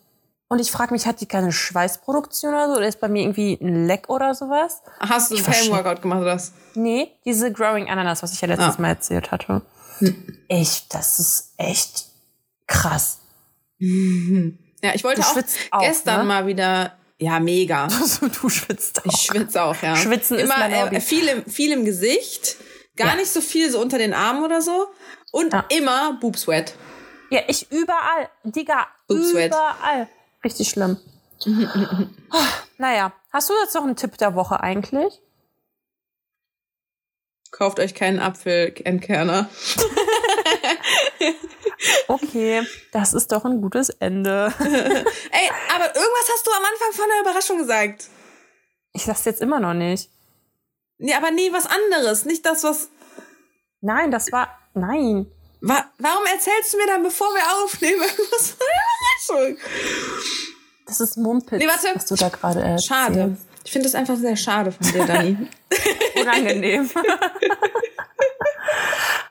Und 0.49 0.59
ich 0.59 0.71
frage 0.71 0.93
mich, 0.93 1.05
hat 1.05 1.19
die 1.19 1.25
keine 1.25 1.51
Schweißproduktion 1.51 2.53
oder 2.53 2.67
so? 2.69 2.77
Oder 2.77 2.87
ist 2.87 2.99
bei 3.01 3.09
mir 3.09 3.21
irgendwie 3.23 3.57
ein 3.61 3.85
Leck 3.85 4.09
oder 4.09 4.33
sowas? 4.33 4.81
Hast 4.99 5.29
du 5.31 5.35
Ich 5.35 5.45
ein 5.45 5.53
Pain-Workout 5.53 6.01
gemacht 6.01 6.21
oder 6.21 6.35
was? 6.35 6.53
Nee, 6.73 7.11
diese 7.25 7.51
Growing 7.51 7.89
Ananas, 7.89 8.23
was 8.23 8.33
ich 8.33 8.41
ja 8.41 8.47
letztes 8.47 8.77
Ah. 8.77 8.81
Mal 8.81 8.89
erzählt 8.89 9.31
hatte. 9.31 9.61
Echt, 10.47 10.93
das 10.93 11.19
ist 11.19 11.53
echt 11.57 12.05
krass. 12.65 13.19
Ja, 14.83 14.91
ich 14.93 15.03
wollte 15.03 15.21
auch 15.21 15.35
auch, 15.71 15.81
gestern 15.81 16.19
ne? 16.19 16.23
mal 16.25 16.45
wieder, 16.45 16.93
ja, 17.19 17.39
mega. 17.39 17.87
du 18.41 18.49
schwitzt 18.49 18.99
auch. 19.01 19.05
Ich 19.05 19.21
schwitze 19.21 19.63
auch, 19.63 19.81
ja. 19.81 19.95
Schwitzen 19.95 20.37
ist 20.37 20.43
Immer, 20.45 20.57
mein 20.59 20.81
Hobby. 20.81 20.95
Äh, 20.97 21.01
viel, 21.01 21.27
im, 21.27 21.45
viel 21.45 21.71
im 21.71 21.85
Gesicht, 21.85 22.57
gar 22.95 23.09
Ja. 23.09 23.15
nicht 23.15 23.31
so 23.31 23.41
viel 23.41 23.71
so 23.71 23.79
unter 23.81 23.97
den 23.97 24.13
Armen 24.13 24.43
oder 24.43 24.61
so. 24.61 24.87
Und 25.31 25.53
Ja. 25.53 25.65
immer 25.69 26.13
Boobsweat. 26.19 26.73
Ja, 27.29 27.41
ich 27.47 27.71
überall. 27.71 28.29
Digga, 28.43 28.87
Bootsweat. 29.07 29.47
überall. 29.51 30.07
Richtig 30.43 30.69
schlimm. 30.69 30.97
Naja, 32.79 33.11
hast 33.31 33.49
du 33.49 33.53
jetzt 33.63 33.73
noch 33.73 33.83
einen 33.83 33.95
Tipp 33.95 34.19
der 34.19 34.35
Woche 34.35 34.59
eigentlich? 34.61 35.19
Kauft 37.49 37.79
euch 37.79 37.95
keinen 37.95 38.19
Apfelentkerner. 38.19 39.49
Okay, 42.07 42.65
das 42.91 43.13
ist 43.13 43.31
doch 43.31 43.45
ein 43.45 43.61
gutes 43.61 43.89
Ende. 43.89 44.51
Ey, 44.59 45.49
aber 45.75 45.85
irgendwas 45.95 46.29
hast 46.33 46.45
du 46.47 46.51
am 46.51 46.63
Anfang 46.63 46.91
von 46.93 47.05
der 47.09 47.21
Überraschung 47.21 47.57
gesagt. 47.59 48.05
Ich 48.93 49.03
sag's 49.03 49.25
jetzt 49.25 49.41
immer 49.41 49.59
noch 49.59 49.73
nicht. 49.73 50.09
Nee, 50.97 51.13
aber 51.13 51.29
nee, 51.31 51.51
was 51.51 51.65
anderes. 51.67 52.25
Nicht 52.25 52.45
das, 52.45 52.63
was. 52.63 52.89
Nein, 53.81 54.09
das 54.11 54.31
war. 54.31 54.57
Nein. 54.73 55.27
Wa 55.61 55.85
warum 55.99 56.25
erzählst 56.25 56.73
du 56.73 56.77
mir 56.77 56.87
dann, 56.87 57.03
bevor 57.03 57.27
wir 57.33 57.63
aufnehmen, 57.63 58.01
irgendwas 58.01 58.49
von 58.51 58.65
der 58.67 59.37
Überraschung? 59.37 59.57
Das 60.87 60.99
ist 61.01 61.17
Mumpitz, 61.17 61.59
Nee, 61.59 61.67
warte. 61.67 61.89
was 61.93 62.05
du 62.05 62.15
da 62.15 62.29
gerade 62.29 62.59
erzählst. 62.61 62.87
Schade. 62.87 63.37
Ich 63.65 63.71
finde 63.71 63.85
das 63.87 63.95
einfach 63.95 64.15
sehr 64.15 64.35
schade 64.37 64.71
von 64.71 64.91
dir, 64.91 65.05
Dani. 65.05 65.37
Unangenehm. 66.21 66.89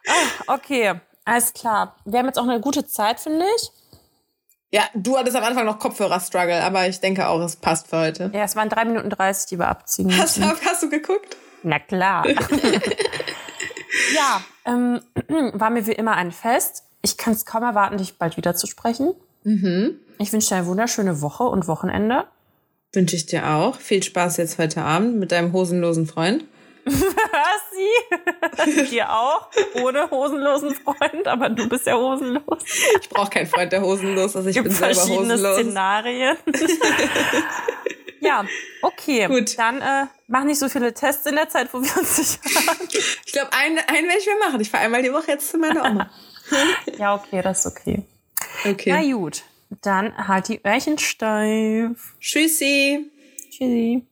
ah, 0.06 0.54
okay, 0.54 1.00
alles 1.26 1.52
klar. 1.52 1.96
Wir 2.04 2.20
haben 2.20 2.26
jetzt 2.26 2.38
auch 2.38 2.48
eine 2.48 2.60
gute 2.60 2.86
Zeit, 2.86 3.20
finde 3.20 3.44
ich. 3.56 3.70
Ja, 4.72 4.82
du 4.94 5.16
hattest 5.16 5.36
am 5.36 5.44
Anfang 5.44 5.66
noch 5.66 5.78
Kopfhörer-Struggle, 5.78 6.62
aber 6.62 6.88
ich 6.88 7.00
denke 7.00 7.28
auch, 7.28 7.40
es 7.40 7.56
passt 7.56 7.88
für 7.88 7.98
heute. 7.98 8.30
Ja, 8.32 8.44
es 8.44 8.56
waren 8.56 8.68
drei 8.68 8.84
Minuten 8.84 9.10
30, 9.10 9.48
die 9.48 9.58
wir 9.58 9.68
abziehen 9.68 10.16
hast, 10.16 10.38
müssen. 10.38 10.52
hast 10.64 10.82
du 10.82 10.88
geguckt? 10.88 11.36
Na 11.62 11.78
klar. 11.78 12.26
ja, 14.14 14.40
ähm, 14.64 15.00
war 15.52 15.70
mir 15.70 15.86
wie 15.86 15.92
immer 15.92 16.14
ein 16.14 16.32
Fest. 16.32 16.84
Ich 17.02 17.16
kann 17.16 17.32
es 17.32 17.44
kaum 17.44 17.62
erwarten, 17.62 17.98
dich 17.98 18.18
bald 18.18 18.36
wieder 18.36 18.54
zu 18.54 18.66
sprechen. 18.66 19.14
Mhm. 19.44 19.98
Ich 20.18 20.32
wünsche 20.32 20.48
dir 20.48 20.56
eine 20.56 20.66
wunderschöne 20.66 21.20
Woche 21.20 21.44
und 21.44 21.68
Wochenende. 21.68 22.24
Wünsche 22.92 23.16
ich 23.16 23.26
dir 23.26 23.48
auch. 23.48 23.76
Viel 23.76 24.02
Spaß 24.02 24.36
jetzt 24.38 24.58
heute 24.58 24.82
Abend 24.82 25.16
mit 25.16 25.32
deinem 25.32 25.52
hosenlosen 25.52 26.06
Freund. 26.06 26.44
Sie? 27.76 28.84
dir 28.90 29.12
auch? 29.12 29.48
Ohne 29.82 30.10
hosenlosen 30.10 30.74
Freund, 30.74 31.26
aber 31.26 31.48
du 31.48 31.68
bist 31.68 31.86
ja 31.86 31.96
hosenlos. 31.96 32.62
Ich 33.00 33.08
brauche 33.08 33.30
keinen 33.30 33.46
Freund, 33.46 33.72
der 33.72 33.82
hosenlos 33.82 34.34
ist. 34.34 34.46
Ich 34.46 34.54
Gibt 34.54 34.68
bin 34.68 34.76
selber 34.76 34.94
verschiedene 34.94 35.34
hosenlos. 35.34 35.56
Szenarien. 35.58 36.36
ja, 38.20 38.44
okay. 38.82 39.26
Gut. 39.26 39.58
Dann 39.58 39.82
äh, 39.82 40.06
mach 40.28 40.44
nicht 40.44 40.58
so 40.58 40.68
viele 40.68 40.94
Tests 40.94 41.26
in 41.26 41.34
der 41.34 41.48
Zeit, 41.48 41.72
wo 41.72 41.82
wir 41.82 41.96
uns 41.96 42.18
nicht 42.18 42.40
hören. 42.44 42.88
Ich 43.24 43.32
glaube, 43.32 43.52
einen, 43.52 43.78
einen 43.78 44.06
werde 44.06 44.20
ich 44.20 44.26
mir 44.26 44.38
machen. 44.46 44.60
Ich 44.60 44.70
fahre 44.70 44.84
einmal 44.84 45.02
die 45.02 45.12
Woche 45.12 45.32
jetzt 45.32 45.50
zu 45.50 45.58
meiner 45.58 45.84
Oma. 45.84 46.10
Ja, 46.98 47.14
okay, 47.16 47.42
das 47.42 47.66
ist 47.66 47.72
okay. 47.72 48.04
Okay. 48.64 48.92
Na 48.92 49.02
gut, 49.16 49.42
dann 49.82 50.28
halt 50.28 50.48
die 50.48 50.60
Öhrchen 50.64 50.98
steif. 50.98 52.14
Tschüssi. 52.20 53.10
Tschüssi. 53.50 54.06